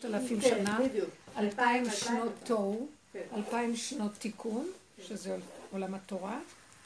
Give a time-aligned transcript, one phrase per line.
[0.00, 0.78] ששת אלפים כן, שנה.
[0.78, 1.02] אלפיים
[1.36, 2.44] אלפיים, שנות אלפיים.
[2.44, 3.20] תוהו, כן.
[3.34, 4.70] אלפיים שנות תיקון,
[5.02, 5.36] שזה
[5.72, 6.40] עולם התורה,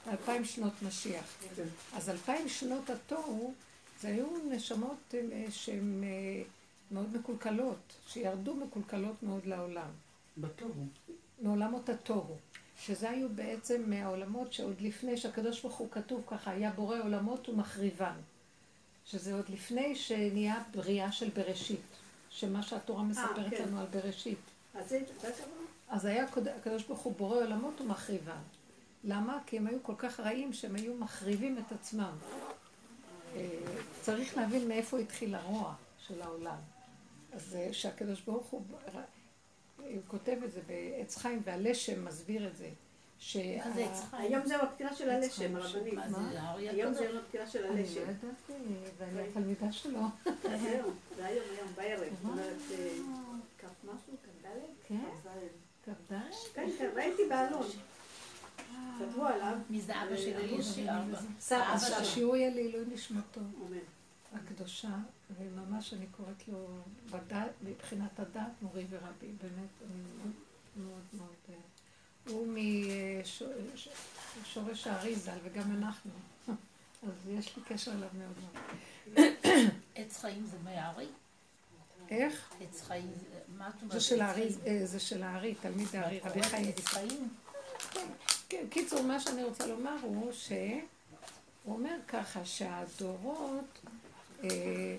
[0.06, 1.24] ואלפיים שנות משיח.
[1.56, 1.62] כן.
[1.92, 3.54] אז אלפיים שנות התוהו,
[4.00, 6.42] זה היו נשמות אה, שהן אה,
[6.90, 9.90] מאוד מקולקלות, שירדו מקולקלות מאוד לעולם.
[10.38, 10.87] בתוהו.
[11.42, 12.37] מעולמות התוהו,
[12.81, 18.16] שזה היו בעצם מהעולמות שעוד לפני שהקדוש ברוך הוא כתוב ככה, היה בורא עולמות ומחריבן.
[19.06, 21.80] שזה עוד לפני שנהיה בריאה של בראשית,
[22.34, 23.64] שמה שהתורה מספרת כן.
[23.69, 24.38] לנו על בראשית.
[25.88, 26.24] אז היה
[26.56, 28.42] הקדוש ברוך הוא בורא עולמות ומחריבן.
[29.04, 29.38] למה?
[29.46, 32.12] כי הם היו כל כך רעים שהם היו מחריבים את עצמם.
[33.36, 33.48] אה,
[34.00, 36.56] צריך להבין מאיפה התחיל הרוע של העולם.
[37.32, 38.62] אז אה, שהקדוש ברוך הוא,
[39.76, 42.70] הוא כותב את זה בעץ חיים, והלשם מסביר את זה.
[43.33, 43.60] חיים?
[44.12, 45.98] היום זה הפתילה של הלשם, הרבנית.
[46.56, 47.05] היום זה?
[47.05, 48.01] יום הפתילה של אני לא הלשם.
[48.51, 48.56] אה,
[48.98, 50.01] ואני התלמידה שלו.
[50.62, 52.01] זהו, זה היום, היום, בערב.
[52.01, 52.88] זאת אומרת, אה,
[53.59, 54.46] כף משהו, כ"ד?
[54.88, 55.05] כן?
[55.23, 55.29] כ"ז.
[55.84, 56.15] כ"ד?
[56.55, 57.66] כן, כן, ראיתי בעלון.
[58.98, 59.57] כתבו עליו.
[59.70, 60.93] מי זה אבא של אלישע?
[61.41, 61.96] סבא אבא שלו.
[61.96, 63.41] השיעור יהיה לעילוי נשמתו.
[63.41, 63.79] אמן.
[64.35, 64.98] הקדושה,
[65.39, 66.67] וממש אני קוראת לו
[67.63, 70.03] מבחינת הדת, מורי ורבי, באמת, אני
[70.77, 71.35] מאוד מאוד.
[71.48, 71.55] אה,
[72.28, 72.47] הוא
[74.42, 76.11] משורש האריזה, וגם אנחנו.
[77.03, 79.28] אז יש לי קשר אליו מאוד מאוד.
[79.94, 81.06] עץ חיים זה מהארי?
[82.11, 82.50] איך?
[82.61, 83.12] עץ חיים.
[83.56, 83.92] מה את אומרת?
[83.92, 84.48] זה של הארי?
[84.67, 86.69] אה, זה של הארי, תלמיד הארי, רבי חיים.
[86.69, 87.28] עץ חיים?
[88.48, 90.80] כן, קיצור, מה שאני רוצה לומר הוא שהוא
[91.67, 93.78] אומר ככה שהדורות,
[94.45, 94.97] אה,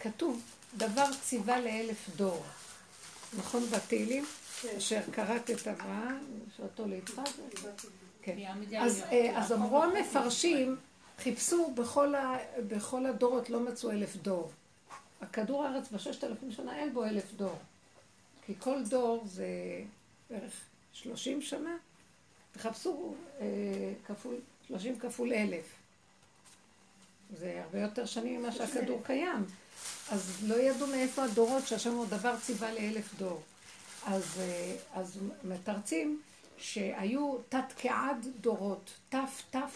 [0.00, 0.42] כתוב
[0.76, 2.44] דבר ציווה לאלף דור,
[3.38, 4.24] נכון בתהילים?
[4.78, 6.18] אשר כרת את אברהם,
[6.56, 7.22] שאותו ליצחק.
[8.22, 8.36] כן.
[8.78, 9.82] אז, על- אה, אמרו?
[9.82, 10.76] המפרשים,
[11.18, 11.70] חיפשו
[12.68, 14.50] בכל הדורות, לא מצאו אלף דור.
[15.20, 17.58] הכדור הארץ בששת אלפים שנה אין בו אלף דור.
[18.46, 19.46] כי כל דור זה
[20.30, 20.52] בערך
[20.92, 21.76] שלושים שנה.
[22.52, 23.44] תחפשו אה,
[24.06, 24.34] כפול,
[24.68, 25.64] שלושים כפול אלף.
[27.38, 29.44] זה הרבה יותר שנים ממה שהכדור קיים.
[30.10, 33.42] אז לא ידעו מאיפה הדורות, שהשם הוא דבר ציווה לאלף דור.
[34.06, 36.20] אז, אה, אז מתרצים
[36.58, 39.68] שהיו תת כעד דורות, תתקע"ד,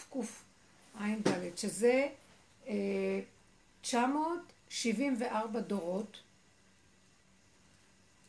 [1.55, 2.07] שזה
[2.67, 3.19] אה,
[3.81, 6.17] 974 דורות,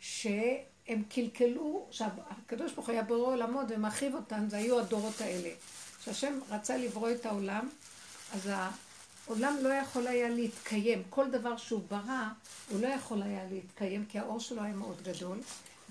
[0.01, 5.51] שהם קלקלו, שהקדוש ברוך הוא היה בורא עולמות ומרחיב אותן, זה היו הדורות האלה.
[6.01, 7.69] כשהשם רצה לברוא את העולם,
[8.35, 8.51] אז
[9.27, 11.03] העולם לא יכול היה להתקיים.
[11.11, 12.29] כל דבר שהוא ברא,
[12.69, 15.39] הוא לא יכול היה להתקיים, כי האור שלו היה מאוד גדול,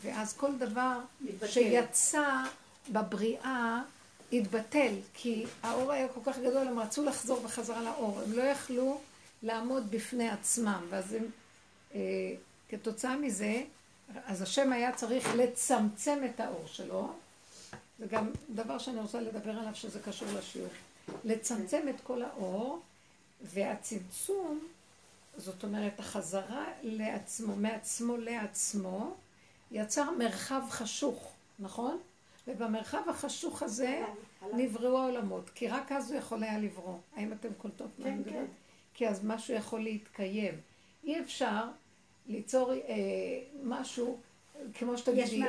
[0.02, 1.48] ואז כל דבר מתבטל.
[1.48, 2.44] שיצא
[2.90, 3.82] בבריאה
[4.34, 9.02] התבטל, כי האור היה כל כך גדול, הם רצו לחזור בחזרה לאור, הם לא יכלו
[9.44, 11.26] לעמוד בפני עצמם, ואז הם,
[11.96, 12.00] אה,
[12.70, 13.64] כתוצאה מזה,
[14.26, 17.14] אז השם היה צריך לצמצם את האור שלו,
[18.00, 20.70] זה גם דבר שאני רוצה לדבר עליו שזה קשור לשיעור,
[21.26, 22.82] לצמצם את כל האור,
[23.42, 24.68] והצמצום,
[25.38, 29.16] זאת אומרת החזרה לעצמו, מעצמו לעצמו,
[29.72, 32.00] יצר מרחב חשוך, נכון?
[32.48, 34.04] ובמרחב החשוך הזה
[34.54, 36.98] נבראו העולמות, כי רק אז הוא יכול היה לברוא.
[37.16, 38.34] האם אתם קולטות מה אני כן, מדברת?
[38.34, 38.46] כן.
[38.94, 40.54] כי אז משהו יכול להתקיים.
[41.04, 41.64] אי אפשר
[42.28, 42.78] ליצור אה,
[43.64, 44.18] משהו,
[44.74, 45.42] כמו שתגידי.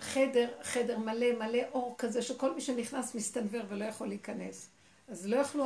[0.00, 4.68] חדר, חדר מלא מלא אור כזה, שכל מי שנכנס מסתנוור ולא יכול להיכנס.
[5.08, 5.64] אז לא יכלו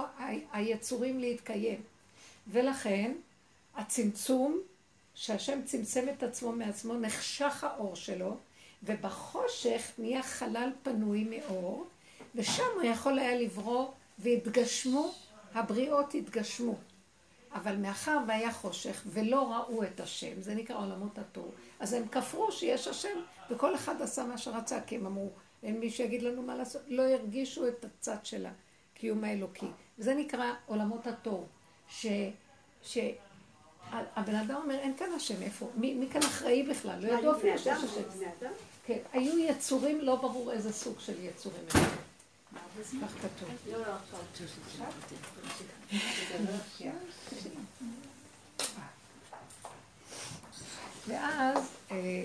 [0.53, 1.81] היצורים להתקיים.
[2.49, 3.13] ולכן,
[3.77, 4.61] הצמצום,
[5.15, 8.37] שהשם צמצם את עצמו מעצמו, נחשך האור שלו,
[8.83, 11.87] ובחושך נהיה חלל פנוי מאור,
[12.35, 13.89] ושם הוא יכול היה לברוא,
[14.19, 15.13] והתגשמו,
[15.55, 16.75] הבריאות התגשמו.
[17.55, 21.51] אבל מאחר והיה חושך ולא ראו את השם, זה נקרא עולמות התוהו,
[21.81, 23.19] אז הם כפרו שיש השם,
[23.51, 25.31] וכל אחד עשה מה שרצה, כי הם אמרו,
[25.63, 29.67] אין מי שיגיד לנו מה לעשות, לא הרגישו את הצד של הקיום האלוקי.
[29.99, 31.47] וזה נקרא עולמות התוהו,
[31.89, 32.07] ש...
[32.83, 32.99] ש...
[33.93, 35.71] הבן אדם אומר, אין כאן השם, איפה?
[35.77, 36.99] מי, מי כאן אחראי בכלל?
[37.01, 37.67] לא ידעו אפילו שיש?
[37.67, 38.49] השם.
[38.87, 41.83] כן, היו יצורים, לא ברור איזה סוג של יצורים הם.
[43.03, 43.49] כך כתוב.
[43.73, 43.95] לא, לא.
[51.09, 52.25] ואז אה,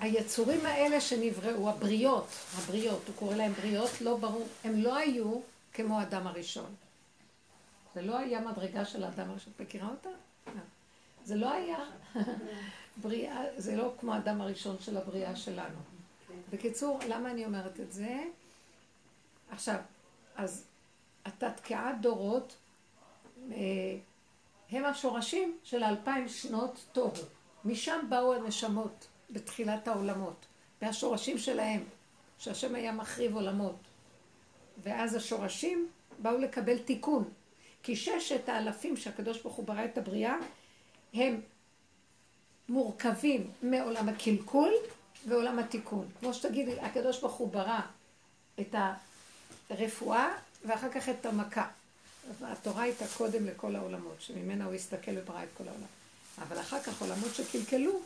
[0.00, 5.40] היצורים האלה שנבראו, הבריות, הבריות, הוא קורא להם בריות, לא ברור, הם לא היו
[5.72, 6.74] כמו האדם הראשון.
[7.94, 9.52] זה לא היה מדרגה של האדם הראשון.
[9.56, 10.08] את מכירה אותה?
[11.28, 11.78] זה לא היה
[13.02, 15.78] בריאה, זה לא כמו האדם הראשון של הבריאה שלנו.
[16.50, 18.24] בקיצור, למה אני אומרת את זה?
[19.50, 19.76] עכשיו,
[20.36, 20.64] אז
[21.24, 22.56] התתקעת דורות
[23.52, 23.56] אה,
[24.70, 27.12] הם השורשים של האלפיים שנות תוהו.
[27.64, 30.46] משם באו הנשמות בתחילת העולמות,
[30.82, 31.84] והשורשים שלהם,
[32.38, 33.78] שהשם היה מחריב עולמות.
[34.82, 35.88] ואז השורשים
[36.18, 37.24] באו לקבל תיקון.
[37.82, 40.36] כי ששת האלפים שהקדוש ברוך הוא ברא את הבריאה,
[41.14, 41.40] הם
[42.68, 44.72] מורכבים מעולם הקלקול
[45.28, 46.08] ועולם התיקון.
[46.20, 47.80] כמו שתגידי, הקדוש ברוך הוא ברא
[48.60, 48.74] את
[49.70, 50.28] הרפואה
[50.64, 51.68] ואחר כך את המכה.
[52.42, 55.86] התורה הייתה קודם לכל העולמות, שממנה הוא הסתכל וברא את כל העולם.
[56.38, 58.00] אבל אחר כך עולמות שקלקלו,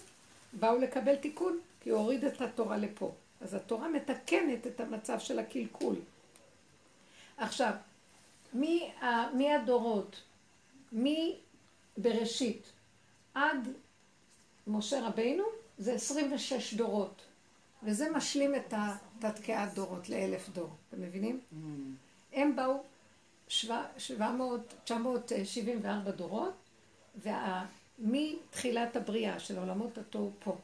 [0.53, 3.13] באו לקבל תיקון, כי הוא הוריד את התורה לפה.
[3.41, 5.97] אז התורה מתקנת את המצב של הקלקול.
[7.37, 7.73] עכשיו,
[8.53, 8.93] מי,
[9.55, 10.21] הדורות?
[10.93, 11.37] מי
[11.97, 12.63] בראשית
[13.35, 13.69] עד
[14.67, 15.45] משה רבינו
[15.79, 17.23] זה 26 דורות.
[17.83, 20.71] וזה משלים את התתקיעת דורות לאלף דור.
[20.89, 21.41] אתם מבינים?
[21.53, 21.57] Mm.
[22.33, 22.83] הם באו
[23.49, 26.55] 700, 974 דורות,
[27.99, 30.57] ומתחילת הבריאה של עולמות התוהו פה,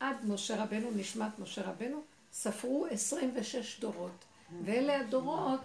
[0.00, 2.02] עד משה רבנו, נשמת משה רבנו,
[2.32, 4.24] ספרו 26 דורות.
[4.64, 5.60] ואלה הדורות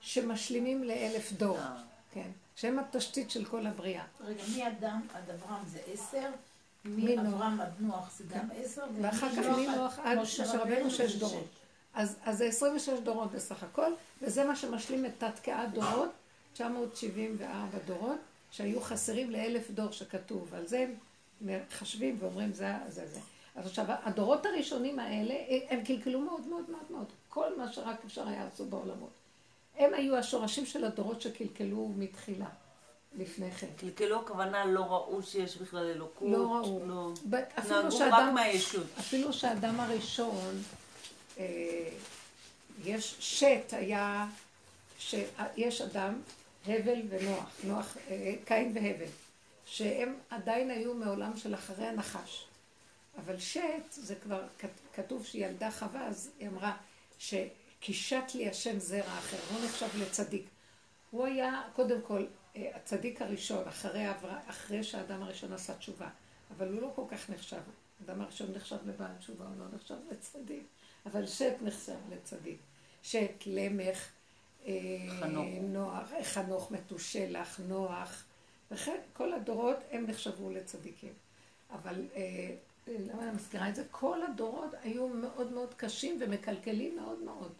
[0.00, 1.58] שמשלימים לאלף דור.
[1.58, 1.82] אה.
[2.12, 2.30] כן.
[2.56, 4.04] שהם התשתית של כל הבריאה.
[4.20, 6.28] רגע, מאדם עד אברהם זה עשר,
[6.84, 11.46] מאברהם עד נוח זה גם עשר, ואחר כך מנוח עד משה רבנו שש דורות.
[11.94, 13.92] אז, אז זה 26 דורות בסך הכל,
[14.22, 16.10] וזה מה שמשלים את תת-קעת דורות,
[16.52, 18.18] 974 דורות,
[18.50, 20.54] שהיו חסרים לאלף דור שכתוב.
[20.54, 20.94] על זה הם
[21.40, 23.20] מחשבים ואומרים זה זה זה.
[23.56, 25.34] אז עכשיו, הדורות הראשונים האלה,
[25.70, 27.06] הם קלקלו מאוד מאוד מאוד מאוד.
[27.28, 29.10] כל מה שרק אפשר היה לעשות בעולמות.
[29.78, 32.48] הם היו השורשים של הדורות שקלקלו מתחילה,
[33.18, 33.66] לפני כן.
[33.76, 36.28] קלקלו הכוונה לא ראו שיש בכלל אלוקות.
[36.30, 36.86] לא ראו.
[36.86, 37.12] לא...
[37.82, 38.86] נהגו רק מהישות.
[38.98, 40.62] אפילו שהאדם הראשון,
[41.38, 41.88] אה,
[42.84, 44.26] יש שת היה,
[44.98, 46.14] שיש אדם,
[46.66, 49.10] הבל ונוח, נוח, אה, קין והבל,
[49.66, 52.46] שהם עדיין היו מעולם של אחרי הנחש.
[53.18, 53.60] אבל שת,
[53.90, 54.42] זה כבר
[54.94, 56.76] כתוב שהיא ילדה חווה, אז היא אמרה
[57.84, 60.46] שקישט לי השם זרע אחר, הוא נחשב לצדיק.
[61.10, 62.26] הוא היה, קודם כל,
[62.56, 64.04] אה, הצדיק הראשון, אחרי,
[64.46, 66.08] אחרי שהאדם הראשון עשה תשובה,
[66.56, 67.60] אבל הוא לא כל כך נחשב.
[68.00, 70.62] האדם הראשון נחשב לבעל תשובה, הוא לא נחשב לצדיק,
[71.06, 72.58] אבל שת נחשב לצדיק.
[73.02, 74.08] שת, למך,
[74.66, 74.72] אה,
[75.20, 78.24] חנוך, נוח, חנוך מתושלח, נוח,
[78.70, 81.12] וכן כל הדורות הם נחשבו לצדיקים.
[81.70, 82.54] אבל אה,
[82.88, 83.84] למה אני מזכירה את זה?
[83.90, 87.52] כל הדורות היו מאוד מאוד קשים ומקלקלים מאוד מאוד.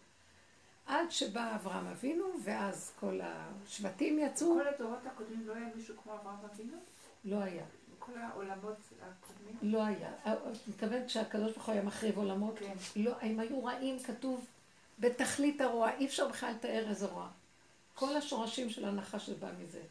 [0.85, 4.53] עד שבא אברהם אבינו, ואז כל השבטים יצאו.
[4.53, 6.77] כל הדורות הקודמים לא היה מישהו כמו אברהם אבינו?
[7.25, 7.63] לא היה.
[7.99, 9.55] כל העולמות הקודמים?
[9.61, 10.11] לא היה.
[10.23, 12.59] את מתכוונת שהקדוש ברוך הוא היה מחריב עולמות?
[12.59, 12.73] כן.
[12.95, 14.45] לא, הם היו רעים, כתוב,
[14.99, 15.91] בתכלית הרוע.
[15.91, 17.27] אי אפשר בכלל לתאר איזה רוע.
[17.95, 19.81] כל השורשים של הנחש זה בא מזה.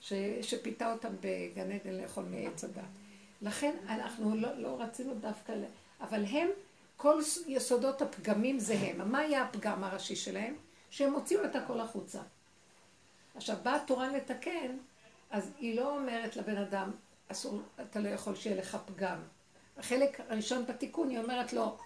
[0.00, 0.12] ש,
[0.42, 2.82] שפיתה אותם בגן עדן לאכול מעץ הדת.
[3.42, 5.54] לכן אנחנו לא, לא רצינו דווקא,
[6.00, 6.48] אבל הם,
[7.02, 9.12] כל יסודות הפגמים זה הם.
[9.12, 10.54] מה היה הפגם הראשי שלהם?
[10.90, 12.20] שהם הוציאו את הכל החוצה.
[13.34, 14.76] עכשיו, באה התורה לתקן,
[15.30, 16.90] אז היא לא אומרת לבן אדם,
[17.28, 19.18] אסור, אתה לא יכול שיהיה לך פגם.
[19.78, 21.76] החלק הראשון בתיקון, היא אומרת לו,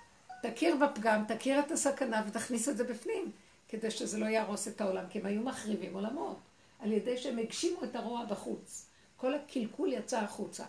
[0.42, 3.32] תכיר בפגם, תכיר את הסכנה ותכניס את זה בפנים,
[3.68, 6.36] כדי שזה לא יהרוס את העולם, כי הם היו מחריבים עולמות,
[6.80, 8.86] על ידי שהם הגשימו את הרוע בחוץ.
[9.16, 10.64] כל הקלקול יצא החוצה.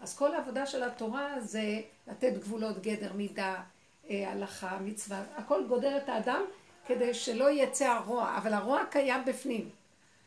[0.00, 3.62] אז כל העבודה של התורה זה לתת גבולות, גדר, מידה,
[4.10, 6.42] הלכה, מצווה, הכל גודר את האדם
[6.86, 9.70] כדי שלא יצא הרוע, אבל הרוע קיים בפנים.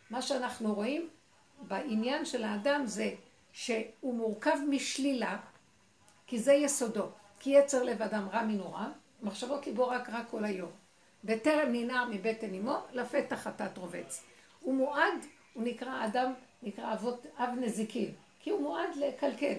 [0.09, 1.09] מה שאנחנו רואים
[1.61, 3.13] בעניין של האדם זה
[3.53, 5.37] שהוא מורכב משלילה,
[6.27, 7.07] כי זה יסודו.
[7.39, 8.85] כי יצר לב אדם רע מנורא,
[9.21, 10.71] מחשבות ליבו רק רע כל היום.
[11.23, 14.23] בטרם ננער מבטן אמו, לפתח חטאת רובץ.
[14.59, 18.11] הוא מועד, הוא נקרא אדם, נקרא אבות, אב נזיקין.
[18.39, 19.53] כי הוא מועד לקלקל.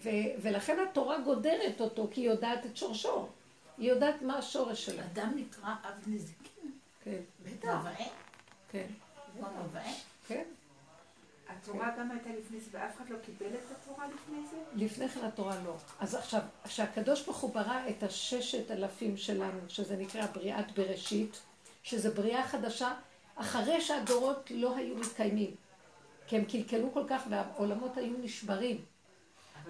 [0.00, 0.08] ו-
[0.42, 3.28] ולכן התורה גודרת אותו, כי היא יודעת את שורשו.
[3.78, 5.02] היא יודעת מה השורש שלה.
[5.04, 6.72] אדם נקרא אב נזיקין.
[7.04, 7.20] כן.
[7.44, 7.68] בטח.
[7.68, 8.08] מבעה.
[8.70, 8.86] כן.
[9.34, 9.92] הוא המבעה?
[10.26, 10.44] כן.
[11.48, 14.56] התורה גם הייתה לפני זה, ואף אחד לא קיבל את התורה לפני זה?
[14.74, 15.76] לפני כן התורה לא.
[16.00, 21.40] אז עכשיו, כשהקדוש ברוך הוא ברא את הששת אלפים שלנו, שזה נקרא בריאת בראשית,
[21.82, 22.94] שזה בריאה חדשה,
[23.36, 25.54] אחרי שהדורות לא היו מתקיימים.
[26.26, 28.84] כי הם קלקלו כל כך והעולמות היו נשברים.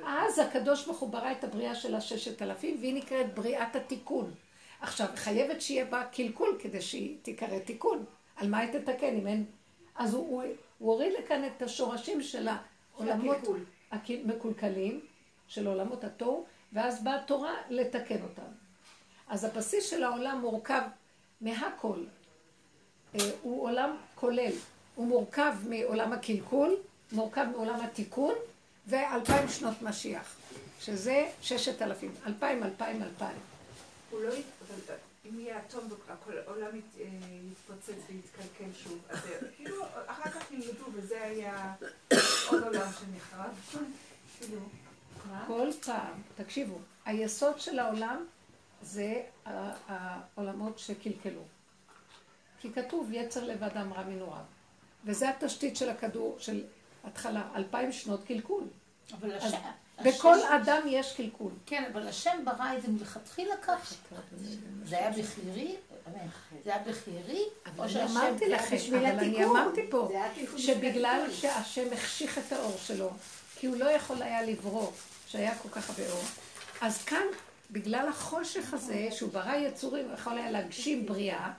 [0.07, 4.35] אז הקדוש ברוך הוא ברא את הבריאה של הששת אלפים, והיא נקראת בריאת התיקון.
[4.81, 8.05] עכשיו, חייבת שיהיה בה קלקול כדי שהיא תיקרא תיקון.
[8.37, 9.45] על מה היא תתקן אם אין...
[9.97, 10.43] אז הוא, הוא,
[10.79, 13.39] הוא הוריד לכאן את השורשים של העולמות
[13.91, 15.01] המקולקלים,
[15.49, 18.51] של עולמות התוהו, ואז באה התורה לתקן אותם.
[19.29, 20.83] אז הבסיס של העולם מורכב
[21.41, 22.05] מהכל.
[23.15, 24.53] אה, הוא עולם כולל.
[24.95, 26.77] הוא מורכב מעולם הקלקול,
[27.13, 28.35] מורכב מעולם התיקון,
[28.89, 30.37] ואלפיים שנות משיח,
[30.81, 33.37] שזה ששת אלפים, אלפיים, אלפיים, אלפיים.
[34.11, 34.33] הוא לא...
[34.35, 34.95] ית- אבל
[35.29, 36.67] אם יהיה אטום וכל העולם
[37.01, 37.05] אה,
[37.53, 39.19] יתפוצץ ויתקלקל שוב, אז
[39.57, 39.75] כאילו,
[40.07, 41.75] אחר כך ילמדו, וזה היה
[42.51, 43.79] עוד עולם שנחרב.
[44.41, 44.61] כאילו?
[45.47, 48.25] כל פעם, תקשיבו, היסוד של העולם
[48.83, 49.23] זה
[49.89, 51.43] העולמות שקלקלו.
[52.61, 54.43] כי כתוב יצר לבד אמרה מנוריו.
[55.05, 56.65] וזה התשתית של הכדור, של
[57.05, 58.65] התחלה, אלפיים שנות קלקול.
[59.13, 59.59] אבל השם...
[60.05, 61.53] בכל אדם יש קלקול.
[61.67, 63.95] כן, אבל השם ברא את זה מלכתחילה ככה.
[64.85, 65.77] זה היה בחירי,
[66.09, 66.27] אמן.
[66.65, 67.45] זה היה בחירי,
[67.79, 68.17] או שהשם...
[68.17, 69.45] אמרתי לכם, אבל אני.
[69.45, 70.09] אמרתי פה,
[70.57, 73.11] שבגלל שהשם החשיך את האור שלו,
[73.57, 74.91] כי הוא לא יכול היה לברוא,
[75.27, 76.25] שהיה כל כך הרבה אור,
[76.81, 77.25] אז כאן,
[77.71, 81.53] בגלל החושך הזה, שהוא ברא יצורים, הוא יכול היה להגשים בריאה,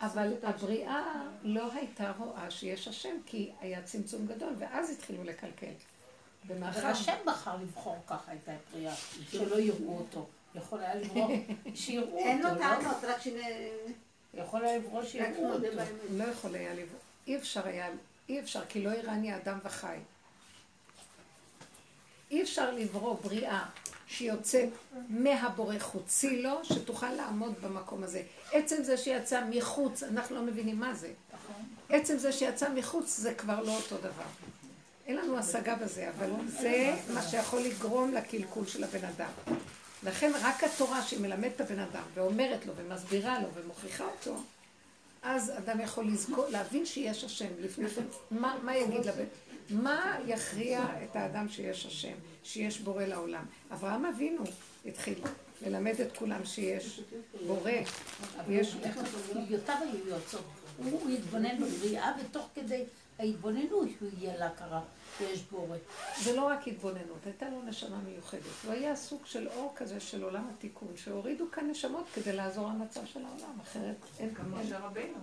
[0.00, 5.72] אבל הבריאה לא הייתה רואה שיש השם, כי היה צמצום גדול, ואז התחילו לקלקל.
[6.46, 6.86] אבל ומאחר...
[6.86, 8.94] השם בחר לבחור ככה את הפרייה,
[9.32, 10.26] שלא יראו אותו.
[10.54, 11.36] יכול היה לברוא
[11.74, 12.66] שיראו אין לו אותו, לא?
[12.66, 13.36] טענות, רק שנ...
[14.34, 15.66] יכול היה לברוא שיראו אותו.
[16.10, 16.98] לא יכול היה לברוא.
[17.26, 17.90] אי אפשר היה,
[18.28, 19.96] אי אפשר, כי לא יראני אדם וחי.
[22.30, 23.64] אי אפשר לברוא בריאה
[24.06, 24.68] שיוצאת
[25.08, 28.22] מהבורא חוצי לו, שתוכל לעמוד במקום הזה.
[28.52, 31.12] עצם זה שיצא מחוץ, אנחנו לא מבינים מה זה.
[31.34, 31.62] נכון.
[31.88, 34.51] עצם זה שיצא מחוץ זה כבר לא אותו דבר.
[35.06, 39.30] אין לנו השגה בזה, אבל זה מה שיכול לגרום לקלקול של הבן אדם.
[40.02, 44.36] לכן רק התורה שהיא מלמדת את הבן אדם ואומרת לו ומסבירה לו ומוכיחה אותו,
[45.22, 48.02] אז אדם יכול לזכור, להבין שיש השם לפני כן.
[48.30, 49.24] מה, מה יגיד לבן?
[49.70, 53.44] מה יכריע את האדם שיש השם, שיש בורא לעולם?
[53.72, 54.44] אברהם אבינו
[54.86, 55.18] התחיל
[55.66, 57.00] ללמד את כולם שיש
[57.46, 57.70] בורא.
[58.38, 58.76] אבל יש...
[58.82, 58.92] היו
[60.76, 62.84] הוא התבונן בבריאה, ותוך כדי
[63.22, 64.80] ההתבוננות הוא הגיע להכרה
[65.18, 65.76] שיש בורא.
[66.22, 68.42] זה לא רק התבוננות, הייתה לו נשמה מיוחדת.
[68.64, 73.06] הוא היה סוג של אור כזה של עולם התיקון, שהורידו כאן נשמות כדי לעזור למצב
[73.06, 75.14] של העולם, אחרת אין גם משה רבינו.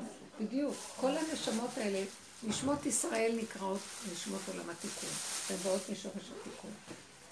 [0.41, 0.75] בדיוק.
[0.99, 2.03] כל הנשמות האלה,
[2.43, 3.79] נשמות ישראל נקראות
[4.13, 5.09] נשמות עולם התיקון.
[5.49, 6.71] הן באות משורש התיקון.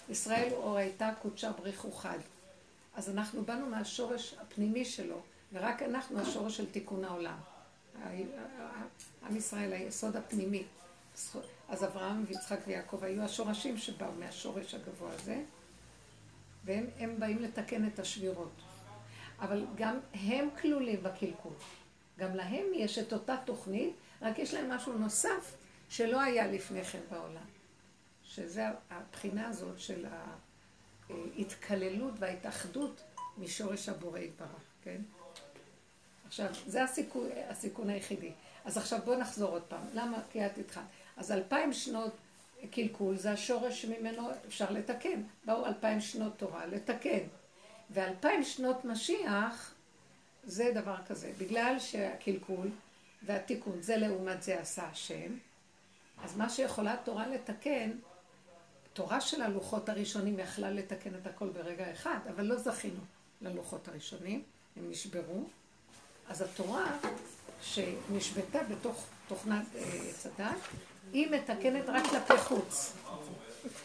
[0.10, 2.18] ישראל אור הייתה קודשה בריחו חד.
[2.96, 5.22] אז אנחנו באנו מהשורש הפנימי שלו,
[5.54, 7.38] ורק אנחנו השורש של תיקון העולם.
[9.30, 10.64] עם ישראל, היסוד הפנימי.
[11.70, 15.44] אז אברהם ויצחק ויעקב היו השורשים שבאו מהשורש הגבוה הזה,
[16.66, 18.62] והם הם באים לתקן את השבירות.
[19.40, 21.54] אבל גם הם כלולים בקלקול.
[22.20, 25.58] גם להם יש את אותה תוכנית, רק יש להם משהו נוסף
[25.90, 27.46] שלא היה לפני כן בעולם.
[28.24, 30.06] שזה הבחינה הזאת של
[31.10, 33.02] ההתקללות וההתאחדות
[33.38, 35.02] משורש הבורא יתברך, כן?
[36.28, 38.32] עכשיו, זה הסיכון, הסיכון היחידי.
[38.68, 39.82] אז עכשיו בוא נחזור עוד פעם.
[39.94, 40.18] למה?
[40.32, 40.84] כי את התחלת.
[41.18, 42.12] אז אלפיים שנות
[42.72, 45.22] קלקול זה השורש שממנו אפשר לתקן.
[45.46, 47.20] באו אלפיים שנות תורה לתקן.
[47.90, 49.74] ואלפיים שנות משיח
[50.44, 51.32] זה דבר כזה.
[51.38, 52.68] בגלל שהקלקול
[53.24, 55.34] והתיקון זה לעומת זה עשה השם,
[56.24, 57.92] אז מה שיכולה התורה לתקן,
[58.94, 63.00] תורה של הלוחות הראשונים יכלה לתקן את הכל ברגע אחד, אבל לא זכינו
[63.42, 64.44] ללוחות הראשונים,
[64.76, 65.44] הם נשברו.
[66.30, 66.98] אז התורה
[67.62, 70.58] שנשבתה בתוך תוכנת אה, עץ הדת,
[71.14, 72.94] היא מתקנת רק כלפי חוץ.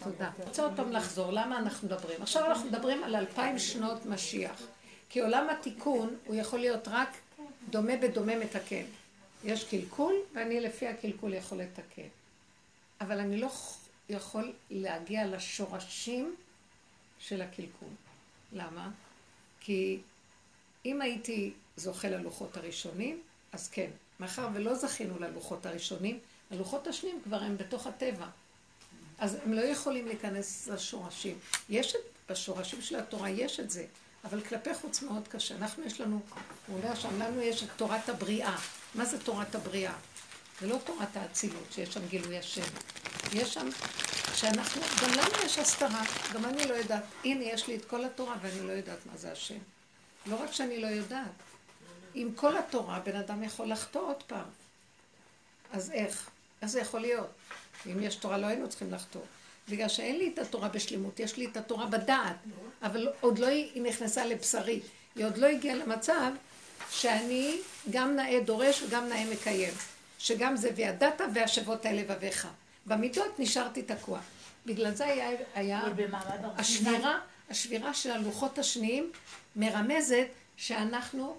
[0.02, 0.30] תודה.
[0.38, 2.22] רוצה עוד פעם לחזור, למה אנחנו מדברים?
[2.22, 4.62] עכשיו אנחנו מדברים על אלפיים שנות משיח.
[5.08, 7.08] כי עולם התיקון הוא יכול להיות רק
[7.70, 8.84] דומה בדומה מתקן.
[9.44, 12.08] יש קלקול, ואני לפי הקלקול יכול לתקן.
[13.00, 13.50] אבל אני לא
[14.08, 16.36] יכול להגיע לשורשים
[17.18, 17.88] של הקלקול.
[18.52, 18.90] למה?
[19.60, 20.00] כי
[20.84, 23.90] אם הייתי זוכה ללוחות הראשונים, אז כן.
[24.20, 26.18] מאחר ולא זכינו ללוחות הראשונים,
[26.50, 28.26] הלוחות השניים כבר הם בתוך הטבע.
[29.18, 31.38] אז הם לא יכולים להיכנס לשורשים.
[31.68, 33.84] יש את, בשורשים של התורה יש את זה,
[34.24, 35.54] אבל כלפי חוץ מאוד קשה.
[35.56, 36.20] אנחנו יש לנו,
[36.66, 38.56] הוא אומר שם, לנו יש את תורת הבריאה.
[38.94, 39.94] מה זה תורת הבריאה?
[40.60, 42.62] זה לא תורת האצילות, שיש שם גילוי השם.
[43.32, 43.68] יש שם,
[44.34, 46.02] שאנחנו, גם לנו יש הסתרה,
[46.34, 47.04] גם אני לא יודעת.
[47.24, 49.58] הנה, יש לי את כל התורה ואני לא יודעת מה זה השם.
[50.26, 51.32] לא רק שאני לא יודעת,
[52.14, 54.44] עם כל התורה בן אדם יכול לחטוא עוד פעם.
[55.72, 56.30] אז איך?
[56.62, 57.30] איך זה יכול להיות?
[57.86, 59.22] אם יש תורה לא היינו צריכים לחטוא.
[59.68, 62.36] בגלל שאין לי את התורה בשלמות, יש לי את התורה בדעת,
[62.82, 64.80] אבל עוד לא היא נכנסה לבשרי.
[65.16, 66.32] היא עוד לא הגיעה למצב
[66.90, 67.58] שאני
[67.90, 69.74] גם נאה דורש וגם נאה מקיים.
[70.22, 72.48] שגם זה וידעת והשבות על לבביך.
[72.86, 74.20] במידות נשארתי תקוע.
[74.66, 75.82] בגלל זה היה, היה
[76.58, 77.18] השבירה,
[77.50, 79.12] השבירה של הלוחות השניים
[79.56, 80.26] מרמזת
[80.56, 81.36] שאנחנו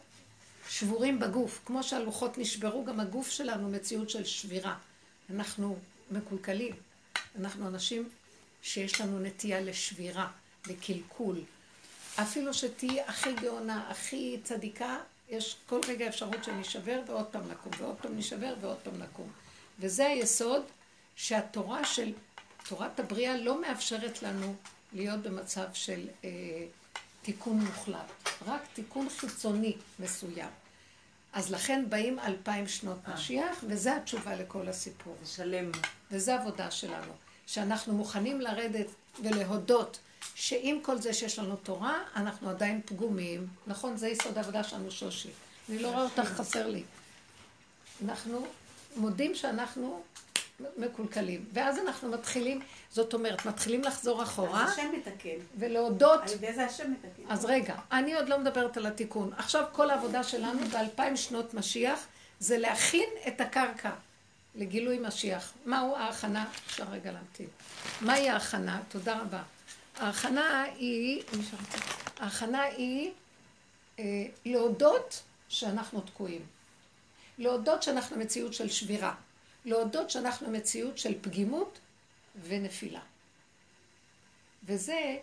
[0.69, 1.61] שבורים בגוף.
[1.65, 4.75] כמו שהלוחות נשברו, גם הגוף שלנו מציאות של שבירה.
[5.29, 5.77] אנחנו
[6.11, 6.75] מקולקלים.
[7.39, 8.09] אנחנו אנשים
[8.61, 10.27] שיש לנו נטייה לשבירה,
[10.67, 11.41] לקלקול.
[12.21, 14.97] אפילו שתהיי הכי גאונה, הכי צדיקה,
[15.29, 19.31] יש כל רגע אפשרות שנשבר ועוד פעם נקום, ועוד פעם נשבר ועוד פעם נקום.
[19.79, 20.63] וזה היסוד
[21.15, 22.13] שהתורה של,
[22.69, 24.55] תורת הבריאה לא מאפשרת לנו
[24.93, 26.29] להיות במצב של אה,
[27.21, 30.49] תיקון מוחלט, רק תיקון חיצוני מסוים.
[31.33, 35.17] אז לכן באים אלפיים שנות משיח, וזה התשובה לכל הסיפור.
[35.25, 35.71] שלם.
[36.11, 37.13] וזה עבודה שלנו,
[37.47, 38.87] שאנחנו מוכנים לרדת
[39.23, 39.99] ולהודות
[40.35, 43.47] שעם כל זה שיש לנו תורה, אנחנו עדיין פגומים.
[43.67, 45.29] נכון, זה יסוד העבודה שלנו, שושי.
[45.69, 46.83] אני לא רואה אותך, חסר לי.
[48.05, 48.47] אנחנו
[48.95, 50.03] מודים שאנחנו
[50.77, 51.45] מקולקלים.
[51.53, 55.29] ואז אנחנו מתחילים, זאת אומרת, מתחילים לחזור אחורה, אז השם מתקן.
[55.57, 56.21] ולהודות.
[56.21, 57.23] על ידי זה השם מתקן.
[57.29, 59.31] אז רגע, אני עוד לא מדברת על התיקון.
[59.37, 62.07] עכשיו כל העבודה שלנו באלפיים שנות משיח
[62.39, 63.91] זה להכין את הקרקע
[64.55, 65.53] לגילוי משיח.
[65.65, 66.45] מהו ההכנה?
[66.67, 67.47] אפשר רגע להמתין.
[68.01, 68.81] מהי ההכנה?
[68.89, 69.41] תודה רבה.
[69.97, 71.23] ההכנה היא,
[72.19, 73.11] ההכנה היא
[73.99, 74.03] אה,
[74.45, 76.41] להודות שאנחנו תקועים.
[77.37, 79.13] להודות שאנחנו מציאות של שבירה.
[79.65, 81.79] להודות שאנחנו מציאות של פגימות
[82.47, 82.99] ונפילה.
[84.65, 85.17] וזה,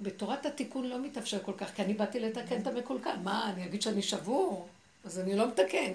[0.00, 3.16] בתורת התיקון לא מתאפשר כל כך, כי אני באתי לתקן את המקולקל.
[3.22, 4.68] מה, אני אגיד שאני שבור?
[5.04, 5.92] אז אני לא מתקן.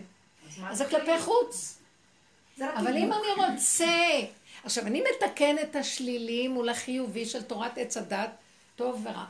[0.63, 1.77] אז זה כלפי חוץ.
[2.57, 3.13] זה רק אבל אם.
[3.13, 3.85] אני רוצה...
[4.63, 8.29] עכשיו, אני מתקן את השלילי מול החיובי של תורת עץ הדת,
[8.75, 9.25] טוב ורע.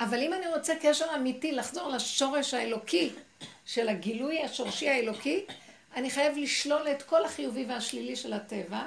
[0.00, 3.10] אבל אם אני רוצה קשר אמיתי, לחזור לשורש האלוקי
[3.66, 5.44] של הגילוי השורשי האלוקי,
[5.98, 8.86] אני חייב לשלול את כל החיובי והשלילי של הטבע,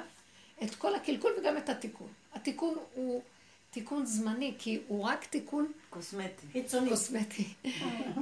[0.62, 2.08] את כל הקלקול וגם את התיקון.
[2.34, 3.22] התיקון הוא
[3.70, 6.46] תיקון זמני, כי הוא רק תיקון קוסמטי.
[6.52, 6.90] חיצוני.
[6.90, 7.44] קוסמטי.
[7.64, 7.72] אה,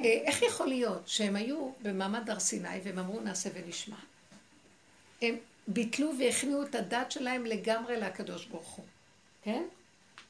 [0.05, 3.97] איך יכול להיות שהם היו במעמד הר סיני והם אמרו נעשה ונשמע?
[5.23, 8.85] הם ביטלו והכניעו את הדת שלהם לגמרי לקדוש ברוך הוא,
[9.43, 9.63] כן?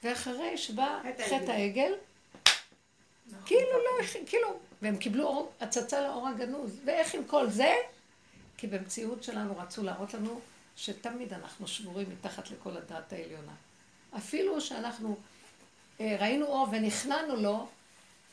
[0.02, 1.50] ואחרי שבא חטא העגל.
[1.50, 1.92] העגל,
[3.46, 6.80] כאילו לא, כאילו, והם קיבלו הצצה לאור הגנוז.
[6.84, 7.74] ואיך עם כל זה?
[8.60, 10.40] כי במציאות שלנו רצו להראות לנו
[10.76, 13.52] שתמיד אנחנו שבורים מתחת לכל הדעת העליונה.
[14.16, 15.16] אפילו שאנחנו
[16.00, 17.68] אה, ראינו אור ונכנענו לו,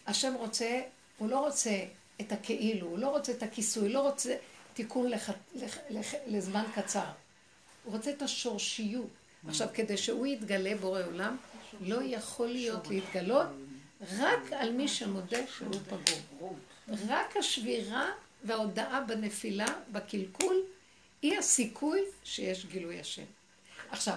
[0.08, 0.82] השם רוצה,
[1.18, 1.84] הוא לא רוצה
[2.22, 4.36] את הכאילו, הוא לא רוצה את הכיסוי, לא רוצה
[4.74, 7.10] תיקון לח, לח, לח, לזמן קצר.
[7.84, 9.10] הוא רוצה את השורשיות.
[9.48, 11.38] עכשיו, כדי שהוא יתגלה בורא עולם,
[11.82, 13.48] לא יכול להיות להתגלות
[14.18, 16.60] רק על מי שמודה שהוא פגום.
[17.08, 18.10] רק השבירה
[18.44, 20.56] וההודאה בנפילה, בקלקול,
[21.22, 23.24] היא הסיכוי שיש גילוי השם.
[23.90, 24.16] עכשיו,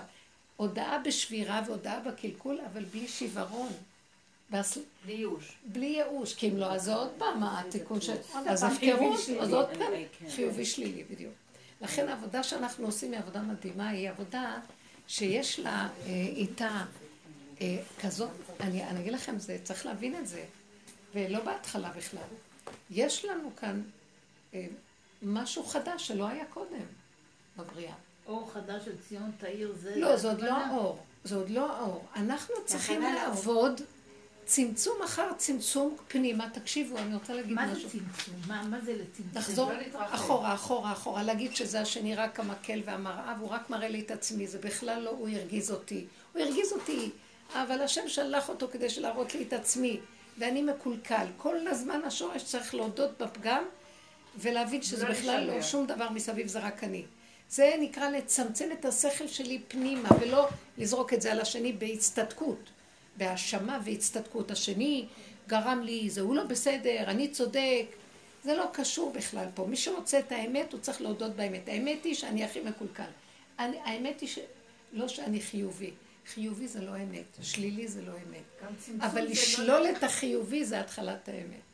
[0.57, 3.73] הודאה בשבירה והודאה בקלקול, אבל בלי שיוורון.
[4.51, 5.53] והס- בלי ייאוש.
[5.65, 8.13] בלי ייאוש, כי אם לא, אז זה עוד פעם התיקון של...
[8.47, 9.21] אז הפקרות.
[9.41, 10.31] אז עוד פעם כן.
[10.31, 11.33] חיובי שלילי, בדיוק.
[11.81, 14.61] לכן העבודה שאנחנו עושים היא עבודה מדהימה, היא עבודה
[15.09, 16.85] שיש לה אה, איתה
[17.61, 18.31] אה, כזאת,
[18.61, 20.45] אני, אני אגיד לכם, זה, צריך להבין את זה,
[21.15, 22.23] ולא בהתחלה בכלל.
[22.91, 23.83] יש לנו כאן
[25.23, 26.87] משהו חדש שלא היה קודם
[27.57, 27.95] בבריאה.
[28.27, 29.97] אור חדש של ציון תאיר זה...
[29.97, 30.53] לא, זה עוד לא?
[30.53, 30.99] האור.
[31.25, 32.05] זה עוד לא האור.
[32.17, 33.03] אנחנו צריכים.
[33.03, 33.81] לעבוד
[34.45, 36.51] צמצום אחר צמצום פנימה.
[36.51, 37.91] תקשיבו, אני רוצה להגיד מה זה משהו.
[37.91, 38.35] צמצום?
[38.49, 39.33] מה מה זה לצמצום?
[39.35, 40.01] לחזור לא.
[40.15, 44.47] אחורה, אחורה, אחורה, להגיד שזה השני רק המקל והמראה, והוא רק מראה לי את עצמי,
[44.47, 46.07] זה בכלל לא, הוא הרגיז אותי.
[46.33, 47.11] הוא הרגיז אותי,
[47.55, 50.01] אבל השם שלח אותו כדי להראות לי את עצמי,
[50.39, 51.27] ואני מקולקל.
[51.37, 53.65] כל הזמן השורש צריך להודות בפגם,
[54.39, 55.63] ולהבין שזה לא בכלל לא.
[55.63, 57.05] שום דבר מסביב, זה רק אני.
[57.51, 62.71] זה נקרא לצמצם את השכל שלי פנימה, ולא לזרוק את זה על השני בהצטדקות,
[63.17, 64.51] בהאשמה והצטדקות.
[64.51, 65.07] השני
[65.49, 67.87] גרם לי, זה הוא לא בסדר, אני צודק.
[68.45, 69.67] זה לא קשור בכלל פה.
[69.67, 71.69] מי שרוצה את האמת, הוא צריך להודות באמת.
[71.69, 73.03] האמת היא שאני הכי מקולקל.
[73.59, 74.39] אני, האמת היא ש...
[74.93, 75.91] לא שאני חיובי.
[76.35, 78.71] חיובי זה לא אמת, שלילי זה לא אמת.
[79.01, 81.70] אבל זה לשלול לא- את החיובי זה התחלת האמת.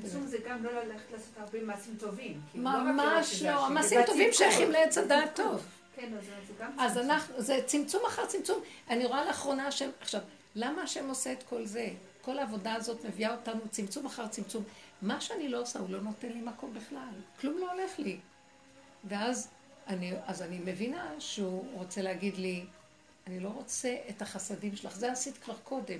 [0.00, 2.40] צמצום זה גם לא ללכת לעשות הרבה מעשים טובים.
[2.54, 3.66] לראות ממש לא.
[3.66, 4.32] המעשים טובים.
[4.32, 5.66] שייכים לעץ הדעת טוב.
[5.96, 7.10] כן, אז זה גם אז צמצום.
[7.10, 8.62] אנחנו, זה צמצום אחר צמצום.
[8.90, 10.20] אני רואה לאחרונה השם, עכשיו,
[10.54, 11.88] למה השם עושה את כל זה?
[12.22, 14.64] כל העבודה הזאת מביאה אותנו צמצום אחר צמצום.
[15.02, 17.14] מה שאני לא עושה, הוא לא נותן לי מקום בכלל.
[17.40, 18.18] כלום לא הולך לי.
[19.04, 19.48] ואז
[19.86, 22.64] אני, אז אני מבינה שהוא רוצה להגיד לי,
[23.26, 25.98] אני לא רוצה את החסדים שלך, זה עשית כבר קודם.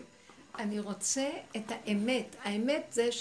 [0.59, 2.37] אני רוצה את האמת.
[2.42, 3.12] האמת זה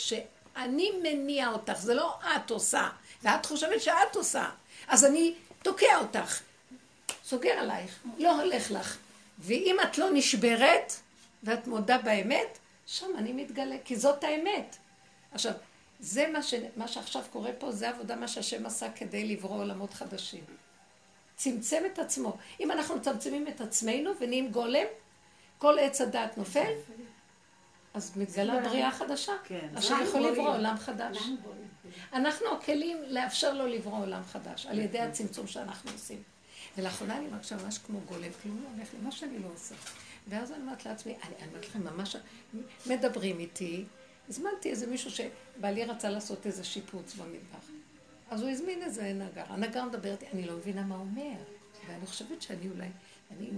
[0.62, 2.89] שאני מניע אותך, זה לא את עושה,
[3.24, 4.50] ואת חושבת שאת עושה.
[4.88, 6.41] אז אני תוקע אותך,
[7.26, 8.97] סוגר עלייך, לא הולך לך.
[9.39, 10.93] ואם את לא נשברת,
[11.43, 14.78] ואת מודה באמת, שם אני מתגלה, כי זאת האמת.
[15.32, 15.54] עכשיו,
[16.00, 16.54] זה מה, ש...
[16.76, 20.43] מה שעכשיו קורה פה, זה עבודה מה שהשם עשה כדי לברוא עולמות חדשים.
[21.36, 22.38] צמצם את עצמו.
[22.60, 24.86] אם אנחנו מצמצמים את עצמנו ונהיים גולם,
[25.58, 26.74] כל עץ הדעת נופל,
[27.93, 29.34] אז מתגלה בריאה חדשה.
[29.43, 29.69] כן.
[29.75, 31.17] עכשיו יכול לברוא עולם חדש.
[32.13, 36.23] אנחנו הכלים לאפשר לו לברוא עולם חדש, על ידי הצמצום שאנחנו עושים.
[36.77, 39.75] ולאחרונה אני מרגישה ממש כמו גולם, כלום לא הולך לי, מה שאני לא עושה.
[40.27, 42.15] ואז אני אומרת לעצמי, אני אני אומרת לכם, ממש
[42.86, 43.86] מדברים איתי,
[44.30, 47.69] הזמנתי איזה מישהו שבעלי רצה לעשות איזה שיפוץ במטבח.
[48.30, 49.43] אז הוא הזמין איזה נגר.
[49.47, 51.43] הנגר מדבר איתי, אני לא מבינה מה הוא אומר.
[51.88, 52.88] ואני חושבת שאני אולי,
[53.32, 53.49] אני,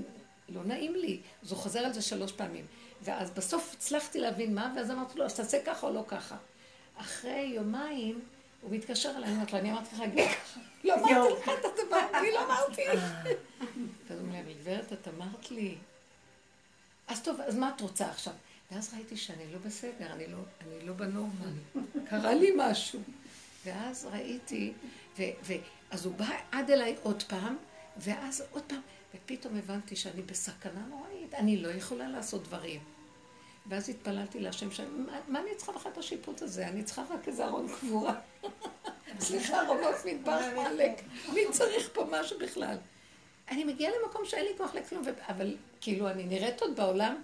[0.54, 1.20] לא נעים לי.
[1.44, 2.66] אז הוא חוזר על זה שלוש פעמים.
[3.02, 6.36] ואז בסוף הצלחתי להבין מה, ואז אמרתי לו, אז תעשה ככה או לא ככה.
[6.98, 8.22] אחרי יומיים,
[8.62, 10.60] הוא מתקשר אליי, אני אומרת לו, אני אמרתי לך, להגיד ככה.
[10.84, 12.82] לא אמרתי לך את הדבר, אני לא אמרתי.
[14.08, 15.76] ואז הוא אומר לי, גברת, את אמרת לי.
[17.08, 18.34] אז טוב, אז מה את רוצה עכשיו?
[18.72, 21.46] ואז ראיתי שאני לא בסדר, אני לא, אני לא בנורמה,
[22.10, 23.00] קרה לי משהו.
[23.66, 24.74] ואז ראיתי,
[25.18, 25.54] ו, ו,
[25.92, 27.58] אז הוא בא עד אליי עוד פעם,
[27.98, 28.82] ואז עוד פעם,
[29.16, 32.80] ופתאום הבנתי שאני בסכנה נוראית, אני לא יכולה לעשות דברים.
[33.68, 34.90] ואז התפללתי להשם שאני,
[35.28, 36.68] מה, אני צריכה בכלל את השיפוט הזה?
[36.68, 38.16] אני צריכה רק איזה ארון קבורה.
[39.20, 41.02] סליחה, ארונות מטבח מעלק.
[41.34, 42.78] מי צריך פה משהו בכלל?
[43.52, 47.16] אני מגיעה למקום שאין לי כוח לכלום, אבל כאילו אני נראית עוד בעולם.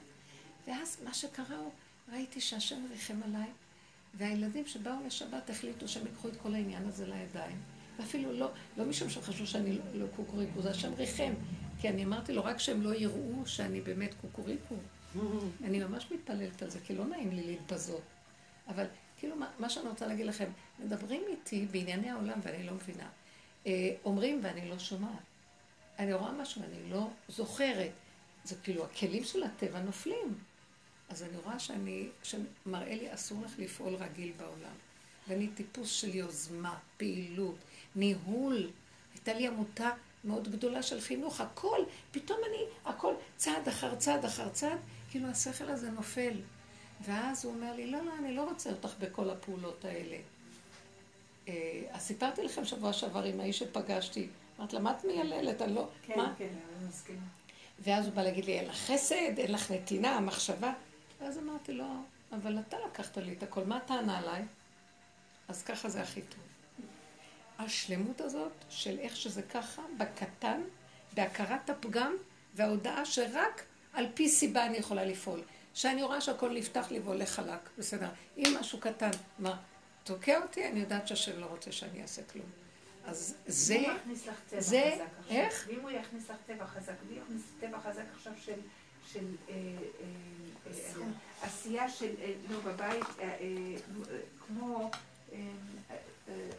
[0.67, 1.71] ואז מה שקרה הוא,
[2.13, 3.47] ראיתי שהשם ריחם עליי,
[4.13, 7.58] והילדים שבאו לשבת החליטו שהם ייקחו את כל העניין הזה לידיים.
[7.99, 11.34] ואפילו לא, לא משום שהם חשבו שאני לא, לא קוקוריקו, זה השם ריחם.
[11.80, 14.76] כי אני אמרתי לו, רק שהם לא יראו שאני באמת קוקוריקו.
[15.65, 18.02] אני ממש מתפללת על זה, כי לא נעים לי להתבזות.
[18.68, 18.86] אבל
[19.20, 23.10] כאילו, מה, מה שאני רוצה להגיד לכם, מדברים איתי בענייני העולם ואני לא מבינה.
[23.68, 25.20] אה, אומרים ואני לא שומעת.
[26.00, 27.92] אני רואה משהו ואני לא זוכרת.
[28.44, 30.38] זה כאילו, הכלים של הטבע נופלים.
[31.10, 34.74] אז אני רואה שאני, שמראה לי אסור לך לפעול רגיל בעולם.
[35.28, 37.58] ואני טיפוס של יוזמה, פעילות,
[37.96, 38.70] ניהול.
[39.13, 39.89] הייתה לי עמותה
[40.24, 41.80] מאוד גדולה של חינוך, הכל,
[42.12, 44.80] פתאום אני, הכל צעד אחר צעד אחר צעד,
[45.10, 46.42] כאילו השכל הזה נופל.
[47.02, 50.18] ואז הוא אומר לי, לא, לא, אני לא רוצה אותך בכל הפעולות האלה.
[51.48, 54.28] אה, אז סיפרתי לכם שבוע שעבר עם האיש שפגשתי,
[54.60, 55.62] אמרת לה, מה את מייללת?
[55.62, 55.88] אני לא...
[56.04, 56.34] כן, מה?
[56.38, 57.26] כן, אני מסכימה.
[57.80, 60.74] ואז הוא בא להגיד לי, אין לך חסד, אין לך נתינה, מחשבה.
[61.22, 61.86] ואז אמרתי לו,
[62.32, 64.46] אבל אתה לקחת לי את הכל, מה הטענה עליי?
[65.48, 66.49] אז ככה זה הכי טוב.
[67.60, 70.62] השלמות הזאת של איך שזה ככה, בקטן,
[71.13, 72.15] בהכרת הפגם,
[72.56, 75.41] וההודעה שרק על פי סיבה אני יכולה לפעול.
[75.74, 78.10] שאני רואה שהכל נפתח לי והולך חלק, בסדר.
[78.38, 79.58] אם משהו קטן, מה,
[80.04, 82.45] תוקע אותי, אני יודעת שהשם לא רוצה שאני אעשה כלום.
[83.06, 85.65] אז זה, אם הוא יכניס לך טבע זה- חזק עכשיו, איך?
[85.67, 88.60] ואם הוא יכניס לך טבע חזק, ואם הוא יכניס טבע חזק עכשיו של,
[89.13, 91.06] של אה, אה, אה?
[91.41, 93.38] עשייה של, אה, לא, בבית, אה, אה,
[94.48, 94.91] כמו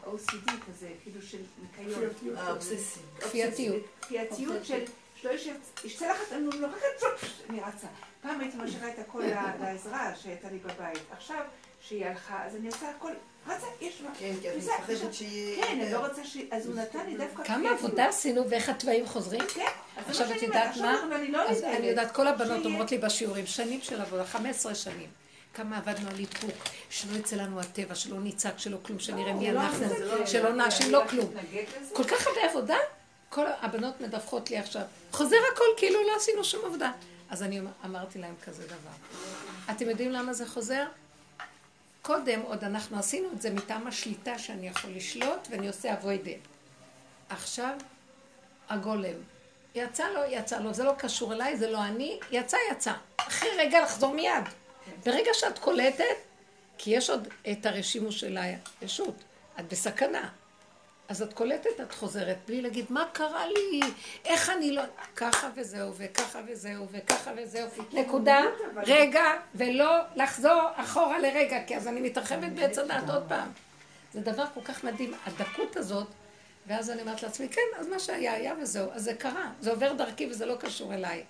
[0.04, 2.08] OCD כזה, כאילו של ניקיון.
[3.20, 3.82] כפייתיות.
[4.02, 4.84] כפייתיות של,
[5.16, 5.54] שלא יושב,
[5.84, 7.12] ישתה הנום, לא רק
[7.50, 7.86] אני רצה.
[8.22, 9.22] פעם הייתי משאירה את הכל
[9.60, 11.02] לעזרה שהייתה לי בבית.
[11.10, 11.44] עכשיו,
[11.80, 13.12] שהיא הלכה, אז אני עושה הכל,
[13.46, 14.10] רצה, יש מה.
[14.18, 15.64] כן, כי את מפחדת שיהיה...
[15.64, 16.36] כן, אני לא רוצה ש...
[16.50, 17.44] אז הוא נתן לי דווקא...
[17.44, 17.70] כמה.
[17.70, 19.42] עבודה עשינו ואיך התוואים חוזרים?
[19.54, 21.02] כן, עכשיו את יודעת מה?
[21.16, 25.08] אני לא יודעת, כל הבנות אומרות לי בשיעורים, שנים של עבודה, 15 שנים.
[25.54, 26.50] כמה עבדנו על איפוק,
[26.90, 30.52] שלא יצא לנו הטבע, שלא נצעק, שלא כלום, שנראה מי הוא לא אנחנו, לא- שלא
[30.52, 31.32] נאשים, לא כלום.
[31.92, 32.76] כל כך הרבה עבודה,
[33.28, 34.82] כל הבנות מדווחות לי עכשיו,
[35.12, 36.92] חוזר הכל כאילו לא עשינו שום עבודה.
[37.30, 38.90] אז אני אמרתי להם כזה דבר.
[39.70, 40.84] אתם יודעים למה זה חוזר?
[42.02, 46.30] קודם עוד אנחנו עשינו את זה מטעם השליטה שאני יכול לשלוט ואני עושה אבוידה.
[47.28, 47.74] עכשיו
[48.68, 49.14] הגולם.
[49.74, 52.92] יצא לו, יצא לו, זה לא קשור אליי, זה לא אני, יצא, יצא.
[53.16, 54.44] אחרי רגע לחזור מיד.
[55.06, 56.04] ברגע שאת קולטת,
[56.78, 58.38] כי יש עוד את הרשימו של
[58.82, 59.14] הישות,
[59.60, 60.28] את בסכנה.
[61.08, 63.80] אז את קולטת, את חוזרת, בלי להגיד, מה קרה לי?
[64.24, 64.82] איך אני לא...
[65.16, 67.68] ככה וזהו, וככה וזהו, וככה וזהו.
[67.92, 68.42] נקודה,
[68.76, 69.24] רגע,
[69.54, 73.48] ולא לחזור אחורה לרגע, כי אז אני מתרחבת בעץ הדעת עוד פעם.
[74.12, 76.06] זה דבר כל כך מדהים, הדקות הזאת,
[76.66, 78.90] ואז אני אומרת לעצמי, כן, אז מה שהיה, היה וזהו.
[78.92, 81.24] אז זה קרה, זה עובר דרכי וזה לא קשור אליי.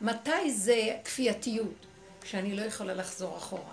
[0.00, 1.86] מתי זה כפייתיות?
[2.20, 3.72] כשאני לא יכולה לחזור אחורה.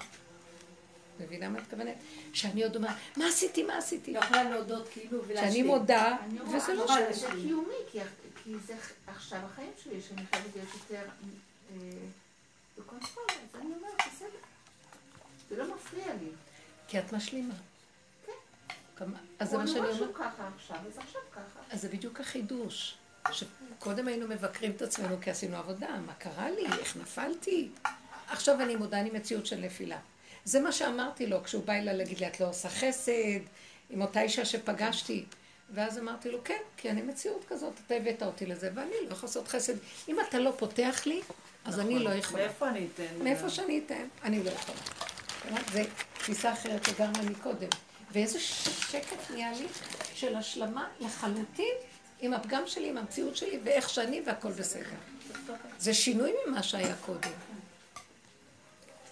[1.20, 1.96] מבינה מה את מתכוונת?
[2.34, 4.14] שאני עוד אומרת, מה עשיתי, מה עשיתי?
[4.14, 5.52] לא יכולה להודות כאילו ולהשלים.
[5.52, 6.18] שאני מודה,
[6.56, 7.14] וזה לא שלי.
[7.14, 8.00] זה קיומי, כי-
[8.68, 8.76] זה
[9.08, 11.02] עכשיו החיים שלי, שאני חייבת להיות יותר
[11.72, 11.78] אה,
[12.78, 14.38] ב control, אז אני אומרת, בסדר.
[15.50, 16.30] זה לא מפריע לי.
[16.88, 17.54] כי את משלימה.
[18.98, 20.16] כמה- אז זה מה שאני משהו אומרת.
[20.16, 21.60] ככה עכשיו, אז עכשיו ככה.
[21.72, 22.96] אז זה בדיוק החידוש.
[23.32, 27.70] שקודם היינו מבקרים את עצמנו כי עשינו עבודה, מה קרה לי, איך נפלתי.
[28.30, 29.98] עכשיו אני מודה, אני מציאות של נפילה.
[30.46, 33.40] זה מה שאמרתי לו כשהוא בא אליי להגיד לי, את לא עושה חסד,
[33.90, 35.26] עם אותה אישה שפגשתי.
[35.74, 39.22] ואז אמרתי לו, כן, כי אני מציאות כזאת, אתה הבאת אותי לזה, ואני לא יכולה
[39.22, 39.74] לעשות חסד.
[40.10, 41.22] אם אתה לא פותח לי,
[41.66, 42.44] אז אני לא יכולה.
[42.44, 43.24] מאיפה אני אתן?
[43.24, 44.78] מאיפה שאני אתן, אני לא יכולה.
[45.72, 45.84] זה
[46.18, 47.68] תפיסה אחרת לגמרי מקודם.
[48.12, 49.68] ואיזה שקט נהיה לי
[50.14, 51.74] של השלמה לחלוטין
[52.20, 54.96] עם הפגם שלי, עם המציאות שלי, ואיך שאני, והכל בסדר.
[55.80, 57.32] זה שינוי ממה שהיה קודם.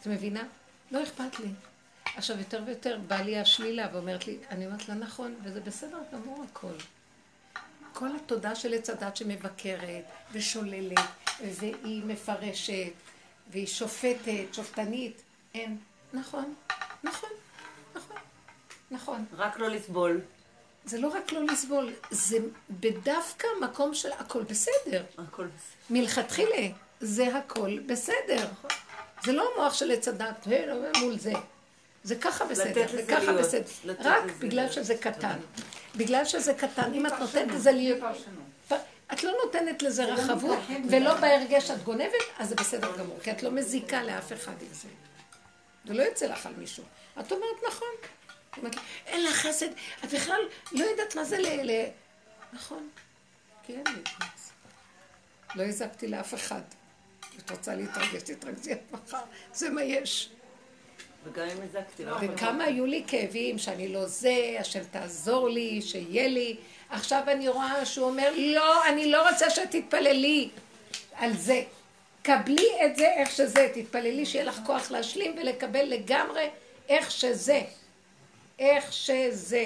[0.03, 0.43] את מבינה?
[0.91, 1.49] לא אכפת לי.
[2.15, 6.45] עכשיו, יותר ויותר בא לי השלילה ואומרת לי, אני אומרת לה, נכון, וזה בסדר גמור
[6.49, 6.73] הכל.
[7.93, 10.99] כל התודה של עץ הדת שמבקרת ושוללת,
[11.41, 12.91] והיא מפרשת,
[13.51, 15.21] והיא שופטת, שופטנית,
[15.53, 15.77] אין.
[16.13, 16.53] נכון,
[17.03, 17.29] נכון,
[17.95, 18.17] נכון,
[18.91, 19.25] נכון.
[19.33, 20.21] רק לא לסבול.
[20.85, 22.37] זה לא רק לא לסבול, זה
[22.69, 25.03] בדווקא מקום של הכל בסדר.
[25.17, 25.77] הכל בסדר.
[25.89, 26.67] מלכתחילה,
[26.99, 28.47] זה הכל בסדר.
[29.25, 30.47] זה לא המוח של עץ הדת
[30.97, 31.33] מול זה.
[32.03, 33.33] זה ככה בסדר, זה ככה.
[33.33, 33.93] בסדר.
[33.99, 34.71] רק בגלל.
[34.71, 35.38] שזה קטן.
[35.95, 37.99] בגלל שזה קטן, אם את נותנת לזה להיות...
[39.13, 40.59] את לא נותנת לזה רחבות,
[40.89, 44.67] ולא בהרגש את גונבת, אז זה בסדר גמור, כי את לא מזיקה לאף אחד עם
[44.71, 44.88] זה.
[45.86, 46.83] זה לא יוצא לך על מישהו.
[47.19, 47.88] את אומרת, נכון.
[48.57, 49.67] אומרת, אין לך חסד,
[50.03, 51.69] את בכלל לא יודעת מה זה ל...
[52.53, 52.89] נכון,
[53.63, 54.25] כי אין לי.
[55.55, 56.62] לא הזקתי לאף אחד.
[57.39, 59.17] את רוצה להתרגש, תתרגזי עד מחר,
[59.54, 60.30] זה מה יש.
[61.24, 62.17] וגם אם הזקתי לך.
[62.22, 66.58] וכמה היו לי כאבים שאני לא זה, השם תעזור לי, שיהיה לי.
[66.89, 70.50] עכשיו אני רואה שהוא אומר, לא, אני לא רוצה שתתפללי
[71.15, 71.63] על זה.
[72.22, 76.50] קבלי את זה איך שזה, תתפללי שיהיה לך כוח להשלים ולקבל לגמרי
[76.89, 77.62] איך שזה.
[78.60, 79.65] איך שזה.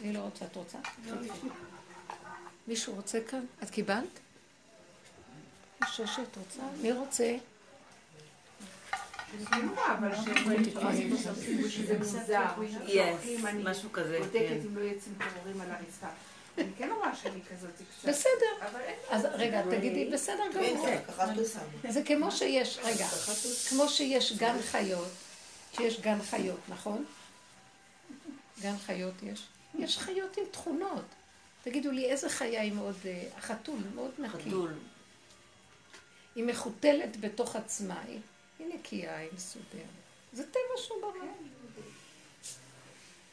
[0.00, 0.78] אני לא רוצה, את רוצה?
[2.68, 3.44] מישהו רוצה כאן?
[3.62, 4.20] את קיבלת?
[5.86, 6.62] שושת רוצה?
[6.82, 7.36] מי רוצה?
[13.64, 14.58] משהו כזה, כן.
[14.68, 16.06] לא.
[16.58, 18.08] אני כן רואה שאני כזאת קצת.
[18.08, 18.80] בסדר.
[19.10, 20.86] אז רגע, תגידי, בסדר גמור.
[21.88, 23.06] זה כמו שיש, רגע,
[23.68, 25.08] כמו שיש גן חיות,
[25.76, 27.04] שיש גן חיות, נכון?
[28.60, 29.46] גן חיות יש.
[29.78, 31.04] יש חיות עם תכונות.
[31.62, 34.38] תגידו לי, איזה חיה היא מאוד, אה, החתול מאוד נקי.
[34.38, 34.72] חתול.
[36.34, 38.20] היא מחותלת בתוך עצמה, היא,
[38.58, 39.82] היא נקייה, היא מסודרת.
[40.32, 41.28] זה טבע שהוא ברא.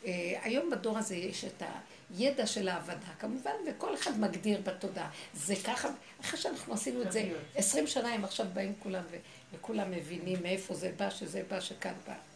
[0.06, 1.64] אה, היום בדור הזה יש את
[2.18, 5.10] הידע של ההבנה, כמובן, וכל אחד מגדיר בתודעה.
[5.34, 5.90] זה ככה,
[6.22, 9.04] אחרי שאנחנו עשינו את זה עשרים שנה, הם עכשיו באים כולם,
[9.54, 12.29] וכולם מבינים מאיפה זה בא, שזה בא, שכאן בא.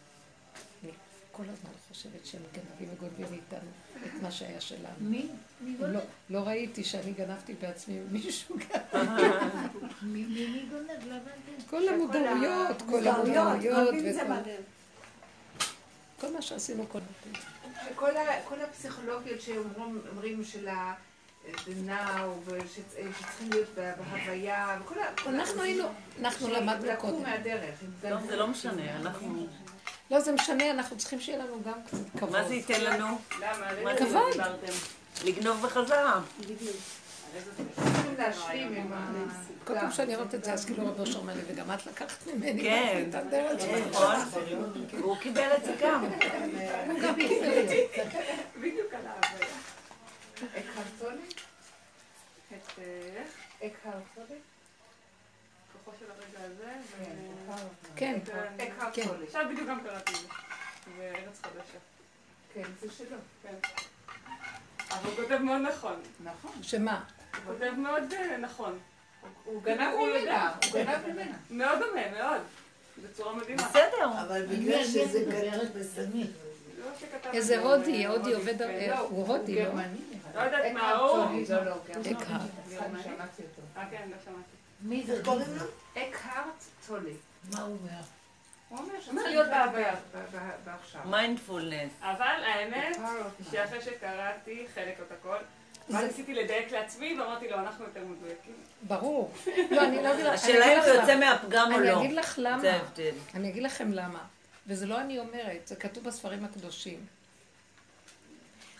[1.36, 3.68] כל הזמן חושבת שהם גנבים וגונבים מאיתנו
[4.06, 4.94] את מה שהיה שלנו.
[5.00, 5.28] מי?
[5.60, 6.00] מי לא, גונב?
[6.30, 9.02] לא ראיתי שאני גנבתי בעצמי מישהו גנב.
[10.02, 10.88] מי גונב?
[11.08, 11.66] לא הבנתי.
[11.70, 13.94] כל המודעויות, כל המודעויות.
[16.20, 16.98] כל מה שעשינו כל
[18.48, 20.94] כל הפסיכולוגיות שאומרים אומרים של ה...
[21.44, 25.04] the now, ושצ- שצריכים להיות בה- בהוויה, וכל ה...
[25.28, 25.84] אנחנו היינו,
[26.20, 27.22] אנחנו למדנו לקחו קודם.
[27.22, 27.74] מהדרך.
[27.82, 29.46] עם לא, זה לא משנה, אנחנו...
[30.10, 32.32] לא, זה משנה, אנחנו צריכים שיהיה לנו גם קצת כבוד.
[32.32, 33.06] מה זה ייתן לנו?
[33.40, 33.82] למה?
[33.84, 34.46] מה זה כבוד.
[35.24, 36.20] לגנוב בחזרה.
[38.92, 39.34] ה...
[39.64, 42.26] כל פעם שאני אומרת את זה, אז כאילו רב אושר אומר לי, וגם את לקחת
[42.26, 43.04] ממני כן.
[43.08, 43.88] את הדרך שלך.
[43.90, 44.16] נכון?
[45.00, 46.04] הוא קיבל את זה גם.
[46.90, 47.86] הוא גם קיבל את זה.
[48.60, 49.48] בדיוק על ההוויה.
[50.58, 51.26] אקהרטולי?
[52.52, 52.78] את...
[52.78, 53.22] אה,
[53.66, 54.38] אקהרטולי?
[55.84, 57.04] כוחו של הרגע הזה, ו...
[57.96, 58.18] כן,
[58.56, 59.26] אקהרטולי.
[59.26, 60.28] עכשיו בדיוק גם קראתי את זה.
[61.42, 61.78] חדשה.
[62.54, 63.16] כן, זה שלו.
[63.42, 63.54] כן.
[64.90, 66.00] אבל הוא כותב מאוד נכון.
[66.24, 66.62] נכון.
[66.62, 67.04] שמה?
[67.44, 68.78] הוא כותב מאוד אה, נכון.
[69.44, 69.94] הוא גנב.
[69.96, 70.54] ממנה.
[70.64, 71.36] הוא גנב ממנה.
[71.50, 72.40] מאוד דומה, מאוד.
[73.02, 73.62] בצורה מדהימה.
[73.62, 74.20] בסדר.
[74.26, 75.24] אבל בגלל שזה
[76.78, 78.90] לא שכתב איזה הודי, אה, הודי עובד, כן.
[78.90, 79.64] אה, הוא הודי, לא?
[79.64, 79.98] גרמני.
[80.34, 81.24] לא יודעת מה הוא.
[81.24, 81.44] אקהרטולי.
[81.48, 81.76] לא, לא,
[82.72, 83.02] גרמני.
[84.84, 84.90] לא.
[84.90, 85.20] מי זה?
[85.24, 85.64] קוראים לו?
[86.02, 86.44] אקהרט
[86.86, 87.12] טולי.
[87.52, 88.00] מה הוא אומר?
[88.68, 89.94] הוא אומר שצריך להיות בהוויה.
[89.94, 91.00] ב- ב- בעכשיו.
[91.04, 91.92] מיינדפולנס.
[92.00, 92.96] אבל האמת.
[93.50, 95.36] שאחרי שקראתי חלק או את הכל,
[95.90, 98.54] ואז ניסיתי לדייק לעצמי, ואמרתי לו, אנחנו יותר מדויקים.
[98.82, 99.32] ברור.
[99.70, 101.16] לא, אני לא אני השאלה אם הוא לך יוצא.
[101.20, 101.98] מהפגם או אני לא.
[102.00, 102.70] אגיד לך זה למה.
[102.70, 103.10] ההבדל.
[103.34, 104.24] אני אגיד לכם למה.
[104.66, 107.06] וזה לא אני אומרת, זה כתוב בספרים הקדושים.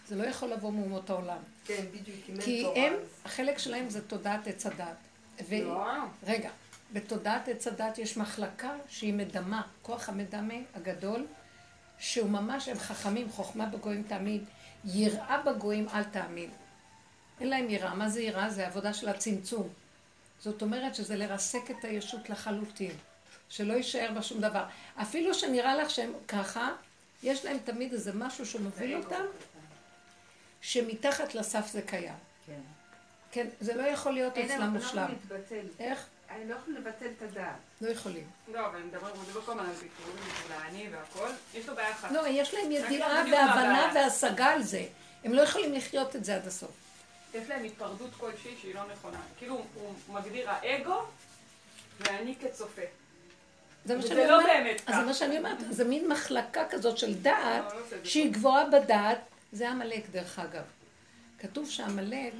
[0.09, 1.38] זה לא יכול לבוא מאומות העולם.
[1.64, 2.87] כן, בדיוק, אם כי אין תורה.
[2.87, 2.93] הם,
[3.25, 4.97] החלק שלהם זה תודעת עץ הדת.
[5.49, 5.64] ו...
[5.64, 5.87] לא.
[6.23, 6.51] רגע,
[6.92, 11.27] בתודעת עץ הדת יש מחלקה שהיא מדמה, כוח המדמה הגדול,
[11.99, 14.44] שהוא ממש, הם חכמים, חוכמה בגויים תאמין,
[14.85, 16.51] יראה בגויים אל תאמין.
[17.40, 17.94] אין להם יראה.
[17.94, 18.51] מה זה יראה?
[18.51, 19.68] זה עבודה של הצמצום.
[20.40, 22.92] זאת אומרת שזה לרסק את הישות לחלוטין,
[23.49, 24.64] שלא יישאר בה שום דבר.
[25.03, 26.73] אפילו שנראה לך שהם ככה,
[27.23, 29.25] יש להם תמיד איזה משהו שמוביל אותם,
[30.61, 32.14] שמתחת לסף זה קיים.
[33.35, 33.47] כן.
[33.61, 35.09] זה לא יכול להיות אצלם מושלם.
[35.09, 35.66] לא מתבטל.
[35.81, 36.07] איך?
[36.31, 37.57] אני לא יכולה לבטל את הדעת.
[37.81, 38.25] לא יכולים.
[38.53, 40.14] לא, אבל הם מדברים, הזמן על ביטוי,
[40.47, 41.29] ולעני והכל.
[41.55, 42.11] יש לו בעיה אחת.
[42.12, 43.90] לא, יש להם ידיעה מה והבנה.
[43.94, 44.85] והשגה על זה.
[45.25, 46.70] הם לא יכולים לחיות את זה עד הסוף.
[47.35, 49.20] יש להם היפרדות כלשהי שהיא לא נכונה.
[49.38, 51.03] כאילו, הוא מגדיר האגו
[52.01, 52.83] ואני כצופה.
[53.85, 54.47] זה מה וזה שאני לא אומרת.
[54.47, 55.03] באמת אז זה.
[55.03, 59.18] מה שאני אומרת, זה מין מחלקה כזאת של דעת, לא, לא זה שהיא גבוהה בדעת,
[59.53, 60.64] זה עמלק דרך אגב.
[61.38, 62.33] כתוב שעמלק,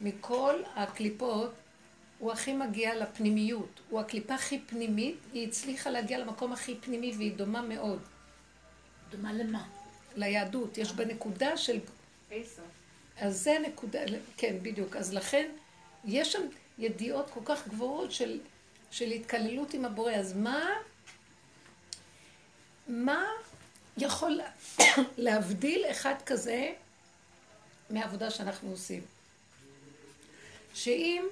[0.00, 1.52] מכל הקליפות,
[2.18, 3.80] הוא הכי מגיע לפנימיות.
[3.90, 8.00] הוא הקליפה הכי פנימית, היא הצליחה להגיע למקום הכי פנימי והיא דומה מאוד.
[9.10, 9.66] דומה למה?
[10.16, 11.78] ליהדות, יש בה נקודה של...
[13.20, 13.98] אז זה נקודה,
[14.36, 14.96] כן, בדיוק.
[14.96, 15.50] אז לכן,
[16.04, 16.42] יש שם
[16.78, 18.40] ידיעות כל כך גבוהות של,
[18.90, 20.12] של התקללות עם הבורא.
[20.12, 20.66] אז מה,
[22.88, 23.24] מה
[23.96, 24.40] יכול
[25.18, 26.72] להבדיל אחד כזה
[27.90, 29.02] מהעבודה שאנחנו עושים?
[30.74, 31.24] שאם,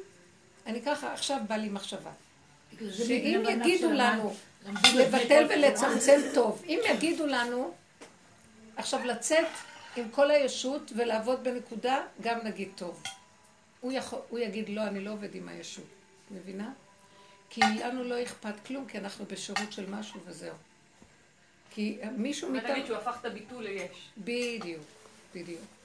[0.66, 2.11] אני ככה, עכשיו בא לי מחשבה,
[2.79, 4.35] שאם יגידו לנו
[4.94, 7.75] לבטל ולצמצם טוב, אם יגידו לנו
[8.77, 9.46] עכשיו לצאת
[9.96, 13.03] עם כל הישות ולעבוד בנקודה, גם נגיד טוב.
[13.81, 15.85] הוא, יכול, הוא יגיד לא, אני לא עובד עם הישות,
[16.31, 16.72] מבינה?
[17.51, 20.55] כי לנו לא אכפת כלום, כי אנחנו בשירות של משהו וזהו.
[21.70, 22.72] כי מישהו בוא מאיתנו...
[22.72, 24.09] נגיד שהוא הפך את הביטול ליש.
[24.18, 24.83] בדיוק,
[25.35, 25.76] בדיוק.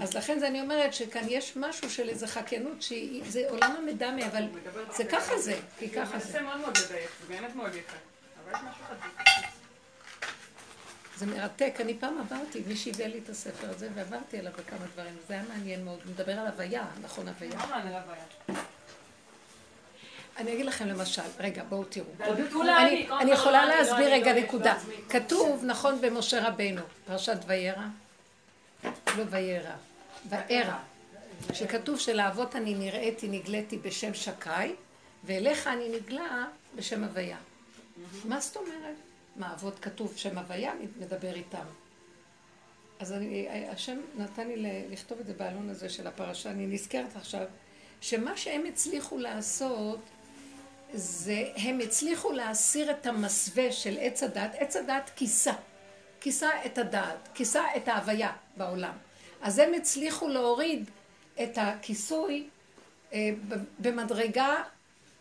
[0.00, 4.42] אז לכן זה אני אומרת שכאן יש משהו של איזה חקיינות שזה עולם המדמה, אבל
[4.96, 6.26] זה ככה זה, כי ככה זה.
[6.26, 7.96] מנסה מאוד מאוד לדייק, זה באמת מאוד יפה.
[8.44, 9.48] אבל יש משהו חדש.
[11.18, 11.74] זה מרתק.
[11.80, 15.16] אני פעם עברתי, מישהי הביאה לי את הספר הזה, ועברתי עליו בכמה דברים.
[15.28, 15.98] זה היה מעניין מאוד.
[16.06, 17.60] מדבר על הוויה, נכון הוויה.
[20.36, 22.06] אני אגיד לכם למשל, רגע, בואו תראו.
[23.20, 24.74] אני, יכולה לא, להסביר רגע לא, יש נקודה.
[25.08, 27.86] כתוב, נכון, במשה רבנו, פרשת וירא,
[28.84, 29.74] לא וירא,
[30.28, 30.78] וארא,
[31.52, 34.50] שכתוב שלאבות אני נראיתי, נגליתי בשם שקי,
[35.24, 37.38] ואליך אני נגלה בשם הוויה.
[38.24, 38.96] מה זאת אומרת?
[39.36, 41.64] מה, אבות כתוב שם הוויה, מדבר איתם.
[42.98, 47.44] אז אני, השם נתן לי לכתוב את זה בעלון הזה של הפרשה, אני נזכרת עכשיו,
[48.00, 50.00] שמה שהם הצליחו לעשות,
[50.92, 55.52] זה הם הצליחו להסיר את המסווה של עץ הדת, עץ הדת כיסה,
[56.20, 58.92] כיסה את הדעת, כיסה את ההוויה בעולם.
[59.42, 60.90] אז הם הצליחו להוריד
[61.42, 62.46] את הכיסוי
[63.12, 63.30] אה,
[63.78, 64.54] במדרגה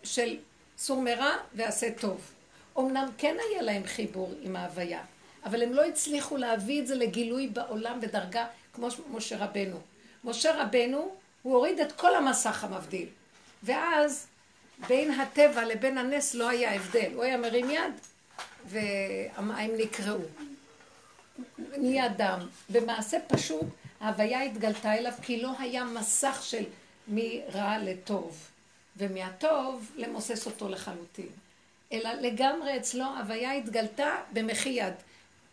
[0.03, 0.37] של
[0.77, 2.31] סור מרע ועשה טוב.
[2.79, 5.01] אמנם כן היה להם חיבור עם ההוויה,
[5.45, 9.79] אבל הם לא הצליחו להביא את זה לגילוי בעולם בדרגה כמו משה רבנו.
[10.23, 13.07] משה רבנו, הוא הוריד את כל המסך המבדיל.
[13.63, 14.27] ואז
[14.87, 17.11] בין הטבע לבין הנס לא היה הבדל.
[17.13, 17.93] הוא היה מרים יד
[18.65, 20.21] והמים נקרעו.
[21.77, 22.39] נהיה דם.
[22.69, 23.65] במעשה פשוט
[23.99, 26.63] ההוויה התגלתה אליו כי לא היה מסך של
[27.07, 28.47] מרע לטוב.
[28.97, 31.29] ומהטוב למוסס אותו לחלוטין.
[31.91, 34.93] אלא לגמרי אצלו הוויה התגלתה במחי יד.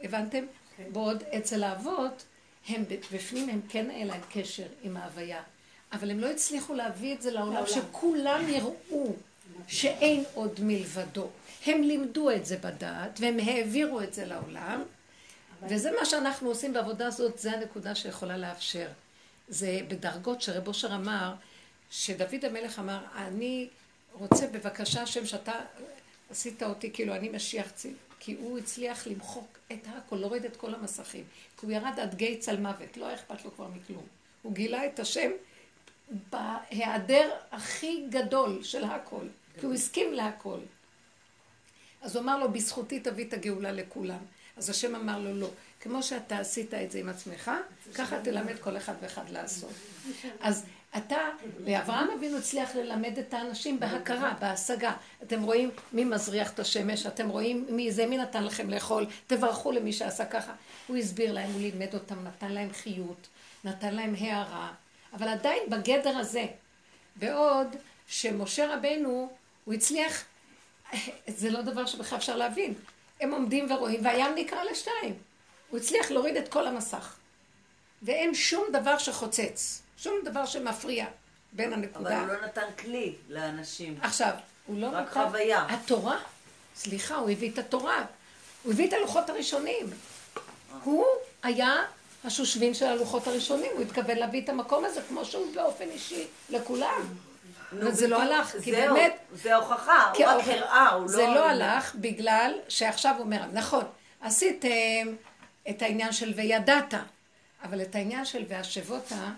[0.00, 0.44] הבנתם?
[0.92, 2.24] בעוד אצל האבות,
[2.68, 5.42] הם בפנים הם כן היה להם קשר עם ההוויה.
[5.92, 9.12] אבל הם לא הצליחו להביא את זה לעולם, שכולם יראו
[9.66, 11.28] שאין עוד מלבדו.
[11.66, 14.82] הם לימדו את זה בדעת, והם העבירו את זה לעולם,
[15.62, 18.88] וזה מה שאנחנו עושים בעבודה הזאת, זה הנקודה שיכולה לאפשר.
[19.48, 21.34] זה בדרגות שרב אושר אמר,
[21.90, 23.68] שדוד המלך אמר, אני
[24.12, 25.52] רוצה בבקשה השם שאתה
[26.30, 27.94] עשית אותי, כאילו אני משיח ציל.
[28.20, 31.24] כי הוא הצליח למחוק את הכל, להוריד את כל המסכים.
[31.60, 34.06] כי הוא ירד עד גיא צל מוות, לא היה אכפת לו כבר מכלום.
[34.42, 35.30] הוא גילה את השם
[36.30, 39.26] בהיעדר הכי גדול של הכל,
[39.60, 40.58] כי הוא הסכים להכל.
[42.02, 44.24] אז הוא אמר לו, בזכותי תביא את הגאולה לכולם.
[44.56, 45.48] אז השם אמר לו, לא.
[45.80, 47.50] כמו שאתה עשית את זה עם עצמך,
[47.94, 49.72] ככה תלמד כל אחד ואחד לעשות.
[50.40, 50.64] אז
[50.96, 51.16] אתה,
[51.64, 54.92] ואברהם אבינו הצליח ללמד את האנשים בהכרה, בהשגה.
[55.22, 59.72] אתם רואים מי מזריח את השמש, אתם רואים מי זה, מי נתן לכם לאכול, תברכו
[59.72, 60.52] למי שעשה ככה.
[60.86, 63.26] הוא הסביר להם, הוא לימד אותם, נתן להם חיות,
[63.64, 64.72] נתן להם הערה,
[65.12, 66.46] אבל עדיין בגדר הזה.
[67.16, 67.76] בעוד
[68.08, 69.30] שמשה רבנו,
[69.64, 70.24] הוא הצליח,
[71.26, 72.74] זה לא דבר שבכלל אפשר להבין.
[73.20, 75.14] הם עומדים ורואים, והים נקרע לשתיים.
[75.70, 77.14] הוא הצליח להוריד את כל המסך.
[78.02, 81.06] ואין שום דבר שחוצץ, שום דבר שמפריע
[81.52, 82.20] בין אבל הנקודה.
[82.20, 83.98] הוא לא נתן כלי לאנשים.
[84.02, 84.32] עכשיו,
[84.66, 85.24] הוא לא רק נתן...
[85.24, 85.66] חוויה.
[85.68, 86.18] התורה,
[86.76, 88.04] סליחה, הוא הביא את התורה.
[88.62, 89.86] הוא הביא את הלוחות הראשונים.
[90.82, 91.04] הוא
[91.42, 91.84] היה
[92.24, 97.02] השושבין של הלוחות הראשונים, הוא התכוון להביא את המקום הזה כמו שהוא באופן אישי לכולם.
[97.74, 98.22] נו, וזה לא.
[98.22, 99.12] הלך, כי באמת...
[99.32, 101.08] זה הוכחה, הוא רק האוכל- הראה, הוא לא...
[101.08, 103.84] זה לא הלך בגלל שעכשיו הוא אומר, נכון,
[104.20, 105.14] עשיתם
[105.70, 106.94] את העניין של וידעת,
[107.62, 109.30] אבל את העניין של והשבותה,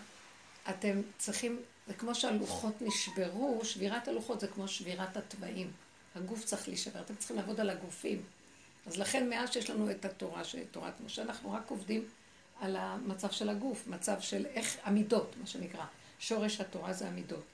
[0.70, 5.70] אתם צריכים, זה כמו שהלוחות נשברו, שבירת הלוחות זה כמו שבירת התוואים.
[6.16, 8.22] הגוף צריך להישבר, אתם צריכים לעבוד על הגופים.
[8.87, 12.05] אז לכן מאז שיש לנו את התורה, תורת משה, אנחנו רק עובדים
[12.61, 15.84] על המצב של הגוף, מצב של איך, המידות, מה שנקרא.
[16.18, 17.45] שורש התורה זה המידות.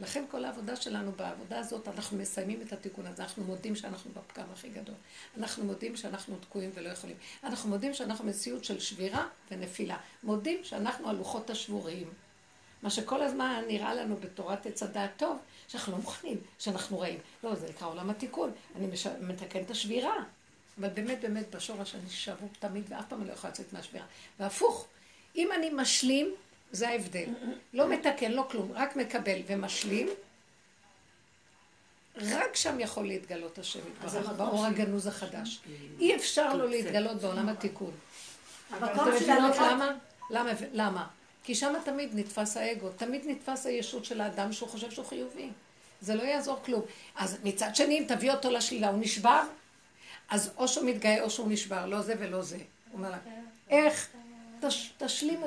[0.00, 4.44] לכן כל העבודה שלנו בעבודה הזאת, אנחנו מסיימים את התיקון הזה, אנחנו מודים שאנחנו בפקם
[4.52, 4.94] הכי גדול.
[5.36, 7.16] אנחנו מודים שאנחנו תקועים ולא יכולים.
[7.44, 9.96] אנחנו מודים שאנחנו מציאות של שבירה ונפילה.
[10.22, 12.10] מודים שאנחנו הלוחות השבורים.
[12.82, 15.38] מה שכל הזמן נראה לנו בתורת עץ הדעת טוב,
[15.68, 17.18] שאנחנו לא מוכנים, שאנחנו רעים.
[17.44, 18.52] לא, זה נקרא עולם התיקון.
[18.76, 19.06] אני מש...
[19.06, 20.14] מתקן את השבירה.
[20.78, 24.06] אבל באמת, באמת, בשורש אני שבור תמיד, ואף פעם אני לא יכולה לצאת מהשבירה.
[24.40, 24.86] והפוך,
[25.36, 26.34] אם אני משלים,
[26.72, 27.26] זה ההבדל.
[27.72, 30.08] לא מתקן, לא כלום, רק מקבל ומשלים,
[32.16, 35.60] רק שם יכול להתגלות השם יתברך, באור הגנוז החדש.
[35.98, 37.90] אי אפשר לו להתגלות בעולם התיקון.
[38.76, 39.28] אתם יודעים
[39.60, 39.92] למה?
[40.30, 40.50] למה?
[40.72, 41.06] למה?
[41.44, 45.48] כי שם תמיד נתפס האגו, תמיד נתפס הישות של האדם שהוא חושב שהוא חיובי.
[46.00, 46.82] זה לא יעזור כלום.
[47.16, 49.42] אז מצד שני, אם תביא אותו לשלילה, הוא נשבר,
[50.28, 52.56] אז או שהוא מתגאה או שהוא נשבר, לא זה ולא זה.
[52.56, 53.18] הוא אומר לה,
[53.70, 54.08] איך?
[54.60, 55.46] תש, תשלימו,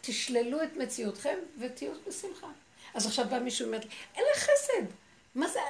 [0.00, 2.46] תשללו את מציאותכם ותהיו בשמחה.
[2.94, 4.86] אז עכשיו בא מישהו ואומר, אין לך חסד.
[5.34, 5.60] מה זה,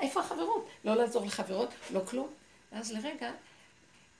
[0.00, 0.68] איפה החברות?
[0.84, 2.28] לא לעזור לחברות, לא כלום.
[2.72, 3.32] ואז לרגע,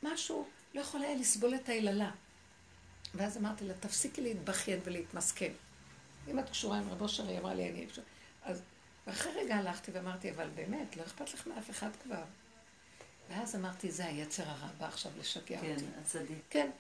[0.03, 2.11] משהו לא יכול היה לסבול את היללה.
[3.15, 5.53] ואז אמרתי לה, תפסיקי להתבכיין ולהתמסכן.
[6.29, 7.87] אם את קשורה עם רבו שרי, אמרה לי, אני...
[8.43, 8.63] אז
[9.07, 12.23] ואחרי רגע הלכתי ואמרתי, אבל באמת, לא אכפת לך מאף אחד כבר.
[13.31, 15.85] ואז אמרתי, זה היצר הרע בא עכשיו לשגע כן, אותי.
[16.01, 16.39] הצדיק.
[16.51, 16.71] כן.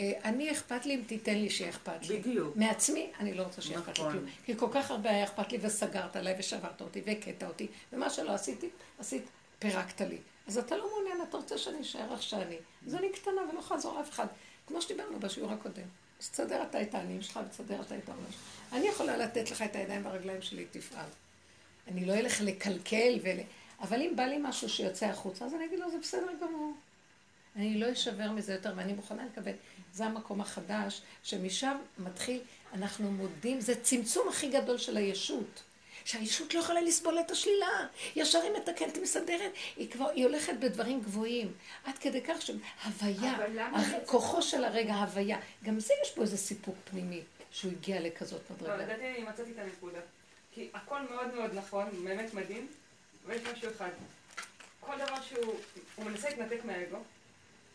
[0.00, 2.18] אה, אני אכפת לי אם תיתן לי שיהיה אכפת לי.
[2.18, 2.56] בדיוק.
[2.56, 4.12] מעצמי, אני לא רוצה שיהיה אכפת לי נכון.
[4.12, 4.24] כלום.
[4.44, 8.30] כי כל כך הרבה היה אכפת לי וסגרת עליי ושברת אותי והכית אותי, ומה שלא
[8.30, 8.68] עשיתי,
[8.98, 9.24] עשית,
[9.58, 10.18] פירקת לי.
[10.46, 12.56] אז אתה לא מעוניין, אתה רוצה שאני אשאר איך שאני.
[12.86, 14.26] אז אני קטנה ולא יכולה לעזור לאף אחד.
[14.66, 15.88] כמו שדיברנו בשיעור הקודם.
[16.20, 18.40] אז תסדר אתה את העניים שלך ותסדר אתה את העולם שלך.
[18.72, 21.08] אני יכולה לתת לך את הידיים והרגליים שלי, תפעל.
[21.88, 23.38] אני לא אלך לקלקל ול...
[23.80, 26.72] אבל אם בא לי משהו שיוצא החוצה, אז אני אגיד לו, זה בסדר גמור.
[27.56, 29.52] אני לא אשבר מזה יותר, ואני מוכנה לקבל.
[29.92, 32.40] זה המקום החדש, שמשם מתחיל,
[32.72, 35.62] אנחנו מודים, זה צמצום הכי גדול של הישות.
[36.04, 37.86] שהישות לא יכולה לסבול את השלילה.
[38.16, 41.52] ישר היא מתקנת, היא מסדרת, היא כבר, היא הולכת בדברים גבוהים.
[41.84, 43.38] עד כדי כך שהוויה,
[44.06, 48.56] כוחו של הרגע, הוויה, גם זה יש פה איזה סיפוק פנימי, שהוא הגיע לכזאת לא,
[48.56, 48.76] מדרגה.
[48.76, 50.00] לדעתי אני מצאתי את הנקודה.
[50.52, 52.66] כי הכל מאוד מאוד נכון, באמת מדהים,
[53.26, 53.90] ויש משהו אחד.
[54.80, 55.54] כל דבר שהוא,
[55.96, 56.98] הוא מנסה להתנתק מהאגו,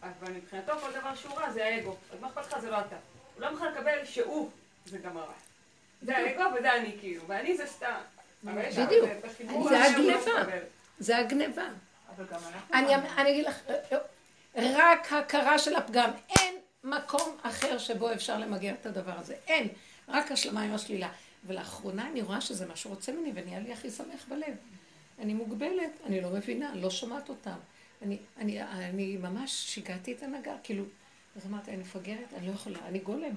[0.04, 1.96] אבל מבחינתו כל דבר שהוא רע זה האגו.
[2.14, 2.96] אז מה אכפת לך זה לא אתה.
[3.36, 4.50] הוא לא מוכן לקבל שהוא
[4.86, 5.34] זה גם הרע.
[6.02, 8.00] זה האגו וזה אני כאילו, ואני זה סתם.
[8.44, 9.10] בדיוק.
[9.38, 10.32] זה לא הגניבה.
[11.00, 11.66] זה הגניבה.
[12.18, 12.74] גם אנחנו...
[12.74, 13.60] אני, אני אגיד לך,
[14.56, 16.10] רק הכרה של הפגם.
[16.40, 19.36] אין מקום אחר שבו אפשר למגר את הדבר הזה.
[19.48, 19.68] אין.
[20.08, 21.10] רק השלמה עם השלילה.
[21.46, 24.56] ולאחרונה אני רואה שזה מה שרוצה ממני, ונהיה לי הכי שמח בלב.
[25.20, 27.58] אני מוגבלת, אני לא מבינה, לא שומעת אותם.
[28.04, 30.84] אני, אני, אני ממש שיגעתי את הנהגה, כאילו,
[31.36, 33.36] אז אמרתי, אני מפגרת, אני לא יכולה, אני גולם.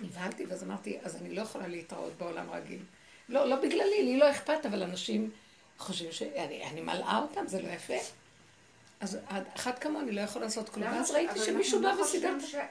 [0.00, 2.82] נבהלתי, ואז אמרתי, אז אני לא יכולה להתראות בעולם רגיל.
[3.28, 5.30] לא, לא בגללי, לי לא אכפת, אבל אנשים
[5.78, 7.94] חושבים שאני אני מלאה אותם, זה לא יפה.
[9.00, 9.18] אז
[9.54, 10.86] אחת כמוני לא יכול לעשות כלום.
[10.86, 12.34] ואז ראיתי אבל שמישהו בא אנחנו וסידר.
[12.40, 12.62] חושבים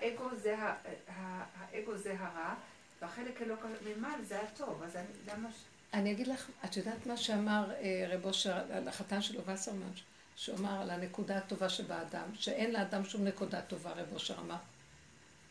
[1.71, 2.53] שהאגו זה הרע,
[3.01, 4.97] והחלק אלוק ממעל זה הטוב, אז
[5.27, 5.49] למה...
[5.93, 9.91] אני אגיד לך, את יודעת מה שאמר אה, רב אושר החתן שלו, וסרמן,
[10.37, 14.55] שהוא אמר על הנקודה הטובה שבאדם, שאין לאדם שום נקודה טובה, רב אושר אמר.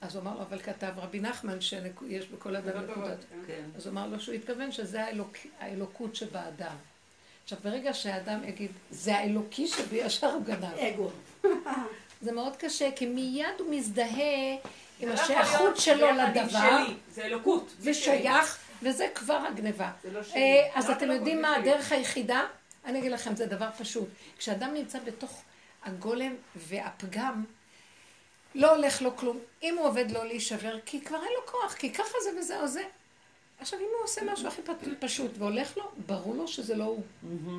[0.00, 2.94] אז הוא אמר לו, אבל כתב רבי נחמן שיש בכל אדם לא נקודת.
[2.94, 3.38] טובות, כן.
[3.46, 3.64] כן.
[3.76, 6.76] אז הוא אמר לו שהוא התכוון שזה האלוק, האלוקות שבאדם.
[7.44, 10.64] עכשיו, ברגע שהאדם יגיד, זה האלוקי שבי, ישר הוא גנב.
[10.64, 11.10] אגו.
[12.22, 14.56] זה מאוד קשה, כי מיד הוא מזדהה
[15.00, 16.84] עם לא השייכות שלו לדבר,
[17.14, 17.74] זה אלוקות.
[17.78, 19.90] זה שייך, וזה כבר הגניבה.
[20.02, 20.60] זה לא אה, שלי.
[20.74, 21.56] אז אתם יודעים מה.
[21.56, 22.42] הדרך היחידה?
[22.86, 24.08] אני אגיד לכם, זה דבר פשוט.
[24.38, 25.42] כשאדם נמצא בתוך
[25.82, 27.44] הגולם והפגם,
[28.54, 29.38] לא הולך לו כלום.
[29.62, 32.66] אם הוא עובד לא להישבר, כי כבר אין לו כוח, כי ככה זה וזה או
[32.68, 32.82] זה.
[33.58, 34.62] עכשיו, אם הוא עושה משהו הכי
[35.00, 37.02] פשוט והולך לו, ברור לו שזה לא הוא.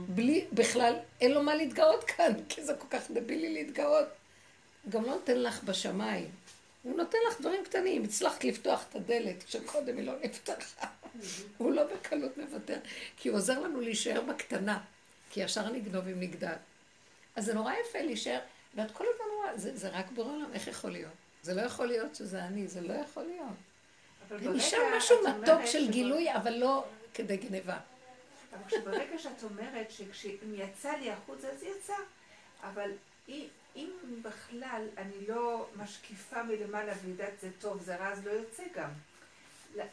[0.08, 4.08] בלי, בכלל, אין לו מה להתגאות כאן, כי זה כל כך דבילי להתגאות.
[4.90, 6.30] גם לא נותן לך בשמיים.
[6.84, 8.04] הוא נותן לך דברים קטנים.
[8.04, 10.88] הצלחת לפתוח את הדלת, שקודם היא לא נפתחה.
[11.58, 12.78] הוא לא בקלות מוותר,
[13.18, 14.80] כי הוא עוזר לנו להישאר בקטנה,
[15.30, 16.54] כי ישר נגנוב אם נגדל.
[17.36, 18.40] אז זה נורא יפה להישאר,
[18.76, 21.12] ואת כל הזמן רואה, זה, זה רק בורא עולם, איך יכול להיות?
[21.42, 23.48] זה לא יכול להיות שזה אני, זה לא יכול להיות.
[24.28, 24.42] את
[24.98, 27.80] משהו אומרת מתוק של שבר- גילוי, אבל לא כדי גניבה.
[28.54, 31.94] אבל כשברגע שאת אומרת שכשאם יצא לי החוצה, אז יצא.
[32.64, 32.92] אבל
[33.76, 33.90] אם,
[34.22, 38.90] בכלל אני לא משקיפה מלמעלה ויודעת זה טוב, זה רע, אז לא יוצא גם.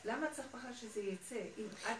[0.05, 1.37] למה צריך בכלל שזה יצא?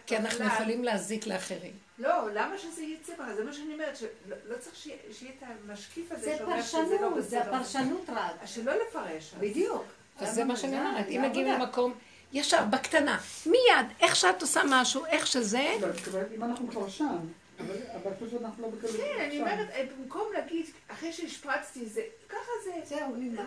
[0.05, 1.73] כי אנחנו בכלל- יכולים להזיק לאחרים.
[1.99, 3.35] לא, למה שזה יצא בכלל?
[3.35, 4.09] זה מה שאני אומרת, שלא
[4.45, 7.55] לא צריך שיהיה שיהיה את המשקיף הזה זה שאומר שזה לא פרשנות, זה בסדר.
[7.55, 8.31] הפרשנות רק.
[8.41, 9.33] אז שלא לפרש.
[9.39, 9.83] בדיוק.
[10.19, 11.47] אז זה מה שאני אומרת, אם זה מגיעים.
[11.47, 11.93] למקום,
[12.33, 15.87] ישר, בקטנה, מיד, איך שאת עושה משהו, איך שזה, לא,
[16.35, 17.17] אם אנחנו כבר שם,
[17.59, 18.97] אבל אבל פשוט אנחנו לא בכזה...
[18.97, 19.39] כן, אני.
[19.39, 23.43] אומרת, אה, במקום להגיד, אחרי שהשפרצתי זה, ככה זה, זהו, נגמר.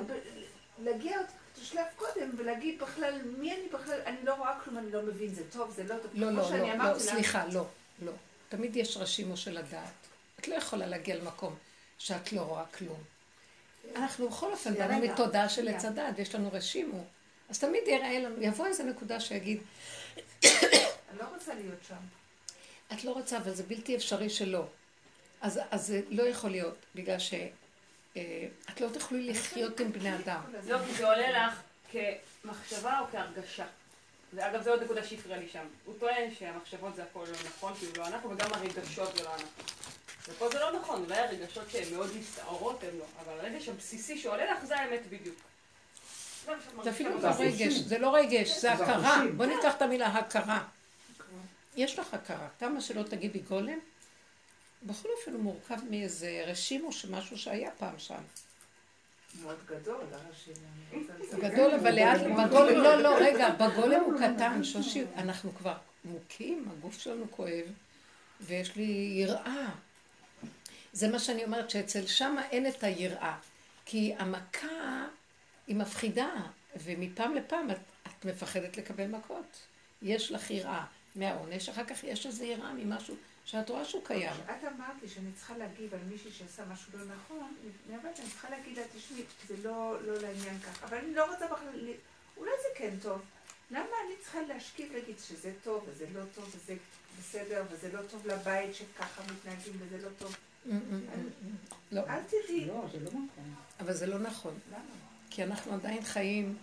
[0.78, 1.26] להגיע עוד
[1.65, 5.43] שלב קודם ולהגיד בכלל, מי אני בכלל, אני לא רואה כלום, אני לא מבין, זה
[5.51, 6.11] טוב, זה לא טוב.
[6.15, 7.67] לא, לא, לא, לא, לה, סליחה, לא,
[8.03, 8.13] לא.
[8.49, 9.93] תמיד יש רשימו של הדעת.
[10.41, 11.57] את לא יכולה להגיע למקום
[11.99, 13.03] שאת לא רואה כלום.
[13.97, 15.69] אנחנו בכל אופן באנו מתודעה של.
[15.69, 17.05] עץ הדעת, ויש לנו רשימו.
[17.49, 19.61] אז תמיד יראה לנו, יבוא איזה נקודה שיגיד,
[20.45, 21.95] אני לא רוצה להיות שם.
[22.93, 24.65] את לא רוצה, אבל זה בלתי אפשרי שלא.
[25.41, 27.35] אז, אז זה לא יכול להיות, בגלל ש...
[28.71, 30.41] את לא תוכלי לחיות עם בני אדם.
[30.66, 31.62] לא, כי זה עולה לך
[31.93, 33.66] כמחשבה או כהרגשה.
[34.35, 35.64] ואגב, זו עוד נקודה שהפריעה לי שם.
[35.85, 39.35] הוא טוען שהמחשבות זה הכל לא נכון, כי הוא לא אנחנו, וגם הרגשות זה לא
[39.35, 39.49] אנחנו.
[40.29, 44.53] ופה זה לא נכון, אולי הרגשות שהן מאוד מסתערות הן לא, אבל הרגש הבסיסי שעולה
[44.53, 45.37] לך זה האמת בדיוק.
[46.83, 47.29] זה אפילו לא.
[47.39, 49.23] רגש, זה לא רגש, זה הכרה.
[49.37, 50.64] בוא ניקח את המילה הכרה.
[51.77, 52.49] יש לך הכרה.
[52.59, 53.79] כמה שלא תגידי גולם,
[54.83, 58.22] בכל אופן הוא מורכב מאיזה רשימו של משהו שהיה פעם שם.
[59.43, 60.01] מאוד גדול,
[61.20, 61.49] לספר.
[61.49, 66.99] גדול, אבל לאט, בגולם, לא, לא, רגע, בגולם הוא קטן, שושי, אנחנו כבר מוכים, הגוף
[66.99, 67.64] שלנו כואב,
[68.41, 69.68] ויש לי יראה.
[70.93, 73.39] זה מה שאני אומרת, שאצל שמה אין את היראה.
[73.85, 75.07] כי המכה
[75.66, 76.31] היא מפחידה,
[76.76, 77.76] ומפעם לפעם את,
[78.07, 79.59] את מפחדת לקבל מכות.
[80.03, 80.85] יש לך יראה
[81.16, 83.16] מהעונש, אחר כך יש איזו יראה ממשהו
[83.51, 84.32] שאת רואה שהוא קיים.
[84.44, 88.28] את אמרת לי שאני צריכה להגיב על מישהי שעשה משהו לא נכון, לפני הבת, אני
[88.28, 91.90] צריכה להגיד לה, תשמעי, זה לא, לא לעניין כך, אבל אני לא רוצה בכלל,
[92.36, 93.20] אולי זה כן טוב.
[93.70, 96.76] למה אני צריכה להשקיף להגיד שזה טוב וזה לא טוב וזה
[97.18, 100.36] בסדר וזה לא טוב לבית שככה מתנהגים וזה לא טוב?
[101.92, 102.64] לא, אל תדעי.
[102.66, 103.55] לא, זה לא נכון.
[103.80, 104.59] אבל זה לא נכון.
[104.70, 104.80] למה?
[105.30, 106.57] כי אנחנו עדיין חיים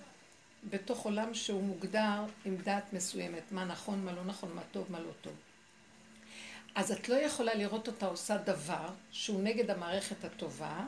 [0.70, 5.00] בתוך עולם שהוא מוגדר עם דעת מסוימת, מה נכון, מה לא נכון, מה טוב, מה
[5.00, 5.34] לא טוב.
[6.76, 10.80] אז את לא יכולה לראות אותה עושה דבר שהוא נגד המערכת הטובה,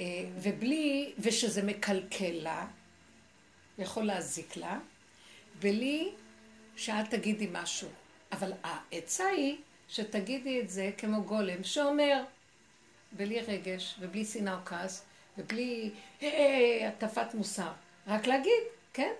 [0.00, 0.04] אה,
[0.36, 2.66] ובלי, ושזה מקלקל לה,
[3.78, 4.78] יכול להזיק לה,
[5.58, 6.12] בלי
[6.76, 7.88] שאת תגידי משהו.
[8.32, 9.56] אבל העצה היא
[9.88, 12.22] שתגידי את זה כמו גולם שאומר,
[13.12, 15.04] בלי רגש ובלי שנאה או כעס,
[15.38, 15.90] ובלי
[16.22, 17.72] "אה, הטפת מוסר.
[18.06, 19.12] רק להגיד, כן?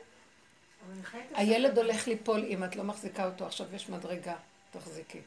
[1.35, 1.79] הילד.
[1.79, 4.37] הולך ליפול אם את לא מחזיקה אותו, עכשיו יש מדרגה,
[4.73, 5.21] תחזיקי.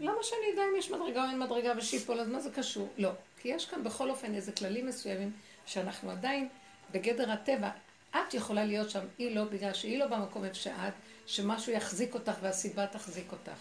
[0.00, 2.88] למה שאני אדע אם יש מדרגה או אין מדרגה ושיפול, אז מה זה קשור?
[2.98, 3.10] לא.
[3.40, 5.32] כי יש כאן בכל אופן איזה כללים מסוימים
[5.66, 6.48] שאנחנו עדיין
[6.90, 7.70] בגדר הטבע.
[8.10, 10.92] את יכולה להיות שם, היא לא, בגלל שהיא לא במקום איפה שאת,
[11.26, 13.58] שמשהו יחזיק אותך והסיבה תחזיק אותך.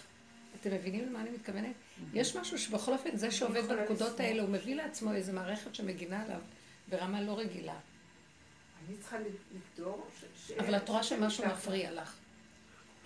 [0.62, 1.76] אתם מבינים למה אני מתכוונת?
[2.14, 4.20] יש משהו שבכל אופן, זה שעובד בנקודות.
[4.20, 6.40] האלה, הוא מביא לעצמו איזו מערכת שמגינה עליו
[6.90, 7.76] ברמה לא רגילה.
[8.88, 10.08] אני צריכה לגדור
[10.48, 10.52] ש...
[10.52, 11.46] אבל את רואה שמשהו.
[11.46, 12.16] מפריע לך.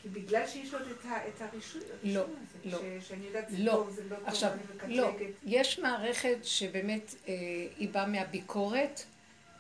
[0.01, 2.27] כי בגלל שיש לו את את הרישוי, לא, הזה,
[2.65, 2.77] לא.
[3.01, 3.71] ש- שאני יודעת זה לא.
[3.71, 4.51] טוב, זה לא טוב, עכשיו,
[4.83, 5.11] אני לא.
[5.43, 7.33] יש מערכת שבאמת אה,
[7.77, 9.01] היא באה מהביקורת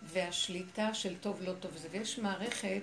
[0.03, 2.81] והשליטה של טוב לא טוב זה, ויש מערכת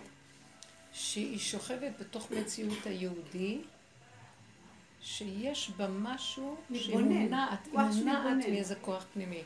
[0.93, 3.59] שהיא שוכבת בתוך מציאות היהודי,
[5.01, 7.09] שיש בה משהו שהיא מתבונן.
[7.13, 8.47] מונעת, היא כוח מונעת.
[8.49, 9.43] מאיזה כוח פנימי.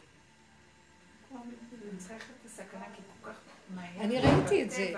[4.01, 4.93] אני ראיתי את זה.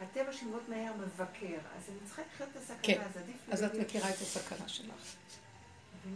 [0.00, 0.76] הטבע מאוד אה?
[0.76, 0.92] מהר.
[0.96, 3.00] מבקר, אז אני צריכה לחיות את הסכנה, כן.
[3.00, 5.14] אז עדיף אז את מכירה את הסכנה שלך.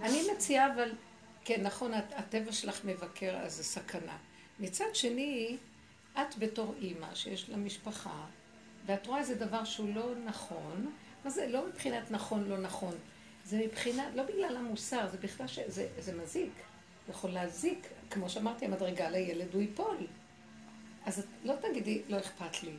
[0.02, 0.92] אני מציעה, אבל,
[1.44, 4.16] כן, נכון, הט- הטבע שלך מבקר, אז זה סכנה.
[4.60, 5.56] מצד שני,
[6.14, 8.24] את בתור אימא שיש לה משפחה,
[8.86, 10.92] ואת רואה איזה דבר שהוא לא נכון,
[11.24, 12.94] מה זה, לא מבחינת נכון, לא נכון,
[13.44, 16.52] זה מבחינת, לא בגלל המוסר, זה בכלל שזה זה מזיק.
[17.10, 19.96] יכול להזיק, כמו שאמרתי, המדרגה לילד הוא ייפול.
[21.06, 22.72] אז את לא תגידי, לא אכפת לי.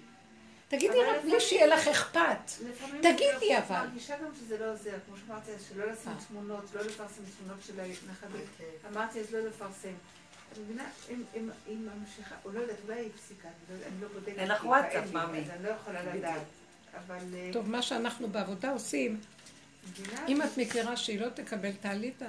[0.67, 2.51] תגידי רק בלי שיהיה לך אכפת.
[3.01, 3.85] תגידי, אני אבל.
[3.87, 6.17] מרגישה גם שזה לא עוזר, כמו שאמרתי, אז שלא לשים אה.
[6.27, 8.41] תמונות, לא לפרסם תמונות של הנכדים.
[8.51, 8.91] אוקיי.
[8.91, 9.93] אמרתי, אז לא לפרסם.
[10.53, 10.83] את מבינה,
[11.67, 14.37] אם ממשיכה, או לא יודעת, אולי היא הפסיקה, אני לא- אני לא בודקת.
[14.37, 15.39] אין לך כי וואטסאפ, מאמי.
[15.39, 16.41] אז אני לא יכולה לדעת.
[16.97, 17.17] אבל...
[17.35, 19.19] אה, טוב, מה שאנחנו בעבודה עושים?
[20.27, 22.23] אם את מכירה שהיא לא תקבל, תעלי את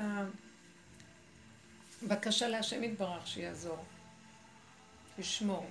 [2.02, 3.84] הבקשה להשם יתברך שיעזור.
[5.18, 5.66] ישמור.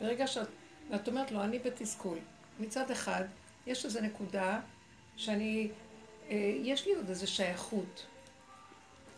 [0.00, 0.48] ברגע שאת,
[0.90, 2.18] ואת אומרת לו, אני בתסכול.
[2.60, 3.24] מצד אחד,
[3.66, 4.60] יש איזו נקודה
[5.16, 5.70] שאני,
[6.30, 8.06] אה, יש לי עוד איזו שייכות.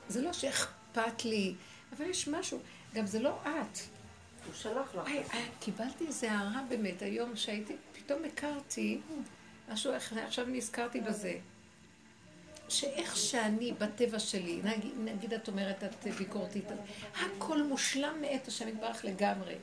[0.09, 1.55] זה לא שאכפת לי,
[1.97, 2.59] אבל יש משהו,
[2.95, 3.79] גם זה לא את.
[4.47, 5.09] הוא שלח לך.
[5.09, 9.01] אה, קיבלתי איזה הערה באמת היום, שהייתי, פתאום הכרתי,
[9.73, 9.93] משהו
[10.27, 11.39] עכשיו נזכרתי בזה.
[12.69, 16.65] שאיך שאני בטבע שלי, נגיד, נגיד את אומרת את ביקורתית,
[17.15, 19.55] הכל מושלם מאת השם יתברך לגמרי.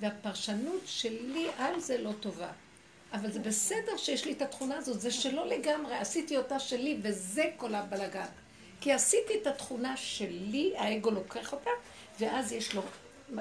[0.00, 2.50] והפרשנות שלי על זה לא טובה.
[3.12, 7.44] אבל זה בסדר שיש לי את התכונה הזאת, זה שלא לגמרי, עשיתי אותה שלי וזה
[7.56, 8.26] כל הבלגן.
[8.80, 11.70] כי עשיתי את התכונה שלי, האגו לוקח אותה,
[12.20, 12.82] ואז יש לו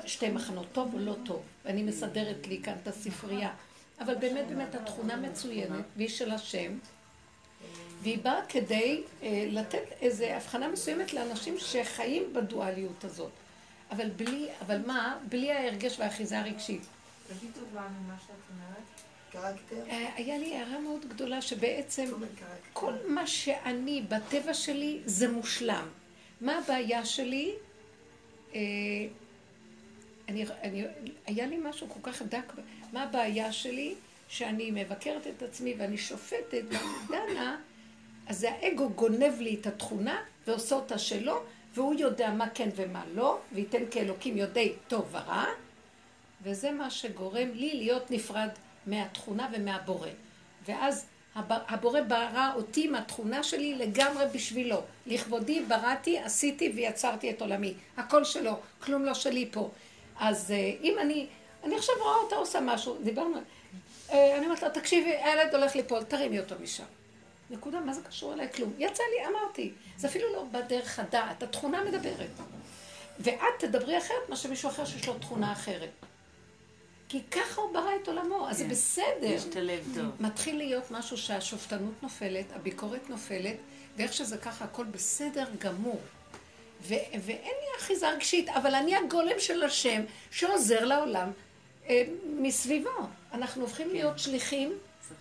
[0.05, 1.41] שתי מחנות, טוב או לא טוב.
[1.66, 3.53] ואני מסדרת לי כאן את הספרייה.
[3.99, 6.78] אבל באמת באמת התכונה מצוינת, והיא של השם,
[8.01, 13.32] והיא באה כדי אה, לתת איזו הבחנה מסוימת לאנשים שחיים בדואליות הזאת.
[13.92, 15.18] אבל בלי, אבל מה?
[15.30, 16.82] בלי ההרגש והאחיזה הרגשית.
[17.28, 18.88] תגיד טובה ממה שאת אומרת.
[19.32, 19.90] קרקטר?
[19.90, 22.06] אה, היה לי הערה מאוד גדולה שבעצם.
[22.74, 25.88] כל מה שאני בטבע שלי זה מושלם.
[26.42, 27.54] מה הבעיה שלי?
[28.56, 28.60] אה,
[30.30, 30.84] אני, אני,
[31.26, 32.54] היה לי משהו כל כך דק,
[32.94, 33.96] מה הבעיה שלי?
[34.30, 37.58] שאני מבקרת את עצמי ואני שופטת ואני דנה,
[38.28, 41.44] אז האגו גונב לי את התכונה ועושה אותה שלו,
[41.78, 45.46] והוא יודע מה כן ומה לא, וייתן כאלוקים יודעי טוב ורע,
[46.44, 48.50] וזה מה שגורם לי להיות נפרד
[48.88, 50.10] מהתכונה ומהבורא.
[50.66, 51.06] ואז
[51.36, 54.82] הב- הבורא ברא אותי מהתכונה שלי לגמרי בשבילו.
[55.06, 57.74] לכבודי בראתי, עשיתי ויצרתי את עולמי.
[57.98, 59.70] הכל שלו, כלום לא שלי פה.
[60.20, 61.28] אז אה, אם אני,
[61.64, 63.38] אני עכשיו רואה אותה עושה משהו, דיברנו,
[64.12, 66.84] אה, אני אומרת לה, תקשיבי, הילד הולך ליפול, תרימי אותו משם.
[67.50, 68.48] נקודה, מה זה קשור אליי?
[68.56, 68.74] כלום.
[68.78, 69.72] יצא לי, אמרתי.
[69.98, 72.30] זה אפילו לא בדרך הדעת, התכונה מדברת.
[73.20, 75.89] ואת תדברי אחרת מאשר מישהו אחר שיש לו תכונה אחרת.
[77.10, 78.70] כי ככה הוא ברא את עולמו, אז זה כן.
[78.70, 79.04] בסדר.
[79.22, 80.06] להשתלב טוב.
[80.20, 83.56] מתחיל להיות משהו שהשופטנות נופלת, הביקורת נופלת,
[83.98, 86.02] ואיך שזה ככה, הכל בסדר גמור.
[86.82, 91.32] ו- ואין לי אחיזה רגשית, אבל אני הגולם של השם שעוזר לעולם
[91.89, 92.89] אה, מסביבו.
[93.34, 94.74] אנחנו הופכים להיות שליחים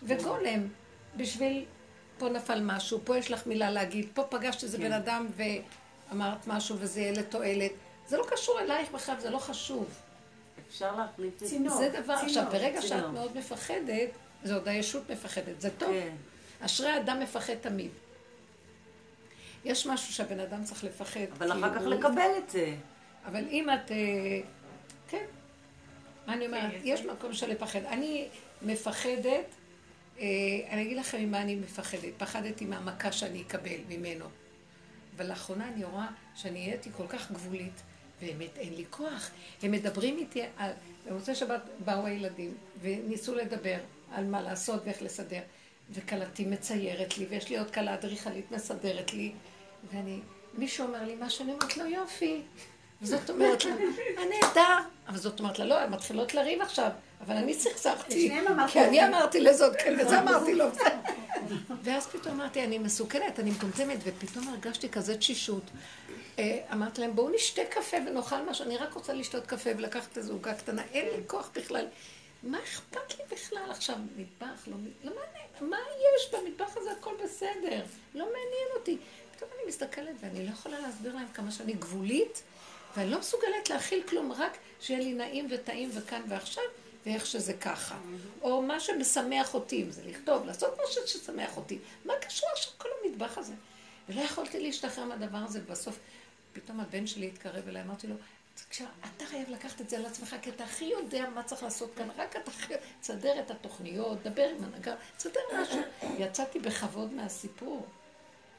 [0.02, 0.68] וגולם
[1.16, 1.64] בשביל,
[2.18, 4.84] פה נפל משהו, פה יש לך מילה להגיד, פה פגשת איזה כן.
[4.84, 7.72] בן אדם ואמרת משהו וזה יהיה לתועלת.
[8.08, 9.86] זה לא קשור אלייך בכלל, זה לא חשוב.
[10.68, 11.76] אפשר להחליף את צינור.
[11.76, 13.10] זה דבר, עכשיו, ברגע שאת צינור.
[13.10, 14.08] מאוד מפחדת,
[14.44, 15.88] זה עוד הישות מפחדת, זה טוב.
[15.88, 16.14] כן.
[16.60, 17.90] אשרי האדם מפחד תמיד.
[19.64, 21.20] יש משהו שהבן אדם צריך לפחד.
[21.38, 22.74] אבל אחר כך הוא- לקבל את זה.
[23.26, 23.90] אבל אם את...
[23.90, 23.96] אה,
[25.08, 25.24] כן.
[26.26, 26.72] מה אני אומרת?
[26.84, 27.84] יש מקום של לפחד.
[27.84, 28.28] אני
[28.62, 29.44] מפחדת,
[30.70, 32.12] אני אגיד לכם ממה אני מפחדת.
[32.18, 34.24] פחדתי מהמכה שאני אקבל ממנו.
[35.16, 37.82] אבל לאחרונה אני רואה שאני נהייתי כל כך גבולית,
[38.20, 39.30] באמת אין לי כוח.
[39.62, 40.70] הם מדברים איתי על...
[41.06, 43.78] במוצאי שבת באו הילדים וניסו לדבר
[44.12, 45.40] על מה לעשות ואיך לסדר.
[45.90, 49.32] וכלתי מציירת לי, ויש לי עוד כלה אדריכלית מסדרת לי,
[49.92, 50.20] ואני...
[50.54, 52.42] מישהו אומר לי מה שאני אומרת לו, יופי.
[53.02, 53.74] וזאת אומרת לה,
[54.16, 54.78] מה נהדר.
[55.08, 56.90] אבל זאת אומרת לה, לא, הן מתחילות לריב עכשיו,
[57.20, 58.30] אבל אני סכסכתי.
[58.68, 59.06] כי אני.
[59.06, 60.64] אמרתי לזאת כן, וזה אמרתי לו.
[61.82, 65.62] ואז פתאום אמרתי, אני מסוכנת, אני מטומטמת, ופתאום הרגשתי כזה תשישות.
[66.38, 70.32] אה, אמרתי להם, בואו נשתה קפה ונאכל משהו, אני רק רוצה לשתות קפה ולקחת איזו
[70.32, 71.86] עוגה קטנה, אין לי כוח בכלל.
[72.42, 73.96] מה אכפת לי בכלל עכשיו?
[74.16, 74.76] מטבח, לא...
[75.04, 75.76] לא מעניין, מה
[76.16, 76.90] יש במטבח הזה?
[77.00, 77.84] הכל בסדר.
[78.14, 78.98] לא מעניין אותי.
[79.36, 82.42] פתאום אני מסתכלת ואני לא יכולה להסביר להם כמה שאני גבולית,
[82.96, 86.64] ואני לא מסוגלת להכיל כלום, רק שיהיה לי נעים וטעים וכאן ועכשיו,
[87.06, 87.98] ואיך שזה ככה.
[88.42, 91.78] או מה שמשמח אותי, אם זה לכתוב, לעשות משהו ששמח אותי.
[92.04, 93.54] מה קשור עכשיו כל המטבח הזה?
[94.08, 95.98] ולא יכולתי להשתחרר מהדבר הזה, ובסוף
[96.52, 98.14] פתאום הבן שלי התקרב אליי, אמרתי לו,
[99.16, 102.08] אתה חייב לקחת את זה על עצמך, כי אתה הכי יודע מה צריך לעשות כאן,
[102.16, 105.80] רק אתה חייב, תסדר את התוכניות, דבר עם הנהגה, תסדר משהו.
[106.18, 107.86] יצאתי בכבוד מהסיפור.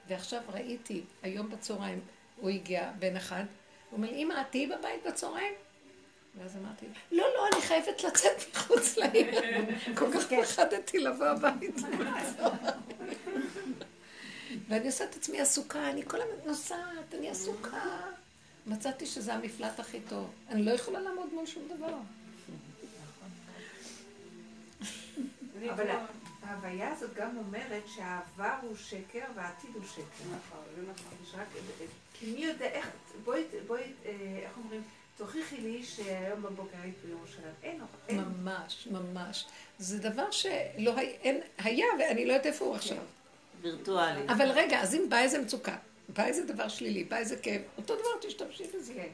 [0.08, 2.02] ועכשיו ראיתי, היום בצהריים,
[2.36, 3.44] הוא הגיע, בן אחד,
[3.90, 5.54] הוא אומר אמא, את תהיי בבית בצהריים?
[6.38, 9.42] ואז אמרתי, לא, לא, אני חייבת לצאת מחוץ לעיר.
[9.98, 11.88] כל כך פחדתי לבוא הביתה.
[14.68, 17.82] ואני עושה את עצמי עסוקה, אני כל הזמן נוסעת, אני עסוקה.
[18.68, 20.30] מצאתי שזה המפלט הכי טוב.
[20.50, 21.94] אני לא יכולה לעמוד מול שום דבר.
[25.70, 25.90] אבל
[26.48, 30.24] ההוויה הזאת גם אומרת שהעבר הוא שקר והעתיד הוא שקר.
[30.26, 31.18] נכון, זה נכון.
[31.24, 31.48] יש רק...
[32.14, 32.90] כי מי יודע איך...
[33.24, 34.12] בואי, בואי, אה,
[34.44, 34.82] איך אומרים?
[35.18, 37.54] תוכיחי לי שהיום בבוקר היית בירושלים.
[37.64, 38.20] אין, אין.
[38.20, 39.46] ממש, ממש.
[39.78, 42.98] זה דבר שלא היה, אין, היה ואני לא יודעת איפה הוא עכשיו.
[43.62, 44.22] וירטואלי.
[44.30, 45.76] אבל רגע, אז אם בא איזה מצוקה,
[46.10, 48.94] בא איזה דבר שלילי, בא איזה כאב, אותו דבר תשתמשי בזה.
[48.94, 49.10] כן.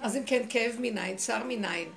[0.00, 1.88] אז אם כן, כאב מניין, צער מניין.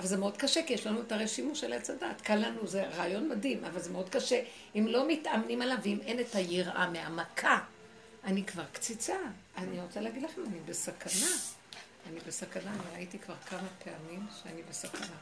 [0.00, 2.20] אבל זה מאוד קשה, כי יש לנו את הרי שימוש של עץ הדת.
[2.20, 4.42] קל לנו, זה רעיון מדהים, אבל זה מאוד קשה.
[4.74, 7.58] אם לא מתאמנים עליו, ואם אין את היראה מהמכה,
[8.24, 9.16] אני כבר קציצה.
[9.56, 11.30] אני רוצה להגיד לכם, אני בסכנה.
[12.10, 15.16] אני בסכנה, אני ראיתי כבר כמה פעמים שאני בסכנה.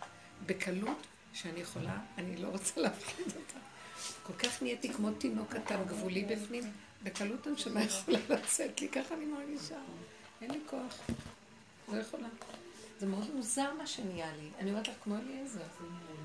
[0.46, 3.58] בקלות שאני יכולה, אני לא רוצה להפחיד אותה.
[4.22, 6.64] כל כך נהייתי כמו תינוק קטן גבולי בפנים,
[7.02, 9.78] בקלות הנשמה יכולה לצאת לי, ככה אני מרגישה.
[10.42, 10.98] אין לי כוח.
[11.92, 12.28] לא יכולה.
[12.98, 14.48] זה מאוד מוזר מה שנהיה לי.
[14.58, 15.60] אני אומרת לך, כמו אליעזר.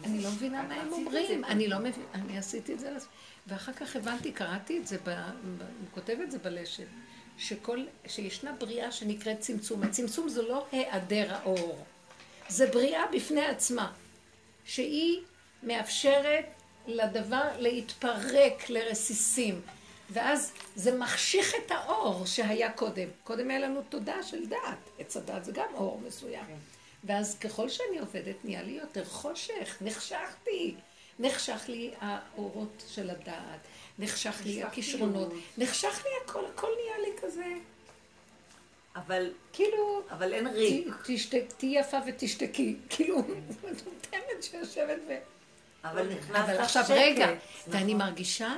[0.03, 1.45] אני לא מבינה מה הם אומרים.
[1.45, 3.09] אני לא מבינה, אני עשיתי את זה לעצמי.
[3.47, 6.87] ואחר כך הבנתי, קראתי את זה, הוא כותב את זה בלשת,
[7.37, 9.83] שכל, שישנה בריאה שנקראת צמצום.
[9.83, 11.85] הצמצום זה לא היעדר האור,
[12.49, 13.91] זה בריאה בפני עצמה,
[14.65, 15.21] שהיא
[15.63, 16.45] מאפשרת
[16.87, 19.61] לדבר להתפרק לרסיסים.
[20.13, 23.07] ואז זה מחשיך את האור שהיה קודם.
[23.23, 24.89] קודם היה לנו תודעה של דעת.
[24.99, 26.45] עץ הדעת זה גם אור מסוים.
[27.03, 29.77] ואז ככל שאני עובדת, נהיה לי יותר חושך.
[29.81, 30.75] נחשכתי.
[31.19, 33.59] נחשך לי האורות של הדעת.
[33.99, 35.33] נחשך לי הכישרונות.
[35.57, 37.45] נחשך לי הכל, הכל נהיה לי כזה.
[38.95, 40.87] אבל, כאילו, אבל אין ריק.
[41.57, 42.75] תהיי יפה ותשתקי.
[42.89, 43.17] כאילו,
[43.63, 45.13] מטומטמת שיושבת ו...
[45.83, 46.95] אבל נכנס אבל לך עכשיו שקט.
[46.97, 47.37] רגע, נכון.
[47.67, 48.55] ואני מרגישה,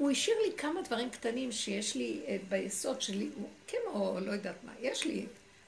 [0.00, 3.30] הוא השאיר לי כמה דברים קטנים שיש לי אה, ביסוד שלי,
[3.66, 5.26] כמו לא יודעת מה, יש לי,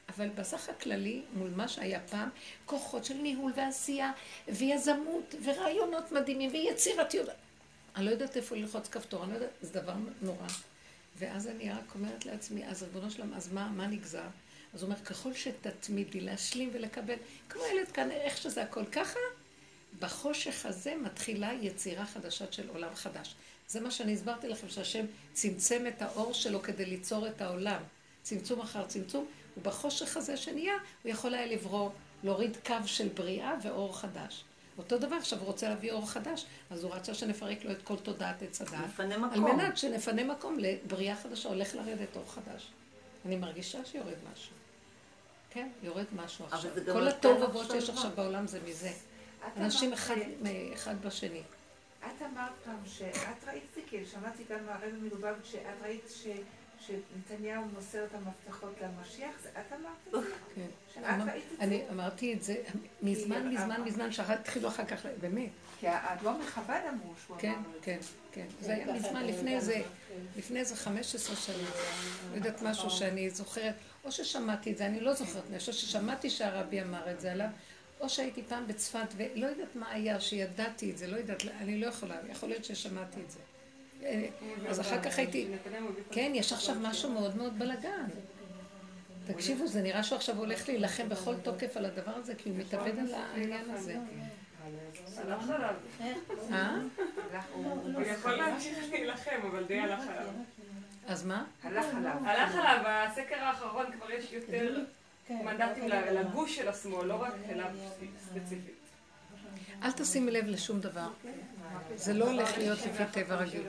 [0.08, 2.28] אבל בסך הכללי, מול מה שהיה פעם,
[2.66, 4.12] כוחות של ניהול ועשייה,
[4.48, 7.28] ויזמות, ורעיונות מדהימים, ויצירתיות.
[7.96, 10.46] אני לא יודעת איפה ללחוץ כפתור, אני לא יודעת, זה דבר נורא.
[11.18, 14.28] ואז אני רק אומרת לעצמי, אז ריבונו שלם, אז מה, מה נגזר?
[14.74, 17.16] אז הוא אומר, ככל שתתמידי להשלים ולקבל,
[17.48, 19.18] כמו ילד כאן, איך שזה הכל ככה,
[19.98, 23.34] בחושך הזה מתחילה יצירה חדשה של עולם חדש.
[23.72, 27.82] זה מה שאני הסברתי לכם, שהשם צמצם את האור שלו כדי ליצור את העולם.
[28.22, 31.90] צמצום אחר צמצום, ובחושך הזה שנהיה, הוא יכול היה לברוא,
[32.24, 34.44] להוריד קו של בריאה ואור חדש.
[34.78, 37.96] אותו דבר, עכשיו הוא רוצה להביא אור חדש, אז הוא רצה שנפרק לו את כל
[37.96, 38.84] תודעת עץ הדעת.
[38.84, 39.56] נפנה על מקום.
[39.56, 42.68] מנת שנפנה מקום לבריאה חדשה, הולך לרדת אור חדש.
[43.26, 44.52] אני מרגישה שיורד משהו.
[45.50, 46.70] כן, יורד משהו אבל עכשיו.
[46.92, 47.90] כל התוהו לך ובוהו שיש.
[47.90, 48.92] עכשיו בעולם זה מזה.
[49.56, 50.14] אנשים אחד,
[50.74, 51.42] אחד בשני.
[52.06, 56.26] את אמרת פעם שאת ראית כי שמעתי כאן מהרבא מלובביץ' שאת ראית ש-
[56.86, 60.34] שנתניהו מוסר את המפתחות למשיח, זה את אמרת את זה?
[60.54, 60.66] כן.
[60.94, 61.64] שאת אמר- ראית את זה?
[61.64, 62.54] אני אמרתי את זה
[63.02, 65.48] מזמן, מזמן, מזמן, שהתחילו אחר כך, באמת.
[65.80, 67.80] כי האדמו"ר מחב"ד אמרו שהוא כן, אמר לו את זה.
[67.82, 67.98] כן,
[68.32, 68.46] כן.
[68.60, 69.82] זה היה מזמן, לפני איזה,
[70.36, 71.66] לפני איזה 15 שנים.
[72.30, 73.74] לא יודעת משהו שאני זוכרת,
[74.04, 77.48] או ששמעתי את זה, אני לא זוכרת, אני חושבת ששמעתי שהרבי אמר את זה עליו,
[78.02, 81.86] או שהייתי פעם בצפת ולא יודעת מה היה, שידעתי את זה, לא יודעת, אני לא
[81.86, 83.38] יכולה, יכול להיות ששמעתי את זה.
[84.02, 84.28] אה,
[84.68, 85.48] אז אחר כך הייתי,
[86.10, 88.04] כן, יש עכשיו משהו מאוד מאוד בלאגן.
[89.26, 92.98] תקשיבו, זה נראה שהוא עכשיו הולך להילחם בכל תוקף על הדבר הזה, כי הוא מתאבד
[92.98, 93.96] על העניין הזה.
[95.16, 95.74] הלך עליו.
[96.52, 96.76] אה?
[97.54, 100.26] הוא- יכול להמשיך להילחם, אבל די הלך עליו.
[101.06, 101.44] אז מה?
[101.62, 102.16] הלך עליו.
[102.24, 104.80] הלך עליו, בסקר האחרון כבר יש יותר
[105.30, 107.70] מנדטים לגוש של השמאל, לא רק אליו
[108.18, 108.74] ספציפית.
[109.82, 111.08] אל תשימי לב לשום דבר.
[111.94, 113.62] זה לא הולך להיות לפי טבע רגיל.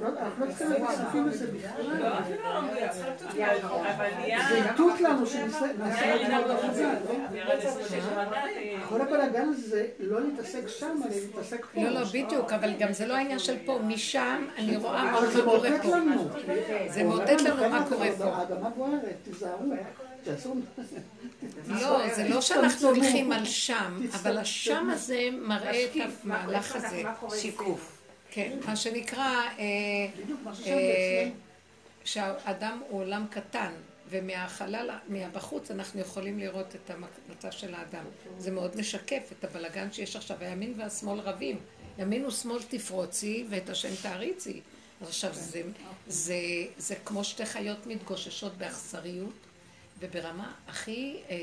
[0.00, 0.52] לא, אנחנו לא
[0.96, 1.82] צריכים לזה בכלל.
[1.82, 2.16] לא, לא.
[4.48, 7.38] זה איתות לנו שנעשה ירידה עבודה חזק, לא?
[7.38, 8.38] ירד 26 מנדט,
[8.88, 11.82] כל הבלאגן הזה, לא להתעסק שם, אלא להתעסק פה.
[11.82, 13.78] לא, לא, בדיוק, אבל גם זה לא העניין של פה.
[13.86, 15.88] משם אני רואה מה קורה מאותת פה.
[15.88, 16.28] לנו.
[16.88, 18.24] זה מאותת לנו מה קורה פה.
[18.24, 19.72] האדמה בוערת, תיזהרו.
[21.68, 25.90] לא, זה לא שאנחנו הולכים על שם, אבל השם הזה מראה את
[26.24, 27.02] המהלך הזה.
[27.36, 27.95] שיקוף.
[28.36, 29.64] כן, מה שנקרא, אה,
[30.66, 31.30] אה.
[32.04, 33.72] שהאדם הוא עולם קטן,
[34.10, 38.04] ומהחלל, מהבחוץ אנחנו יכולים לראות את המצב של האדם.
[38.38, 41.58] זה מאוד משקף את הבלגן שיש עכשיו, הימין והשמאל רבים.
[41.98, 44.60] ימין ושמאל תפרוצי ואת השם תעריצי.
[45.00, 45.62] אז עכשיו זה,
[46.06, 46.36] זה,
[46.78, 49.34] זה כמו שתי חיות מתגוששות באכזריות
[50.00, 51.36] וברמה הכי אה,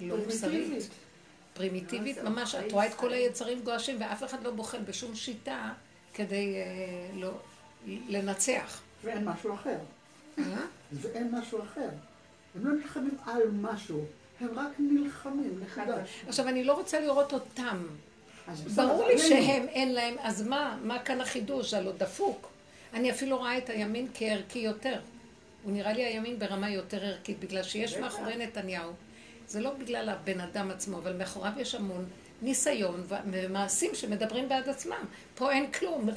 [0.00, 0.42] לא מוסרית.
[0.42, 0.90] פרימיטיבית.
[1.54, 5.72] פרימיטיבית ממש, את רואה את כל היצרים גועשים ואף אחד לא בוחל בשום שיטה
[6.14, 7.30] כדי אה, לא,
[7.86, 8.80] לנצח.
[9.04, 9.76] ואין משהו אחר.
[10.38, 10.44] אה?
[10.92, 11.88] ואין משהו אחר.
[12.54, 14.04] הם לא נלחמים על משהו,
[14.40, 15.96] הם רק נלחמים, נקודה.
[16.28, 17.86] עכשיו, אני לא רוצה לראות אותם.
[18.74, 19.18] ברור לי.
[19.18, 20.78] שהם, אין להם, אז מה?
[20.82, 21.74] מה כאן החידוש?
[21.74, 22.48] הלא דפוק.
[22.94, 25.00] אני אפילו רואה את הימין כערכי יותר.
[25.62, 28.92] הוא נראה לי הימין ברמה יותר ערכית, בגלל שיש מאחורי נתניהו.
[29.46, 32.04] זה לא בגלל הבן אדם עצמו, אבל מאחוריו יש המון
[32.42, 35.04] ניסיון ומעשים שמדברים בעד עצמם.
[35.34, 36.08] פה אין כלום,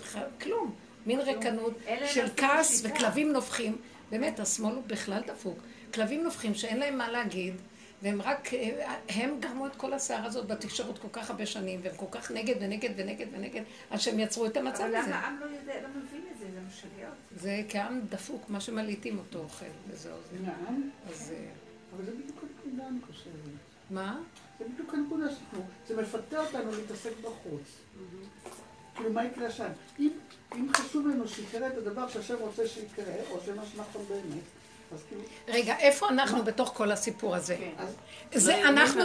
[0.41, 0.75] כלום.
[1.05, 1.73] מין ריקנות
[2.05, 2.81] של כעס.
[2.85, 3.77] וכלבים נובחים.
[4.11, 5.59] באמת, השמאל הוא בכלל דפוק.
[5.93, 7.53] כלבים נובחים שאין להם מה להגיד,
[8.01, 11.95] והם רק, אה, הם גרמו את כל הסערה הזאת בתקשורת כל כך הרבה שנים, והם
[11.95, 15.09] כל כך נגד ונגד ונגד ונגד, עד שהם יצרו את המצב אבל הזה.
[15.09, 16.45] למה העם לא יודע, לא מבין את זה?
[16.45, 17.13] זה של להיות.
[17.35, 20.39] זה כעם דפוק, מה שמלעיטים אותו אוכל, וזהו זה.
[20.39, 21.45] נעם, אז אה,
[21.95, 23.33] אבל זה בדיוק הנקודה, אני חושבת.
[23.89, 24.19] מה?
[24.63, 27.61] זה בדיוק הנקודה שאנחנו, זה מפתה אותנו להתעסק בחוץ.
[28.95, 29.67] כאילו, מה יקרה שם?
[29.99, 30.09] אם,
[30.55, 34.43] אם חשוב לנו שיקרה את הדבר שהשם רוצה שיקרה, או שמה שנכון באמת,
[34.93, 37.57] אז כאילו, רגע, איפה אנחנו בתוך כל הסיפור הזה?
[38.33, 39.03] זה לא ימין אנחנו.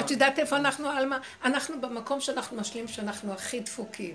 [0.00, 1.18] את יודעת איפה אנחנו, עלמה?
[1.44, 4.14] אנחנו במקום שאנחנו משלים שאנחנו הכי דפוקים.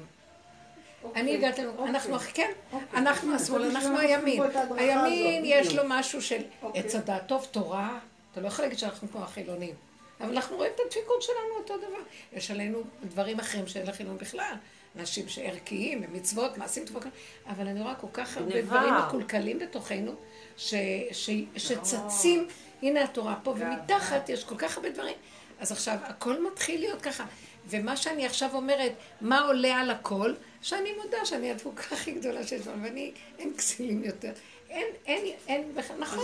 [1.15, 2.87] אני הגעתי, לנו- אנחנו, הכי- כן, אוקיי.
[2.99, 4.43] אנחנו השמאל, אנחנו הימין.
[4.77, 5.73] הימין יש.
[5.75, 6.81] לו משהו של אוקיי.
[6.81, 7.99] עץ הדעת טוב, תורה,
[8.31, 9.73] אתה לא יכול להגיד שאנחנו כמו החילונים.
[10.21, 12.03] אבל אנחנו רואים את הדפיקות שלנו אותו דבר.
[12.33, 14.55] יש עלינו דברים אחרים שאין לחילון בכלל.
[14.99, 17.11] אנשים שערכיים, במצוות, מעשים טובים,
[17.47, 18.67] אבל אני רואה כל כך הרבה גניבה.
[18.67, 20.15] דברים מקולקלים בתוכנו,
[20.57, 20.73] ש,
[21.11, 22.47] ש, שצצים,
[22.81, 25.15] הנה התורה פה, ומתחת יש כל כך הרבה דברים.
[25.59, 27.25] אז עכשיו, הכל מתחיל להיות ככה.
[27.67, 28.91] ומה שאני עכשיו אומרת,
[29.21, 30.33] מה עולה על הכל?
[30.61, 34.31] שאני מודה שאני הדפוקה הכי גדולה שיש לנו, ואני, אין כסילים יותר.
[34.73, 36.19] אין, אין, אין, נכון, נכון,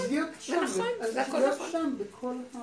[1.01, 1.71] אז זה הכל להיות נכון.
[1.71, 2.57] שם בכל ה...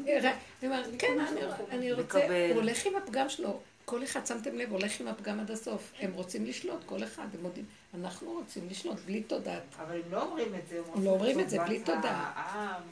[0.00, 0.16] אני
[0.62, 2.26] אומרת, כן, אני- אני רוצה.
[2.48, 3.60] הוא הולך עם הפגם שלו.
[3.84, 5.92] כל אחד, שמתם לב, הולך עם הפגם עד הסוף.
[6.00, 7.64] הם רוצים לשלוט, כל אחד, הם מודים.
[7.94, 9.62] אנחנו רוצים לשלוט, בלי תודעת.
[9.78, 12.10] אבל הם לא אומרים את זה, הם לא אומרים את זה, בלי תודה.
[12.34, 12.82] העם.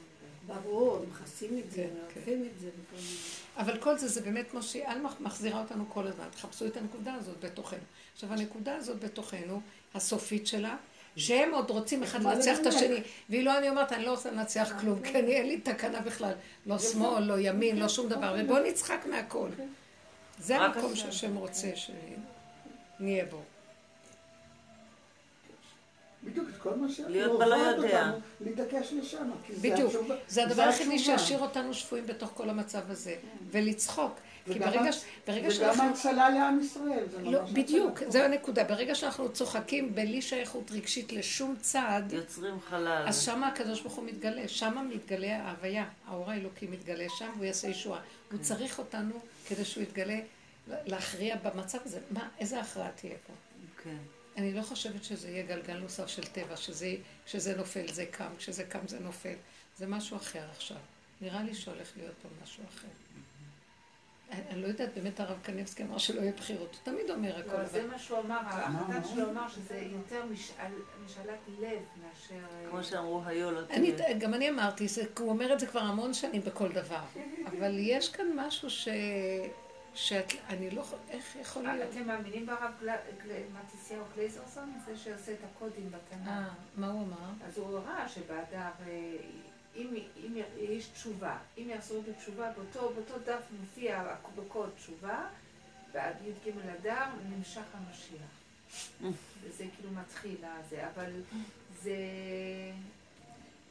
[0.47, 2.69] ברור, הם מכסים את זה, כן, מערבים את זה.
[3.57, 6.25] אבל כל זה, זה באמת מה שאלמה מחזירה אותנו כל הזמן.
[6.31, 7.79] תחפשו את הנקודה הזאת בתוכנו.
[8.15, 9.61] עכשיו, הנקודה הזאת בתוכנו,
[9.95, 10.77] הסופית שלה,
[11.21, 12.67] שהם עוד רוצים אחד לנצח את?
[12.67, 13.01] השני.
[13.31, 16.33] ואילו אני אומרת, אני לא רוצה לנצח כלום, כי אני אין לי תקנה בכלל.
[16.67, 18.37] לא שמאל, לא ימין, לא שום דבר.
[18.39, 19.49] ובואו נצחק מהכל.
[20.39, 21.13] זה רק המקום השם.
[21.13, 23.43] שהשם רוצה שנהיה בו.
[26.25, 26.87] בדיוק את כל מה.
[27.09, 28.07] להיות בלא יודע.
[28.07, 29.31] אותנו, להתעקש לשם.
[29.51, 29.93] זה בדיוק.
[30.29, 30.99] זה הדבר היחידי.
[30.99, 33.15] שישאיר אותנו שפויים בתוך כל המצב הזה.
[33.51, 34.21] ולצחוק.
[34.45, 34.91] כי וגם ברגע
[35.27, 35.83] ברגע וגם שאנחנו...
[35.83, 37.05] ההצלה לעם ישראל.
[37.11, 38.11] זה לא, ממש בדיוק, הצלה.
[38.11, 38.65] זו הנקודה.
[38.65, 43.05] ברגע שאנחנו צוחקים בלי שייכות רגשית לשום צד, יוצרים חלל.
[43.07, 47.69] אז שמה הקדוש ברוך הוא מתגלה, שמה מתגלה ההוויה, האור האלוקי מתגלה שם והוא יעשה
[47.69, 48.01] ישועה.
[48.33, 50.19] הוא צריך אותנו כדי שהוא יתגלה,
[50.69, 51.99] להכריע במצב הזה.
[52.11, 53.33] מה, איזה הכרעה תהיה פה?
[53.85, 53.97] כן.
[54.37, 56.95] אני לא חושבת שזה יהיה גלגל נוסף של טבע, שזה,
[57.27, 59.35] כשזה נופל זה קם, כשזה קם זה נופל.
[59.79, 60.77] זה משהו אחר עכשיו.
[61.21, 62.89] נראה לי שהולך להיות פה משהו אחר.
[64.31, 66.75] אני, לא יודעת, באמת הרב קניבסקי אמר שלא יהיה בחירות.
[66.85, 67.87] הוא תמיד אומר הכל, לא, זה.
[67.87, 69.01] מה שהוא אמר, מה?
[69.15, 72.35] שלו אמר שזה יותר משאל- משאלת לב מאשר...
[72.35, 74.19] אה, כמו שאמרו, היו לא אני, תהיה.
[74.19, 77.01] גם אני אמרתי, זה, הוא אומר את זה כבר המון שנים בכל דבר.
[77.47, 78.89] אבל יש כאן משהו ש...
[79.95, 80.33] שאת...
[80.49, 80.83] אני לא...
[81.11, 81.91] איך יכול להיות?
[81.93, 82.73] אתם מאמינים ברב
[83.65, 84.73] מתיסיהו גלייזרסון?
[84.87, 86.29] זה שעושה את הקודים בתנ"ך.
[86.29, 87.47] אה, מה הוא אמר?
[87.47, 89.17] אז הוא ראה שבאדר, אה,
[89.77, 89.95] אם,
[90.27, 94.05] אם יש תשובה, אם יחזרו בתשובה, באותו, באותו דף מופיע
[94.37, 95.19] בקוד תשובה,
[95.93, 98.31] ועד י"ג אדר נמשך המשיח.
[99.43, 101.11] וזה כאילו מתחיל הזה, אבל
[101.83, 101.95] זה...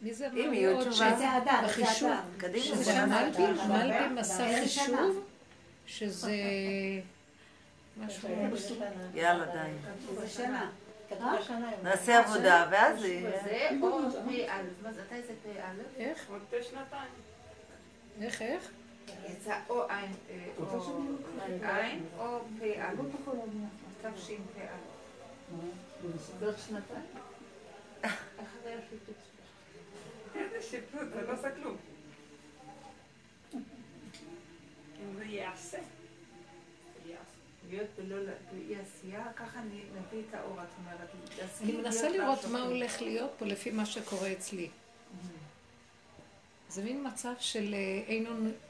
[0.02, 0.38] מי זה אמר?
[0.38, 1.16] יהיו עוד תשובה.
[1.16, 2.12] ש- זה הדר, זה בחישוב.
[2.38, 4.45] קדימה, שזה זה הדר, מלבי מסע.
[4.64, 5.26] חישוב,
[5.88, 6.32] שזה
[7.97, 8.30] משהו...
[9.14, 9.72] יאללה, די.
[11.12, 11.36] אה?
[11.84, 13.43] נעשה עבודה, ואז יהיה.
[13.43, 15.72] זה או פ"א, מתי זה פ"א?
[15.97, 16.30] איך?
[16.30, 17.12] עוד שנתיים.
[18.22, 18.72] איך, איך?
[19.30, 20.66] יצא או עין, אה, או
[22.60, 22.91] פ"א.
[24.01, 24.76] תשפ"א.
[26.39, 27.05] בעוד שנתיים.
[28.03, 29.16] איך זה השיפוט?
[30.36, 31.78] איזה שיפוט, זה לא עושה כלום.
[33.53, 35.78] אם זה ייעשה.
[37.70, 37.88] להיות
[38.51, 41.09] באי עשייה, ככה נביא את האור, את אומרת.
[41.39, 42.45] להסכים אני מנסה לראות.
[42.45, 44.70] מה הולך להיות פה לפי מה שקורה אצלי.
[46.70, 48.03] זה מין מצב של אה,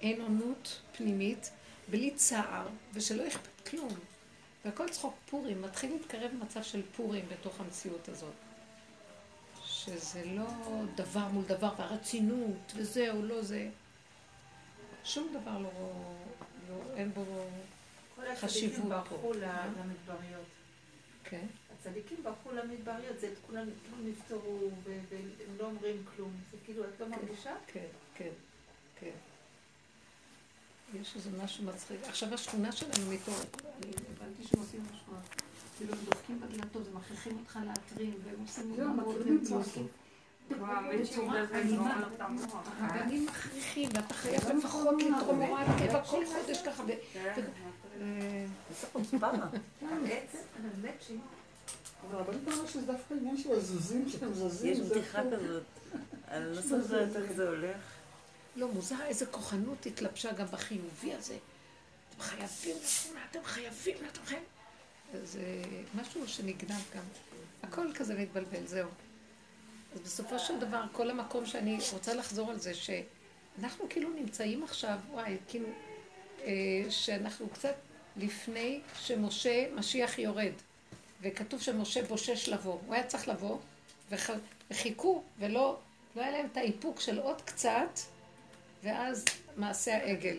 [0.02, 1.52] אין אונות פנימית,
[1.88, 3.94] בלי צער, ושלא אכפת כלום.
[4.66, 8.34] והכל צחוק פורים, מתחיל להתקרב מצב של פורים בתוך המציאות הזאת.
[9.66, 10.46] שזה לא
[10.96, 13.70] דבר מול דבר, והרצינות, וזהו, לא זה.
[15.04, 15.70] שום דבר לא,
[16.70, 17.24] לא אין בו,
[18.36, 19.34] חשיבות ברחו פה.
[21.24, 21.46] כן.
[21.74, 23.68] הצדיקים ברחו למדבריות, זה כולם
[24.04, 26.32] נפטרו, והם לא אומרים כלום.
[26.52, 27.56] זה כאילו, את לא מרגישה?
[27.68, 28.30] כן, כן,
[29.00, 29.12] כן.
[30.94, 32.00] יש איזה משהו מצחיק.
[32.04, 33.62] עכשיו השכונה שלנו מתעוררת.
[33.66, 35.14] אני הבנתי שהם עושים משהו,
[35.78, 39.88] כאילו הם דופקים בדלתות ומכריחים אותך להתרים, והם עושים מודעות, מתרימים והם צועקים.
[42.80, 45.50] הרבנים מכריחים, ואתה חייב לפחות נכון, לתרום באמת.
[45.50, 46.84] הוראת קבע כל חודש ככה.
[48.00, 49.28] ו- איזה חוצפה.
[49.82, 51.20] העץ, המצ'ינג.
[52.08, 54.72] אבל הרבנית אמרה שזה דווקא עניין של הזוזים שהם זזים.
[54.74, 55.36] יש זה בדיחה פה.
[55.38, 55.64] כזאת.
[56.28, 57.78] אני זוכרת איך זה הולך.
[58.56, 61.38] לא, מוזר איזה כוחנות התלבשה גם בחיובי הזה.
[62.10, 64.48] אתם חייבים לתמונה, אתם חייבים, אתם חייבים.
[65.24, 65.42] זה
[65.96, 67.04] משהו שנגנב גם.
[67.64, 68.90] הכל כזה מתבלבל, זהו.
[69.94, 74.98] אז בסופו של דבר, כל המקום שאני רוצה לחזור על זה, שאנחנו כאילו נמצאים עכשיו,
[75.12, 75.68] וואי, כאילו,
[76.42, 76.52] אה,
[76.90, 77.76] שאנחנו קצת
[78.18, 80.52] לפני שמשה, משיח יורד.
[81.22, 82.78] וכתוב שמשה בושש לבוא.
[82.86, 83.58] הוא היה צריך לבוא,
[84.12, 84.30] וח-
[84.72, 85.78] וחיכו, ולא
[86.16, 88.00] לא היה להם את האיפוק של עוד קצת,
[88.84, 89.26] ואז
[89.58, 90.38] מעשה העגל.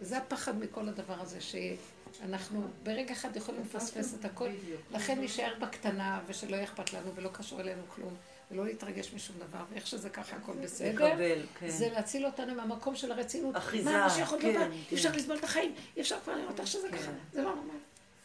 [0.00, 4.48] זה הפחד מכל הדבר הזה, שאנחנו ברגע אחד יכולים לפספס את הכל,
[4.90, 8.14] לכן נשאר בקטנה, ושלא יהיה אכפת לנו, ולא קשור אלינו כלום,
[8.50, 10.88] ולא להתרגש משום דבר, ואיך שזה ככה הכל בסדר.
[10.90, 11.68] לקבל, כן.
[11.68, 13.56] זה להציל אותנו מהמקום של הרצינות.
[13.56, 14.72] אחיזה, מה, המשיח עוד לא כן, בא, כן.
[14.90, 17.70] אי אפשר לסבול את החיים, אי אפשר כבר לראות איך שזה ככה, זה לא נורמל.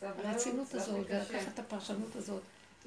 [0.02, 1.06] הרצינות הזאת.
[1.10, 2.42] ולקחת את הפרשנות הזאת,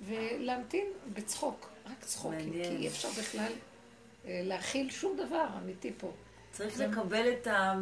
[0.07, 2.63] ולהמתין בצחוק, רק צחוק, כי.
[2.63, 3.53] אי אפשר בכלל
[4.27, 6.13] אה, להכיל שום דבר אמיתי פה.
[6.53, 7.75] צריך לקבל את ה...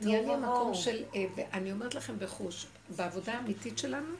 [0.00, 0.74] נהיה לי מקום.
[0.74, 2.66] של, אה, ואני אומרת לכם בחוש,
[2.96, 4.12] בעבודה האמיתית שלנו,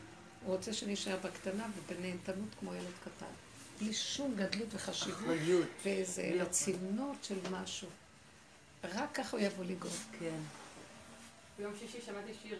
[0.44, 3.32] הוא רוצה שנישאר בקטנה ובנהנתנות כמו ילד קטן.
[3.80, 5.36] בלי שום גדלות וחשיבות.
[5.84, 7.88] ואיזה רצינות של משהו.
[8.84, 9.94] רק ככה הוא יבוא לגרום.
[10.18, 10.38] כן.
[11.58, 12.58] ביום שישי שמעתי שיר,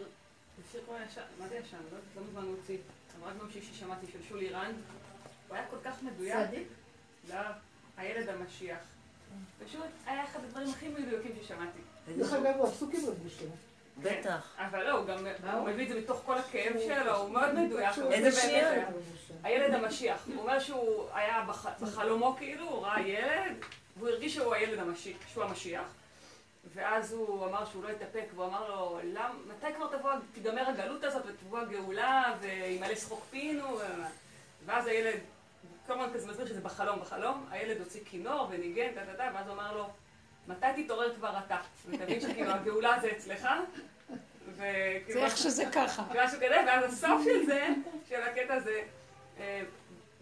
[0.57, 1.77] זה שיר כבר ישן, מה זה ישן?
[1.93, 2.79] לא לא מזמן הוא הוציא.
[3.21, 4.75] אבל רק ביום שישי שמעתי של שולי רנד.
[5.49, 6.37] הוא היה כל כך מדויק.
[6.49, 6.69] צדיק?
[7.29, 7.37] לא,
[7.97, 8.79] הילד המשיח.
[9.67, 11.79] פשוט היה אחד הדברים הכי מדויקים ששמעתי.
[12.17, 13.51] דרך אגב, הוא עסוק עם לבוש שלו.
[13.99, 14.55] בטח.
[14.59, 15.27] אבל לא, הוא גם
[15.67, 17.99] מביא את זה מתוך כל הכאב שלו, הוא מאוד מדויק.
[18.13, 18.69] איזה זה שיר?
[19.43, 20.27] הילד המשיח.
[20.27, 23.57] הוא אומר שהוא היה בח- בחלומו כאילו, הוא ראה ילד,
[23.97, 25.85] והוא הרגיש שהוא הילד המשיח, שהוא המשיח.
[26.75, 31.05] ואז הוא אמר שהוא לא יתאפק, והוא אמר לו, למ, מתי כבר תבוא, תיגמר הגלות
[31.05, 33.79] הזאת ותבוא הגאולה, וימלא שחוק פינו.
[34.67, 35.19] ואז הילד,
[35.87, 39.47] כל הזמן כזה מסביר שזה בחלום, בחלום, הילד הוציא כינור וניגן, טה טה טה, ואז
[39.47, 39.87] הוא אמר לו,
[40.49, 41.57] מתי תתעורר כבר אתה?
[41.89, 43.49] ותבין שכאילו הגאולה זה אצלך.
[44.57, 46.03] זה איך שזה ככה.
[46.11, 47.67] משהו כזה, ואז הסוף של זה,
[48.09, 48.83] של הקטע זה,
[49.41, 49.63] אה,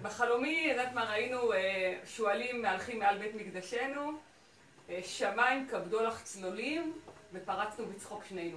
[0.03, 4.12] בחלומי, יודעת מה, ראינו אה, שועלים מהלכים מעל בית מקדשנו,
[4.91, 6.93] אה, שמיים כבדו לך צלולים,
[7.33, 8.57] ופרצנו בצחוק שנינו.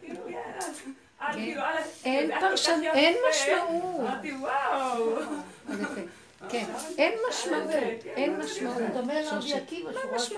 [0.00, 1.32] כאילו, יאללה, כן.
[1.32, 1.62] כאילו.
[2.04, 2.30] אין
[2.82, 2.94] יפה.
[2.94, 4.00] אין משמעות.
[4.00, 5.18] אמרתי, וואו.
[6.48, 6.64] כן,
[6.98, 7.70] אין משמעות,
[8.04, 8.82] אין משמעות.
[9.38, 10.34] של...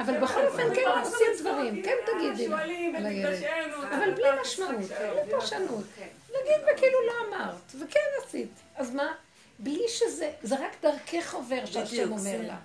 [0.00, 2.48] אבל בכל אופן כן פרצנו עושים דברים, כן כאילו, תגידי.
[2.48, 5.84] במקדשנו, אבל בלי משמעות, אין פרשנות.
[6.28, 8.50] נגיד וכאילו לא אמרת, וכן עשית.
[8.76, 9.14] אז מה?
[9.58, 12.40] בלי שזה, זה רק דרכך עובר שהשם אומר.
[12.42, 12.56] לה.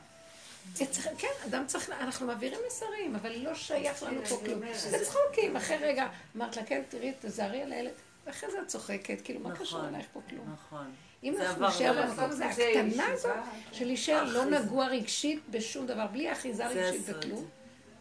[1.18, 4.62] כן, אדם צריך, אנחנו מעבירים מסרים, אבל לא שייך לנו פה כלום.
[4.74, 7.92] זה צחוקים, אחרי רגע, אמרת לה, כן, תראי, תזהרי על הילד,
[8.26, 9.94] ואחרי זה את צוחקת, כאילו, מה קשור נכון.
[9.94, 10.54] אלייך פה כלום?
[10.54, 10.92] נכון.
[11.24, 12.06] אם אנחנו נשאר.
[12.08, 13.08] במקום הזה, זה הקטנה.
[13.08, 13.32] הזאת,
[13.72, 14.46] של להישאר לא.
[14.46, 17.10] נגוע רגשית בשום דבר, בלי אחיזה זה רגשית.
[17.10, 17.46] בכלום,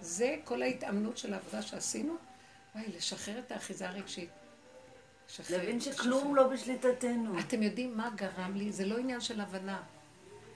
[0.01, 2.17] זה כל ההתאמנות של העבודה שעשינו,
[2.75, 4.29] וואי, לשחרר את האחיזה הרגשית.
[5.51, 5.81] להבין.
[5.81, 7.39] שכלום לא בשליטתנו.
[7.39, 8.73] אתם יודעים מה גרם לי?
[8.73, 9.83] זה לא עניין של הבנה.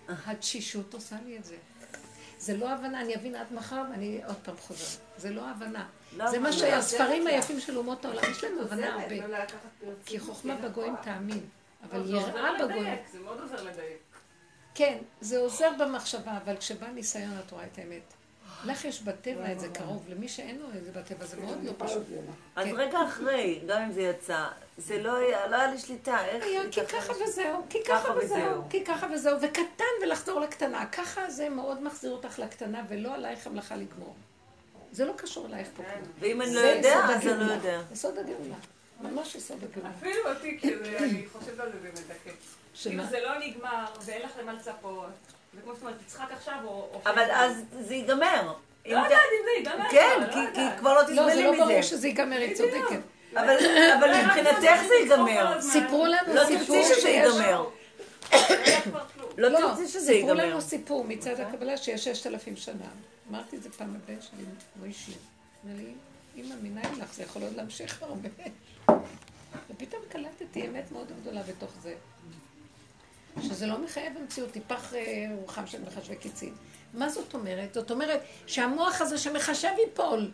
[0.09, 1.57] התשישות עושה לי את זה.
[2.39, 5.01] זה לא הבנה, אני אבין עד מחר ואני עוד פעם חוזרת.
[5.19, 5.89] זה לא הבנה.
[6.17, 6.53] לא זה מה.
[6.53, 9.27] שהספרים היפים של אומות העולם, יש להם הבנה הרבה.
[9.27, 9.39] לא.
[10.07, 10.95] כי חוכמה כן, בגויים.
[11.03, 11.41] תאמין,
[11.83, 12.83] אבל זה יראה בגויים.
[12.83, 13.99] לדייק, זה מאוד עוזר לדייק.
[14.75, 18.03] כן, זה עוזר במחשבה, אבל כשבא ניסיון את רואה את האמת.
[18.65, 21.73] לך יש בטבע את זה קרוב, למי שאין לו את זה בטבע זה מאוד לא
[21.79, 22.03] פשוט.
[22.57, 22.75] אז כן.
[22.77, 24.47] רגע אחרי, גם אם זה יצא,
[24.79, 26.25] זה לא היה, לא היה לי שליטה.
[26.27, 28.63] איך היה כי ככה וזהו, כי ככה וזהו.
[28.71, 30.87] כי ככה וזהו, וקטן ולחזור לקטנה.
[30.87, 34.15] ככה זה מאוד מחזיר אותך לקטנה, ולא עלייך המלאכה לגמור.
[34.93, 36.09] זה לא קשור אלייך פה כלום.
[36.21, 37.53] ואם אני לא זה יודע, אז אני לא.
[37.53, 37.81] יודע.
[37.93, 38.55] יסוד הגאולה.
[39.01, 39.91] ממש יסוד הגאולה.
[39.99, 42.15] אפילו אותי, כאילו, אני חושבת על זה זה מדכא.
[42.25, 42.37] כאילו
[42.75, 43.07] שמה?
[43.07, 45.07] זה לא נגמר, ואין לך למה לצפות.
[45.55, 47.01] זה כמו שאת אומרת, תצחק עכשיו או...
[47.07, 47.31] אבל.
[47.31, 48.53] אז זה ייגמר.
[48.87, 49.91] אם לא יודעת אם זה ייגמר.
[49.91, 50.55] כן, לא כי-.
[50.55, 51.83] כי כבר לא לא, זה תסבלי לא ברור מזה.
[51.83, 53.01] שזה ייגמר, היא צודקת.
[53.33, 53.57] אבל
[53.99, 55.61] אבל מבחינתך זה ייגמר.
[55.63, 57.05] סיפרו לנו לא סיפור תרצי שזה שיש...
[57.05, 57.65] ייגמר.
[58.33, 59.31] לא היה כבר כלום.
[59.39, 60.47] לא לא, תרצי שזה סיפרו ייגמר.
[60.47, 62.85] לנו סיפור מצד הקבלה שיש ששת אלפים שנה.
[63.31, 64.45] אמרתי את זה פעם לבן שלי,
[64.77, 65.13] מוישי.
[65.65, 65.93] אמר לי,
[66.37, 67.13] אמא, מנין לך?
[67.15, 68.29] זה יכול עוד להמשיך הרבה.
[69.71, 71.95] ופתאום קלטתי אמת מאוד גדולה בתוך זה.
[73.43, 76.55] שזה לא מחייב המציאות, טיפח אה, רוחם של מחשבי קיצין.
[76.95, 77.75] מה זאת אומרת?
[77.75, 80.31] זאת אומרת שהמוח הזה שמחשב ייפול.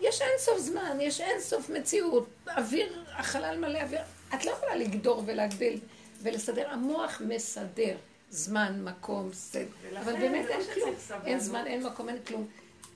[0.00, 4.00] יש אין סוף זמן, יש אין סוף מציאות, אוויר, החלל מלא אוויר.
[4.34, 5.80] את לא יכולה לגדור ולהגביל
[6.22, 6.70] ולסדר.
[6.70, 7.96] המוח מסדר
[8.30, 9.66] זמן, מקום, סדר.
[10.00, 10.94] אבל באמת אין כלום.
[11.26, 12.46] אין זמן, אין מקום, אין כלום.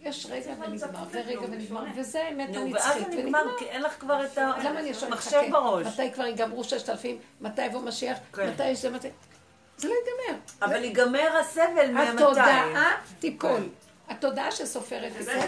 [0.01, 3.41] יש רגע ונגמר, ורגע ונגמר, וזה האמת ואז הנצחית, זה ונגמר.
[3.45, 5.43] נגמר, כי אין לך כבר את למה אני עכשיו המחשב?
[5.51, 5.87] בראש.
[5.87, 7.19] מתי כבר ייגמרו ששת אלפים?
[7.41, 8.19] מתי יבוא משיח?
[8.33, 8.51] כן.
[8.51, 8.91] מתי יש זה?
[8.91, 9.09] מתי...
[9.77, 10.41] זה לא ייגמר.
[10.63, 12.23] אבל ייגמר הסבל מהמתי.
[12.23, 13.69] התודעה תיפול.
[14.09, 15.41] התודעה שסופרת את זה.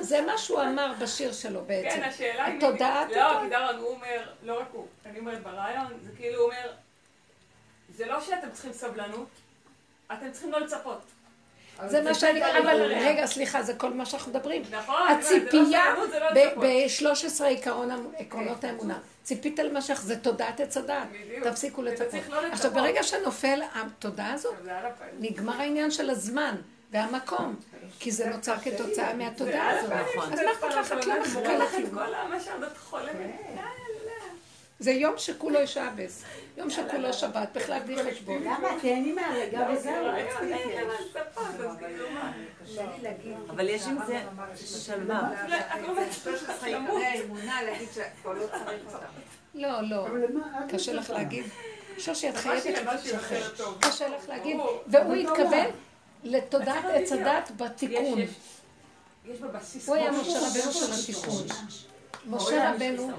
[0.00, 1.88] זה מה שהוא- אמר בשיר שלו בעצם.
[2.00, 2.56] כן, השאלה היא...
[2.56, 3.40] התודעה לא.
[3.42, 6.72] כי דרן, הוא אומר, לא רק הוא, אני אומרת ברעיון, זה כאילו הוא אומר,
[7.96, 9.28] זה לא שאתם צריכים סבלנות,
[10.12, 11.00] אתם צריכים לא לצפות.
[11.86, 12.58] זה מה שאני...
[12.58, 14.62] אבל רגע, סליחה, זה כל מה שאנחנו מדברים.
[14.70, 16.64] נכון, לא הציפייה זה לא לצפות.
[16.64, 17.44] ב-13
[18.18, 18.98] עקרונות האמונה.
[19.22, 21.08] ציפית למשך, זה תודעת עץ הדעת.
[21.42, 22.28] תפסיקו לצפות.
[22.28, 22.46] לא.
[22.52, 24.54] עכשיו, ברגע שנופל התודעה הזאת.
[25.18, 26.56] נגמר העניין של הזמן
[26.90, 27.56] והמקום.
[27.98, 29.92] כי זה נוצר כתוצאה מהתודעה הזאת.
[29.92, 30.32] נכון.
[30.32, 30.92] אז מה אכפת לך?
[30.92, 31.98] את לא מחכה לכלום.
[32.90, 33.30] חולמת.
[34.78, 36.24] זה יום שכולו שבס.
[36.56, 38.42] יום שכולו שבת, בכלל בלי חשבון.
[38.42, 38.68] למה?
[38.80, 40.06] תהני מהרגע וזהו.
[42.96, 43.36] לי להגיד.
[43.50, 44.22] אבל יש עם זה
[44.54, 45.14] שפה לא.
[49.54, 50.06] לא, לא.
[50.06, 50.64] אבל למה?
[50.66, 51.10] את קשה לך.
[51.10, 51.44] להגיד.
[51.98, 52.62] שושי, את חייבת
[53.56, 53.78] טוב.
[53.80, 54.56] קשה לך להגיד.
[54.56, 55.68] והוא אבל לא התכוון למה?
[56.24, 58.18] לתודעת עץ הדת בתיקון.
[59.86, 60.12] הוא היה.
[60.12, 61.46] משה רבנו של התיקון.
[62.26, 63.12] משה לא רבנו.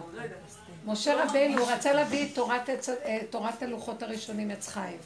[0.86, 4.98] משה רבנו רצה להביא את תורת אה, תורת הלוחות הראשונים, עץ חיים.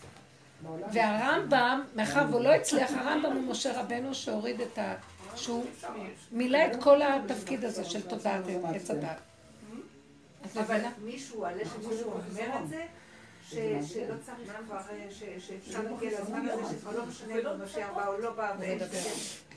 [0.94, 4.94] והרמב"ם, מאחר והוא לא הצליח, הרמב"ם הוא משה רבנו שהוריד את ה...
[5.36, 5.66] שהוא
[6.32, 8.42] מילא את כל התפקיד הזה של תודעת
[8.76, 9.18] עץ הדת.
[10.46, 10.82] את אבל?
[11.04, 12.86] מישהו, עלה שמישהו אומר את זה,
[13.50, 13.54] ש-
[13.94, 15.08] שלא צריך כבר, אה,
[15.40, 18.98] שאפשר להגיע לזמן הזה, שכבר לא משנה אם משיח בא או לא בא, ואין מדבר.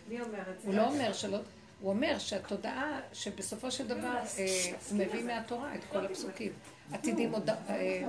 [0.08, 0.66] מי אומר את זה?
[0.68, 1.38] הוא לא אומר שלא,
[1.80, 6.52] הוא אומר שהתודעה, שבסופו של דבר אה, הוא מביא מהתורה את כל הפסוקים.
[6.92, 7.50] עתידים עוד...
[7.50, 8.08] אה.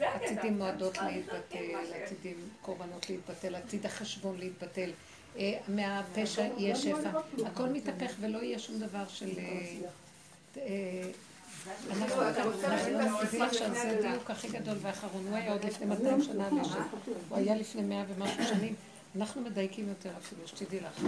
[0.00, 4.90] עתידים מועדות להתבטל, עתידים קורבנות להתבטל, עתיד החשבון להתבטל.
[5.38, 7.10] אה, מהפשע יהיה שפע.
[7.46, 9.30] הכל מתהפך ולא יהיה שום דבר של...
[9.38, 9.66] אה,
[10.56, 11.10] אה,
[11.90, 12.50] אנחנו אנחנו
[13.22, 15.26] מבינים עכשיו, זה הדיוק הכי גדול והאחרון.
[15.28, 16.82] הוא היה עוד לפני 200 שנה לשם.
[17.28, 18.74] הוא היה לפני 100 ומשהו שנים.
[19.16, 21.02] אנחנו מדייקים יותר אפילו, שתדעי לך.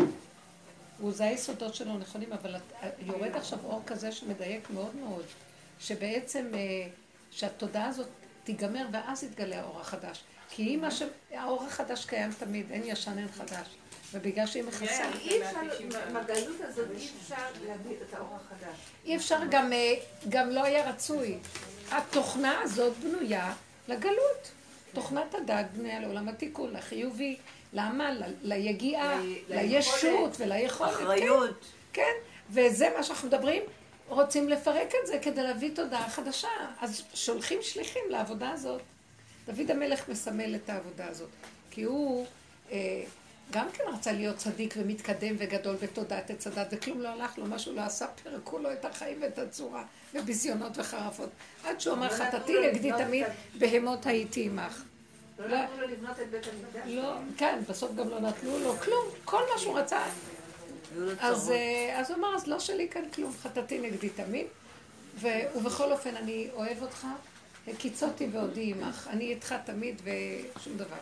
[1.02, 2.56] הוא, זה היסודות שלו נכונים, אבל
[2.98, 5.24] יורד עכשיו אור כזה שמדייק מאוד מאוד,
[5.80, 6.88] שבעצם, אה,
[7.30, 8.08] שהתודעה הזאת
[8.44, 10.24] תיגמר ואז יתגלה האור החדש.
[10.50, 10.84] כי אם
[11.34, 13.66] האור החדש קיים תמיד, אין ישן, אין חדש.
[14.12, 15.58] ובגלל שהיא מכסה, אי אפשר,
[16.08, 18.76] עם הגלות הזאת אי אפשר להביא את האור החדש.
[19.04, 19.94] אי אפשר גם, אה,
[20.28, 21.38] גם לא היה רצוי.
[21.90, 23.54] התוכנה הזאת בנויה
[23.88, 24.50] לגלות.
[24.92, 27.36] תוכנת הדג בנויה לעולם התיקון, לחיובי,
[27.72, 30.90] לעמל, ל- ליגיעה, לישות וליכולת.
[30.90, 31.02] כן.
[31.04, 31.64] אחריות.
[31.92, 32.12] כן,
[32.50, 33.62] וזה מה שאנחנו מדברים,
[34.08, 36.48] רוצים לפרק את זה כדי להביא תודעה חדשה.
[36.80, 38.80] אז שולחים שליחים לעבודה הזאת.
[39.46, 41.28] דוד המלך מסמל את העבודה הזאת,
[41.70, 42.26] כי הוא
[42.72, 43.02] אה,
[43.50, 47.58] גם כן רצה להיות צדיק ומתקדם וגדול בתודעת עץ הדת, וכלום לא הלך לו, מה
[47.58, 51.28] שהוא לא עשה, פירקו לו את החיים ואת הצורה, וביזיונות וחרפות.
[51.64, 54.82] עד שהוא אמר, לא חטאתי לו נגדי לבנות תמיד, את בהמות הייתי עמך.
[55.48, 55.62] לא.
[55.62, 56.92] נתנו לו לבנות את בית המקדש.
[56.92, 60.02] לא, כן, בסוף גם לא נתנו לו כלום, כל מה שהוא רצה,
[61.20, 61.50] אז.
[61.50, 64.46] אה, אז הוא אמר, אז לא שלי כאן כלום, חטאתי נגדי תמיד.
[65.20, 67.06] ובכל אופן, אני אוהב אותך,
[67.78, 69.08] קיצותי ועודי עמך.
[69.10, 70.96] אני איתך תמיד ושום דבר.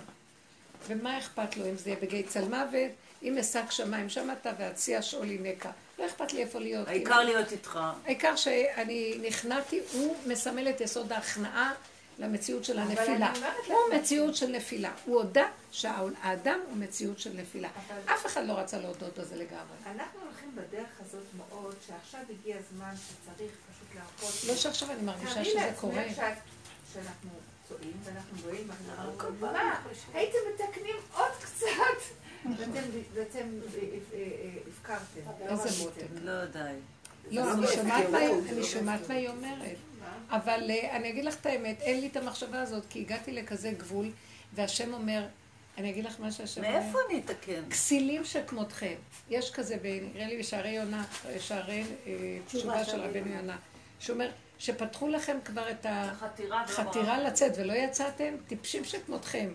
[0.86, 2.90] ומה אכפת לו אם זה יהיה בגיא צל מוות,
[3.22, 5.70] אם אשק שמיים שמעת והציע שאולי נקע.
[5.98, 6.88] לא אכפת לי איפה להיות.
[6.88, 7.78] העיקר להיות איתך.
[8.04, 11.74] העיקר שאני נכנעתי, הוא מסמל את יסוד ההכנעה
[12.20, 13.32] למציאות של הנפילה.
[13.66, 14.92] הוא מציאות של נפילה.
[15.04, 17.68] הוא הודה שהאדם הוא מציאות של נפילה.
[18.04, 19.76] אף אחד לא רצה להודות בזה לגמרי.
[19.86, 24.48] אנחנו הולכים בדרך הזאת מאוד, שעכשיו הגיע הזמן שצריך פשוט להרפות.
[24.48, 26.04] לא שעכשיו אני מרגישה שזה קורה.
[26.92, 27.30] שאנחנו
[27.68, 29.80] צועים ואנחנו רואים אומרים, מה,
[30.14, 31.66] הייתם מתקנים עוד קצת,
[33.14, 33.80] ואתם אה,
[34.12, 35.44] אה, אה, הפקרתם.
[35.46, 35.84] לא איזה רציתם.
[35.84, 36.06] מותק.
[36.22, 36.74] לא די.
[37.30, 39.76] לא, אני שומעת מה היא- אני שומעת מה היא אומרת.
[40.30, 43.70] אבל אה, אני אגיד לך את האמת, אין לי את המחשבה הזאת, כי הגעתי לכזה
[43.78, 44.10] גבול,
[44.54, 45.26] והשם אומר,
[45.78, 46.80] אני אגיד לך מה שהשם אומר.
[46.80, 47.62] מאיפה אני אתקן?
[47.70, 48.94] כסילים שכמותכם.
[49.30, 49.76] יש כזה,
[50.14, 51.04] נראה לי בשערי יונה,
[51.38, 52.12] שערי אה,
[52.46, 53.56] תשובה של רבנו יונה,
[54.00, 55.86] שאומר, שפתחו לכם כבר את
[56.20, 59.48] חתירה החתירה לצאת ולא יצאתם, טיפשים שכמותכם.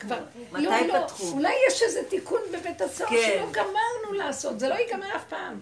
[0.00, 0.18] כבר,
[0.52, 1.24] מתי לא, לא, פתחו?
[1.30, 3.16] אולי יש איזה תיקון בבית הסוהר כן.
[3.38, 5.60] שלא גמרנו לעשות, זה לא ייגמר אף פעם.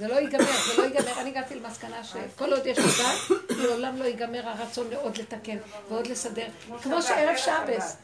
[0.00, 1.20] זה לא ייגמר, זה לא ייגמר.
[1.20, 5.56] אני הגעתי למסקנה שכל עוד יש תודה, לעולם לא ייגמר הרצון לעוד לתקן
[5.88, 6.46] ועוד לסדר.
[6.82, 7.96] כמו שערב שבס.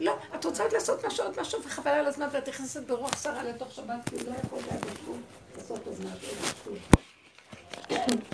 [0.00, 3.42] לא, את רוצה עוד לעשות משהו, עוד משהו, וחבל על הזמן, ואת נכנסת ברוח שרה
[3.42, 5.22] לתוך שבת, כי הוא לא יכול להגיד כלום,
[5.56, 6.74] לעשות עוד משהו.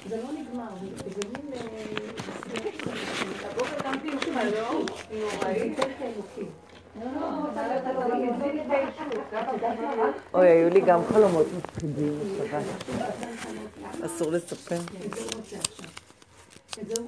[0.09, 1.53] זה לא נגמר, זה זה מין...
[1.53, 5.75] אה, הבוקר קמתי עם חלום נוראי.
[10.35, 12.63] אוי, היו לי גם חלומות מפחידים בשבת.
[14.07, 14.77] אסור לספר.
[16.75, 17.05] זה לא.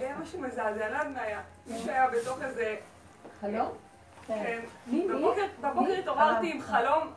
[0.00, 1.40] היה משהו מזעזע, לא יודעת מה היה.
[1.66, 2.76] מישהו היה בתוך איזה...
[3.40, 3.68] חלום?
[4.26, 4.60] כן.
[4.86, 5.06] מי?
[5.08, 7.08] בבוקר- בבוקר התעוררתי עם חלום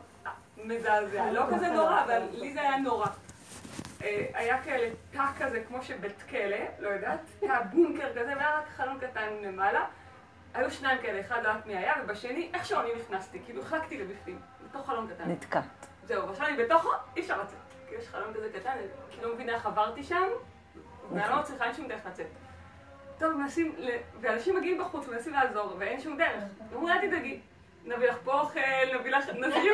[0.64, 3.06] מזעזע, לא כזה נורא, אבל לי זה היה נורא.
[4.02, 8.68] אה, היה כאלה תא כזה, כמו שבית כלא, לא יודעת, תא בונקר כזה, והיה רק
[8.76, 9.86] חלון קטן למעלה.
[10.54, 14.40] היו שניים כאלה, אחד לא יודעת מי היה, ובשני, איכשהו אני נכנסתי, כאילו החלקתי לבפנים,
[14.68, 15.30] בתוך חלון קטן.
[15.30, 15.86] נתקעת.
[16.04, 17.58] זהו, ועכשיו אני בתוכו, אי אפשר לצאת.
[17.88, 20.28] כי יש חלון כזה קטן, אני כאילו לא מבינה איך עברתי שם,
[21.12, 22.26] ואני לא מצליחה, אין שום דרך לצאת.
[23.18, 23.76] טוב, מנסים,
[24.20, 26.44] ואנשים מגיעים בחוץ, מנסים לעזור, ואין שום דרך.
[26.70, 27.40] ואומרים, אל תדאגי,
[27.84, 28.60] נביא לך פה אוכל,
[28.98, 29.72] נביא לך, נזרים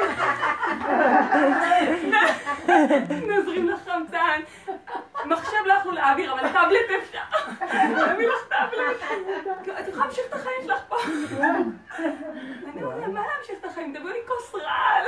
[3.28, 4.40] נזרים לך חמצן.
[5.24, 7.22] מחשב לא יכלו להעביר, אבל טאבלט אפשר.
[8.12, 8.96] נביא לך טאבלט.
[9.80, 10.96] את יכולה להמשיך את החיים שלך פה.
[12.72, 13.96] אני אומרת, מה להמשיך את החיים?
[13.96, 15.06] תביאו לי כוס רעל.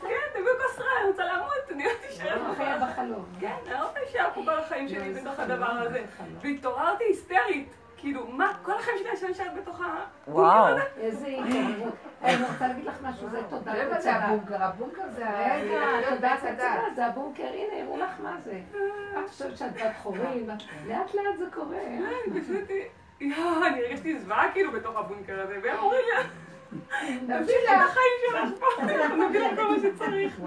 [0.00, 3.24] כן, תביאו כוס רעל, אני רוצה למות, אני לא לא חיה בחלום.
[3.40, 6.04] כן, אני לא רוצה להישאר פה כל החיים שלי בתוך הדבר הזה.
[6.42, 7.81] והתעוררתי היסטרית.
[8.02, 9.84] כאילו, מה, כל החיים שלי אני נשארת בתוך ה...
[10.28, 10.76] וואו.
[10.96, 11.94] איזה התעוררות.
[12.22, 15.56] אני רוצה להגיד לך משהו, זה תודה רבע זה הבונקר, הבונקר זה ה...
[15.56, 18.60] רגע, תודה תודה, זה הבונקר, הנה, הראו לך מה זה.
[19.24, 20.48] את חושבת שאת בת חורים,
[20.86, 21.76] לאט לאט זה קורה.
[22.40, 22.70] פשוט,
[23.20, 26.22] יואו, אני הרגשתי זוועה כאילו בתוך הבונקר הזה, והם אומרים לי,
[27.26, 28.84] תמשיכי את החיים שלך פה,
[29.16, 30.40] נביא לך כל מה שצריך.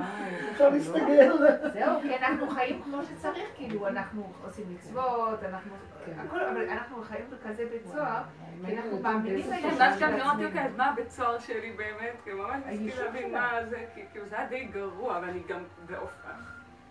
[0.52, 1.38] אפשר להסתגל.
[1.74, 5.72] זהו, כי אנחנו חיים כמו שצריך, כאילו, אנחנו עושים מצוות, אנחנו...
[6.18, 8.22] הכל, אבל אנחנו חיים בכזה בית סוהר,
[8.66, 9.46] כי אנחנו מאמינים
[9.78, 12.16] ואז גם אמרתי, אוקיי, אז מה הבית סוהר שלי באמת?
[12.24, 16.30] כי ממש ניסיתי להבין מה זה, כי כאילו זה היה די גרוע, ואני גם באופן...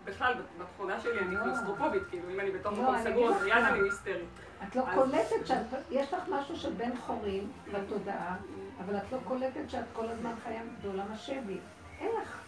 [0.05, 3.53] בכלל, בתכונה שלי אני קלוסטרופובית, כאילו, אם אני בתוך לא, מקום אני סגור, אז מיד
[3.53, 3.69] מה.
[3.69, 4.25] אני היסטרית.
[4.63, 5.57] את לא קולטת שאת,
[5.91, 8.35] יש לך משהו של בן חורים בתודעה,
[8.79, 11.57] אבל את לא קולטת שאת כל הזמן חיה בעולם השבי.
[11.99, 12.39] אין לך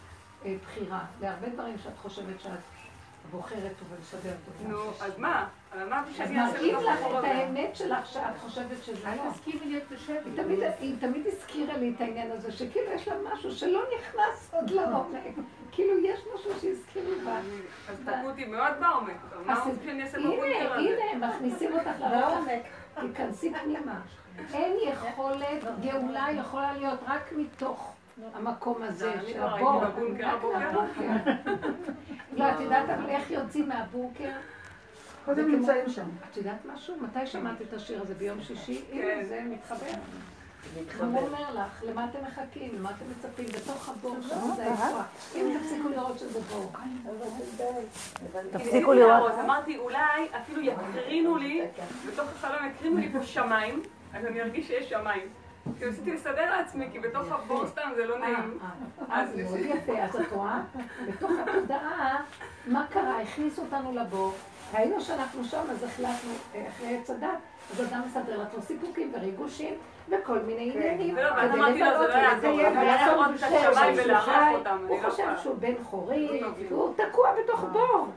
[0.45, 2.59] אה, בחירה להרבה דברים שאת חושבת שאת
[3.31, 4.71] בוחרת ולסדר אותם.
[4.71, 5.47] נו, אז מה?
[5.87, 7.23] אמרתי שאני אעשה מראים בתוך לך את.
[7.23, 9.31] האמת שלך שאת חושבת שזה אל לא.
[9.31, 10.13] תסכימי להיות בשבי.
[10.25, 14.53] היא תמיד, היא תמיד הזכירה לי את העניין הזה, שכאילו יש לה משהו שלא נכנס
[14.53, 15.23] עוד לעומק.
[15.71, 17.39] כאילו יש משהו שהזכיר לי בה.
[17.89, 19.45] אז תקעו אותי מאוד בעומק.
[19.45, 21.03] מה שאני אעשה בבונקר הנה, הזה?
[21.13, 22.61] הנה, מכניסים אותך לעומק.
[23.01, 24.01] תיכנסי פנימה.
[24.53, 27.93] אין יכולת, גאולה יכולה להיות רק מתוך
[28.33, 29.81] המקום הזה של לא הבור.
[29.83, 29.93] רק.
[29.97, 30.81] מהבונקר.
[32.33, 34.29] לא, את יודעת אבל איך יוצאים מהבונקר?
[35.25, 36.07] קודם נמצאים שם.
[36.31, 36.95] את יודעת משהו?
[37.01, 38.13] מתי שמעת את השיר הזה?
[38.15, 38.81] ביום שישי?
[38.91, 38.97] כן.
[38.97, 39.91] הנה, זה מתחבר.
[40.75, 42.71] הוא אומר לך, למה אתם מחכים?
[42.75, 43.45] למה אתם מצפים?
[43.45, 45.03] בתוך הבור שם זה הישועה.
[45.35, 46.71] אם תפסיקו לראות שזה בור.
[48.51, 49.31] תפסיקו לראות.
[49.43, 51.61] אמרתי, אולי אפילו יקרינו לי,
[52.07, 53.81] בתוך החלום יקרינו לי פה שמיים,
[54.13, 55.27] אז אני ארגיש שיש שמיים.
[55.79, 58.59] כי ניסיתי לסדר לעצמי, כי בתוך הבור סתם זה לא נעים.
[59.09, 60.59] אז זה מאוד יפה, אז את רואה?
[61.07, 62.21] בתוך התודעה,
[62.67, 63.21] מה קרה?
[63.21, 64.33] הכניסו אותנו לבור,
[64.73, 67.29] ראינו שאנחנו שם, אז החלטנו, אה, אחרי עץ הדת,
[67.71, 69.73] אז אדם מסדר לעצמו סיפוקים וריגושים
[70.09, 71.15] וכל מיני עניינים.
[71.17, 74.53] ולא, ואז אמרתי לו, זה לא יעזור, אני ולעשות לראות את השמיים ולארח חי.
[74.53, 75.27] אותם, הוא לא חושב.
[75.43, 76.47] שהוא בן חורי, לא.
[76.69, 78.07] והוא תקוע בתוך בור.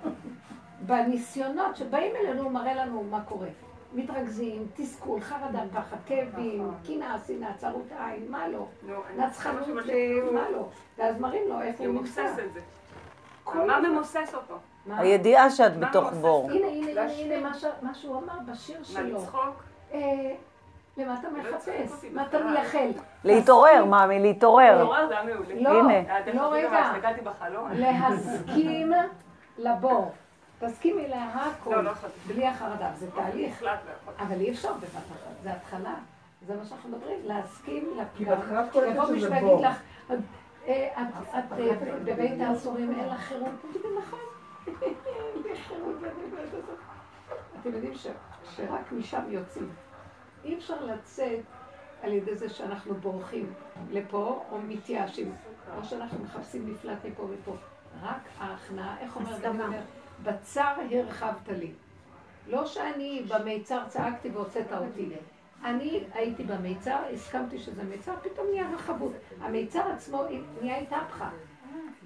[0.80, 3.48] בניסיונות שבאים אלינו, הוא מראה לנו מה קורה.
[3.94, 8.66] מתרכזים, תסכול, חרדה, פחד, כאבים, קנאה, שנאה, צרות עין, מה לא?
[8.88, 9.68] אני נצחנות,
[10.32, 10.66] מה לא?
[10.98, 12.24] ואז מראים לו איפה הוא נמצא.
[12.46, 12.60] את זה.
[13.44, 13.80] כל מה.
[13.80, 14.54] ממוסס אותו?
[14.96, 16.12] הידיעה שאת בתוך?
[16.12, 16.50] בור.
[16.50, 17.50] הנה, הנה, הנה,
[17.82, 19.18] מה שהוא אמר בשיר מה, שלו.
[19.18, 19.62] לצחוק?
[19.92, 19.98] אה,
[20.96, 22.04] למה אתה לא מחפש?
[22.12, 22.38] מה אתה.
[22.44, 22.90] מייחל?
[23.24, 24.72] להתעורר, מאמי, להתעורר.
[24.78, 25.54] להתעורר זה היה מעולה.
[25.54, 26.92] לא, לא רגע.
[27.72, 28.92] להסכים
[29.58, 30.12] לבור.
[30.60, 31.92] תסכימי להכל, לא, לא.
[32.26, 32.92] בלי החרדה.
[32.96, 34.22] זה תהליך, לא יכולתי.
[34.22, 35.94] אבל אי אפשר בבת אחת, זה התחלה.
[36.46, 38.36] זה מה שאנחנו מדברים, להסכים כי לפגם.
[38.36, 39.66] בהתחלה את קולטת יבוא שזה מישהו ויגיד.
[39.66, 39.82] לך,
[40.66, 44.18] אה, את את, אה, בבית האסורים אין לך חירות, תגידי נכון.
[47.60, 48.06] אתם יודעים ש-
[48.56, 49.70] שרק משם יוצאים.
[50.44, 51.40] אי אפשר לצאת
[52.02, 53.52] על ידי זה שאנחנו בורחים
[53.90, 55.32] לפה או מתייאשים,
[55.76, 57.54] או שאנחנו מחפשים מפלט מפה ופה.
[58.02, 59.80] רק ההכנעה, איך אומר דוד אומר,
[60.22, 61.70] בצר הרחבת לי.
[62.46, 65.08] לא שאני במיצר צעקתי והוצאת אותי.
[65.64, 69.12] אני הייתי במיצר, הסכמתי שזה מיצר, פתאום נהיה רחבות.
[69.40, 70.22] המיצר עצמו
[70.62, 71.30] נהיה התהפכה,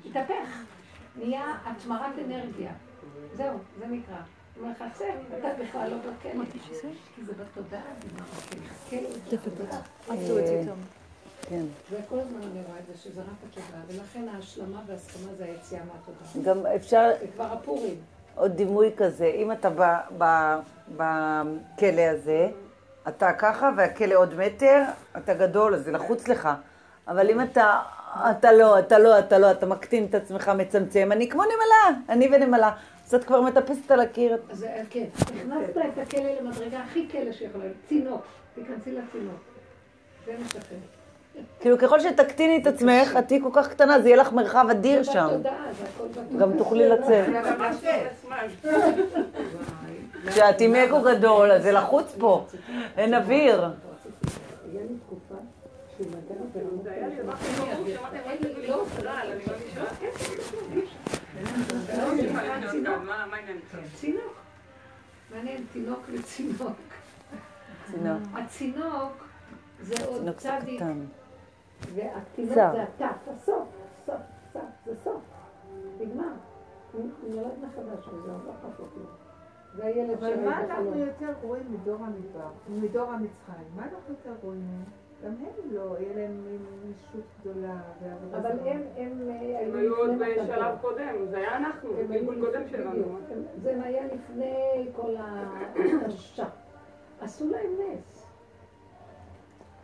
[0.06, 0.62] התהפך,
[1.16, 2.72] נהיה התמרת אנרגיה.
[3.34, 4.16] זהו, זה נקרא.
[4.60, 5.04] הוא צא,
[5.38, 6.32] אתה בכלל לא בכלא.
[7.14, 8.56] כי זה בתודעה, זה מחכה.
[11.48, 11.64] כן.
[11.90, 15.80] זה כל הזמן אני רואה את זה, שזה רק התודעה, ולכן ההשלמה וההסכמה זה היציאה
[15.84, 16.54] מהתודעה.
[16.54, 17.94] גם אפשר זה כבר הפורים.
[18.34, 19.68] עוד דימוי כזה, אם אתה
[20.96, 22.48] בכלא הזה,
[23.08, 24.82] אתה ככה והכלא עוד מטר,
[25.16, 26.48] אתה גדול, אז זה לחוץ לך.
[27.08, 27.80] אבל אם אתה,
[28.30, 32.28] אתה לא, אתה לא, אתה לא, אתה מקטין את עצמך, מצמצם, אני כמו נמלה, אני
[32.32, 32.72] ונמלה.
[33.06, 34.36] אז את כבר מטפסת על הקיר.
[34.50, 38.22] אז זה- כן, הכנסת את הכלא למדרגה הכי כלא שיכולה להיות, צינוק,
[38.54, 39.40] תיכנסי לצינוק.
[40.26, 40.74] זה שלכם.
[41.60, 45.02] כאילו ככל שתקטיני את עצמך, את תהיי כל כך קטנה, זה יהיה לך מרחב אדיר
[45.02, 45.28] שם.
[46.38, 47.26] גם תוכלי לצאת.
[50.26, 52.46] כשאת עם אגו גדול, אז זה לחוץ פה.
[52.96, 53.64] אין אוויר.
[65.34, 66.78] מעניין, תינוק וצינוק.
[67.90, 68.22] צינוק.
[68.34, 69.24] הצינוק
[69.80, 70.80] זה עוד צדיק,
[72.54, 72.72] צר.
[72.72, 73.68] זה התף, הסוף,
[74.06, 74.16] סוף,
[74.52, 75.20] סוף, זה סוף.
[76.00, 76.24] נגמר.
[76.92, 79.06] הוא נולד מחדש וזהו, לא חשוב כלום.
[79.76, 80.98] זה הילד אבל מה אנחנו.
[80.98, 83.66] יותר רואים מדור המדבר, מדור המצרים?
[83.76, 84.84] מה אנחנו יותר רואים?
[85.24, 86.40] גם הם לא, יהיה להם
[86.90, 88.58] ישות גדולה ועבודה אבל.
[88.68, 90.74] הם, הם אה, הם היו עוד בשלב.
[90.80, 93.18] קודם, זה היה אנחנו, הם היו גלגול קודם לפני- שלנו.
[93.62, 94.54] זה היה לפני
[94.96, 96.44] כל ההתשה.
[97.22, 98.13] עשו להם נס.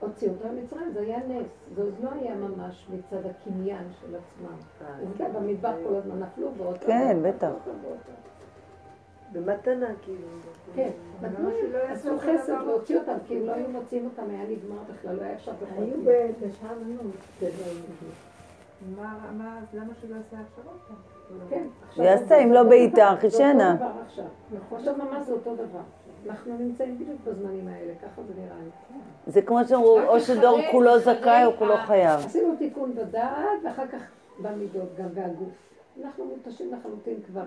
[0.00, 1.46] הוציאו אותם ממצרים, זה היה נס.
[1.74, 4.56] זה עוד לא היה ממש מצד הקניין של עצמם.
[5.00, 6.86] עובדה, במדבר כל הזמן נפלו באותו...
[6.86, 7.50] כן, בטח.
[9.32, 10.26] במתנה, כאילו.
[10.74, 10.90] כן,
[11.22, 12.68] נתנו יעשו עשו אותו חסד דבר?
[12.68, 15.82] והוציאו אותם, כי אם לא היו מוציאים אותם היה נגמר בכלל, לא היה אפשר בכל
[15.82, 16.50] היו פינה.
[16.50, 17.14] בשעמנות.
[18.96, 20.78] מה, למה שלא יעשה הכשרות?
[21.50, 23.76] כן, עכשיו יעשה, אם לא בעיטה, חישנה.
[24.72, 25.80] עכשיו ממש זה אותו דבר.
[26.26, 28.98] אנחנו נמצאים בדיוק בזמנים האלה, ככה זה נראה לי.
[29.26, 32.20] זה כמו שאמרו, או שדור כולו זכאי או כולו חייב.
[32.20, 34.02] עשינו תיקון בדעת, ואחר כך
[34.42, 35.48] במידות גם והגוף.
[36.04, 37.42] אנחנו מותשים לחלוטין כבר.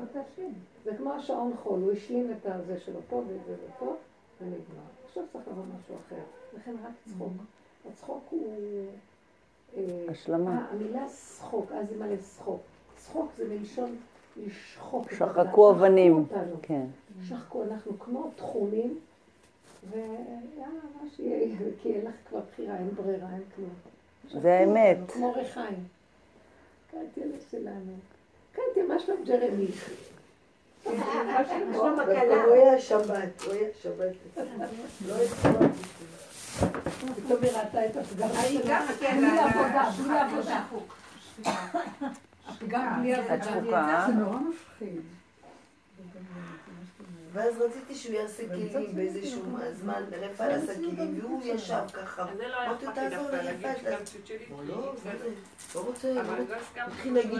[0.85, 3.93] זה כמו השעון חול, הוא השלים את הזה שלו פה ואת זה ופה,
[4.41, 4.83] ונגמר.
[5.05, 6.21] עכשיו צריך לבוא משהו אחר.
[6.57, 7.31] לכן רק צחוק.
[7.91, 8.47] הצחוק הוא...
[9.77, 10.51] אה, השלמה.
[10.51, 12.61] אה, המילה שחוק, אז זה מלא שחוק.
[13.03, 13.95] שחוק זה מלשון
[14.37, 15.13] לשחוק.
[15.13, 16.13] את שחקו אבנים.
[16.17, 16.55] אותנו.
[16.61, 16.85] כן.
[17.29, 18.99] שחקו, אנחנו כמו תחומים,
[19.89, 20.67] ויאללה,
[21.01, 23.69] מה שיהיה, כי אין לך כבר בחירה, אין ברירה, אין כלום.
[24.41, 24.97] זה האמת.
[25.01, 25.83] אותנו, כמו ריחיים.
[26.91, 27.93] קנטיה שלנו.
[28.51, 29.67] קנטיה, מה שלום ג'רמי?
[30.85, 30.93] הוא
[32.53, 34.13] היה שבת, הוא היה שבת.
[35.07, 35.27] לא היה
[37.15, 38.69] פתאום היא ראתה את היא שלה.
[38.69, 40.63] גם, כן, בלי עבודה, בלי עבודה.
[42.47, 43.43] הפגם בלי את עבודה.
[43.43, 44.05] שחוקה.
[44.07, 45.01] זה נורא מפחיד.
[47.33, 49.41] ואז רציתי שהוא יעשה כלים באיזשהו
[49.81, 52.21] זמן, רפאל עשה כלים, והוא ישב ככה.
[52.21, 54.93] אז זה לא היה אמרתי לו, לי תעזור דווקא לי, להגיד רפאל, לא.
[55.75, 56.53] לא רוצה, לא אבל רוצה.
[56.53, 56.91] לא הסכמתי.
[56.91, 57.39] התחיל להגיד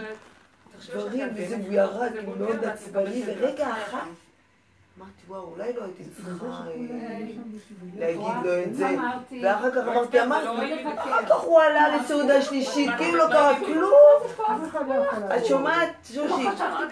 [0.90, 4.06] דברים, וזה הוא ירד, מול מאוד עצבני, ורגע אחד,
[4.98, 6.64] אמרתי, וואו, אולי לא הייתי צריכה אה.
[7.96, 8.86] להגיד לו את זה.
[9.42, 13.92] ואחר כך אמרתי, אמרתי, לא אחר כך הוא עלה לסעודה שלישית, כאילו לא קרה כלום.
[14.38, 15.46] לא את.
[15.46, 16.44] שומעת, שושי?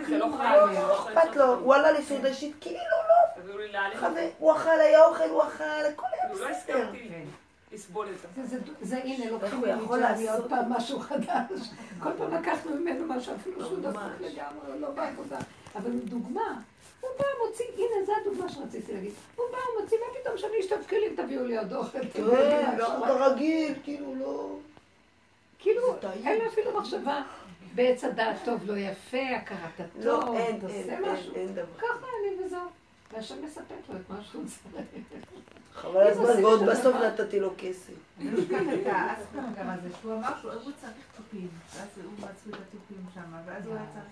[0.08, 0.72] לא לא.
[0.72, 3.12] לא אכפת לו, הוא עלה לסעודה שלישית, כאילו לא.
[4.38, 6.88] הוא אכל, היה אוכל, הוא אכל, הכל היה לא בסדר.
[6.88, 7.08] הסכמתי
[7.72, 8.58] לסבול את זה.
[8.82, 9.64] זה, הנה, לוקחים
[10.00, 10.28] לעשות?
[10.28, 11.70] עוד פעם משהו חדש.
[12.02, 13.78] כל פעם לקחנו ממנו משהו, אפילו שהוא.
[13.80, 15.38] דפוק לגמרי, לא בעבודה.
[15.76, 16.60] אבל דוגמה,
[17.02, 19.12] הוא בא, מוציא, הנה, זו הדוגמה שרציתי להגיד.
[19.36, 21.98] הוא בא, הוא מוציא, מה פתאום שאני אשתף כלים, תביאו לי עוד אוכל.
[21.98, 24.56] לי כן, כרגיל, כאילו לא...
[25.58, 25.82] כאילו.
[26.24, 27.22] אין לו אפילו מחשבה.
[27.74, 30.20] בעץ הדעת טוב, לא יפה, הכרת הטוב, לא,
[30.60, 31.34] תעשה אין, משהו.
[31.78, 32.81] ככה אני וזהו.
[33.12, 34.86] והשם מספק לו את מה שהוא צריך.
[35.74, 37.93] חבל הזמן, ועוד בסוף נתתי לו כסף.
[38.20, 42.52] אני לא אשכח את האספר גם הזה, שהוא אמר שהוא צריך תופים, ואז הוא מצוי
[42.52, 44.06] את התופים שם, ואז הוא היה צריך...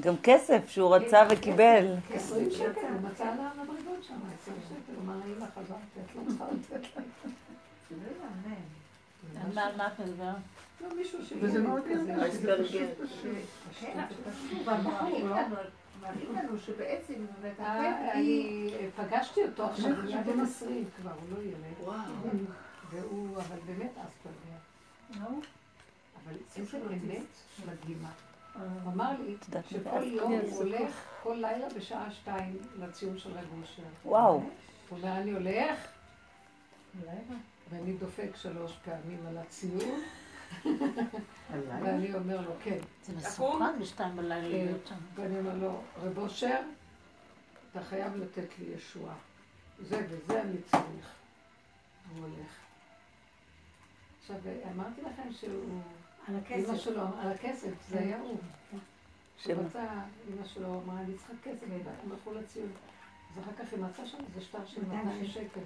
[0.00, 1.86] גם כסף שהוא רצה וקיבל.
[2.14, 6.22] עשרים שקל, הוא מצא לה למדרגות שם, עשרים שקל, הוא אמר לך, עזרתי, את לא
[6.28, 6.44] צריכה
[6.74, 7.02] לתת לה.
[7.90, 8.60] זה לא יאמן.
[9.46, 10.36] על מה- על מה את מדברת?
[10.80, 11.32] לא, מישהו ש...
[11.40, 12.14] וזה מאוד כזה.
[16.02, 21.10] מראים לנו- שבעצם באמת אה, אתם אני פגשתי אותו עכשיו, הוא היה בן עשרים כבר,
[21.10, 21.74] הוא לא ילד.
[21.80, 21.98] וואו.
[22.90, 24.58] והוא, אבל באמת אספרגר.
[26.24, 27.26] אבל איזה אמת
[27.66, 28.10] מדהימה.
[28.54, 29.36] הוא אמר לי
[29.70, 30.32] שכל יום?
[30.32, 30.90] הוא הולך
[31.22, 33.82] כל לילה בשעה שתיים לציון של רב אושר.
[34.04, 34.32] וואו.
[34.88, 35.78] הוא אומר, אני הולך,
[37.70, 40.00] ואני דופק שלוש פעמים על הציון,
[41.68, 42.78] ואני אומר לו, כן.
[43.02, 44.94] זה מסוכן בשתיים בלילה להיות שם.
[45.14, 46.60] ואני אומר לו, רב אושר,
[47.70, 49.14] אתה חייב לתת לי ישועה.
[49.80, 51.14] זה וזה אני צריך.
[52.10, 52.52] הוא הולך.
[54.20, 54.36] עכשיו,
[54.74, 55.80] אמרתי לכם שהוא...
[56.28, 56.76] על אמא הכסף.
[56.76, 58.38] שלו, על הכסף, זה היה הוא.
[59.46, 59.86] הוא רצה,
[60.28, 61.66] אמא שלו אמרה, אני צריכה כסף,
[62.02, 62.72] הם הלכו לציון.
[63.32, 65.60] אז אחר כך היא מצאה שם איזה שטר של 200 שקל.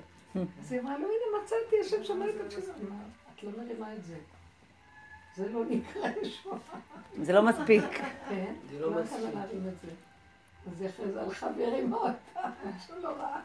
[0.60, 2.34] אז היא אמרה לו, הנה מצאתי, השם שמע את.
[2.82, 2.98] אמרה,
[3.34, 4.18] את לא מרימה את זה.
[5.36, 6.58] זה לא נקרא ישועה.
[7.22, 7.84] זה לא מספיק.
[8.28, 8.54] כן?
[8.70, 9.30] זה לא לא מספיק.
[10.66, 12.48] אז אחרי זה הלכה והרימה אותה,
[12.86, 13.40] שהוא לא ראה.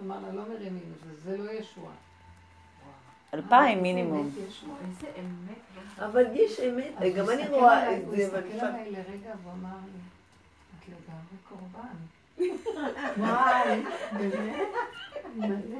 [0.00, 1.92] אמר לה, לא מרימים את זה, זה לא ישועה.
[3.34, 4.30] אלפיים מינימום.
[4.36, 5.58] איזה אמת.
[5.98, 9.34] אבל יש אמת, גם הוא אני הסתכל רואה את הוא זה, הסתכל ואני עליי לרגע
[9.42, 10.00] והוא אמר לי,
[10.78, 11.96] את לגמרי קורבן.
[13.18, 13.82] וואי,
[14.12, 14.68] באמת?
[15.36, 15.78] מלא.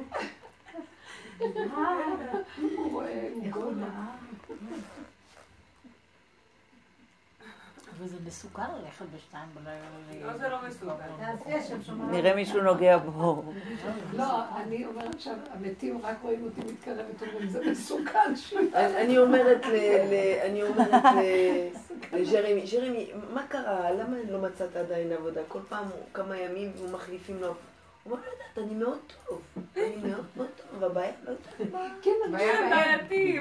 [2.61, 3.87] הוא רואה, הוא גולה.
[7.99, 10.31] אבל זה מסוכן ללכת בשתיים בלילה.
[10.31, 11.81] לא, זה לא מסוכן.
[11.85, 12.05] שומר.
[12.11, 13.53] נראה מישהו נוגע בו.
[14.13, 14.25] לא,
[14.57, 18.69] אני אומרת שהמתים רק רואים אותי מתקרבת, אומרים, זה מסוכן שלי.
[18.73, 19.71] אני אומרת ל...
[19.75, 21.67] ל- אני אומרת ל-
[22.17, 23.91] לג'רמי, ג'רמי, מה קרה?
[23.91, 25.41] למה לא מצאת עדיין עבודה?
[25.47, 27.53] כל פעם כמה ימים והוא מחליפים לו.
[28.03, 28.97] הוא לא יודעת, אני מאוד
[29.27, 29.41] טוב.
[29.77, 31.87] אני מאוד מאוד טוב, הבעיה לא יודעת מה.
[32.01, 33.39] כן, כן, בעייתי,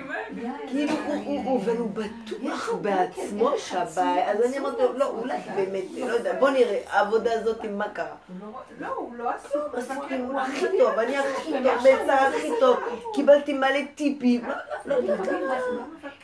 [0.68, 0.94] כאילו,
[1.24, 6.80] הוא- בטוח בעצמו שהבעיה, אז אני אמרתי לו, לא, אולי באמת, לא יודע, בוא נראה,
[6.86, 8.14] העבודה הזאת, מה קרה?
[8.40, 8.46] לא
[8.80, 9.74] לא, הוא לא עסוק.
[9.78, 12.78] מסכים, הוא הכי טוב, אני הכי טוב, בעצה הכי טוב,
[13.14, 14.54] קיבלתי מלא טיפים, לא-
[14.86, 15.28] לא יודעת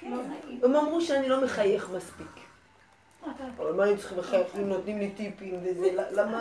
[0.03, 0.19] מה.
[0.63, 2.27] הם אמרו שאני לא מחייך מספיק.
[3.59, 6.41] אבל מה אני צריכה לחייך אם נותנים לי טיפים וזה, למה...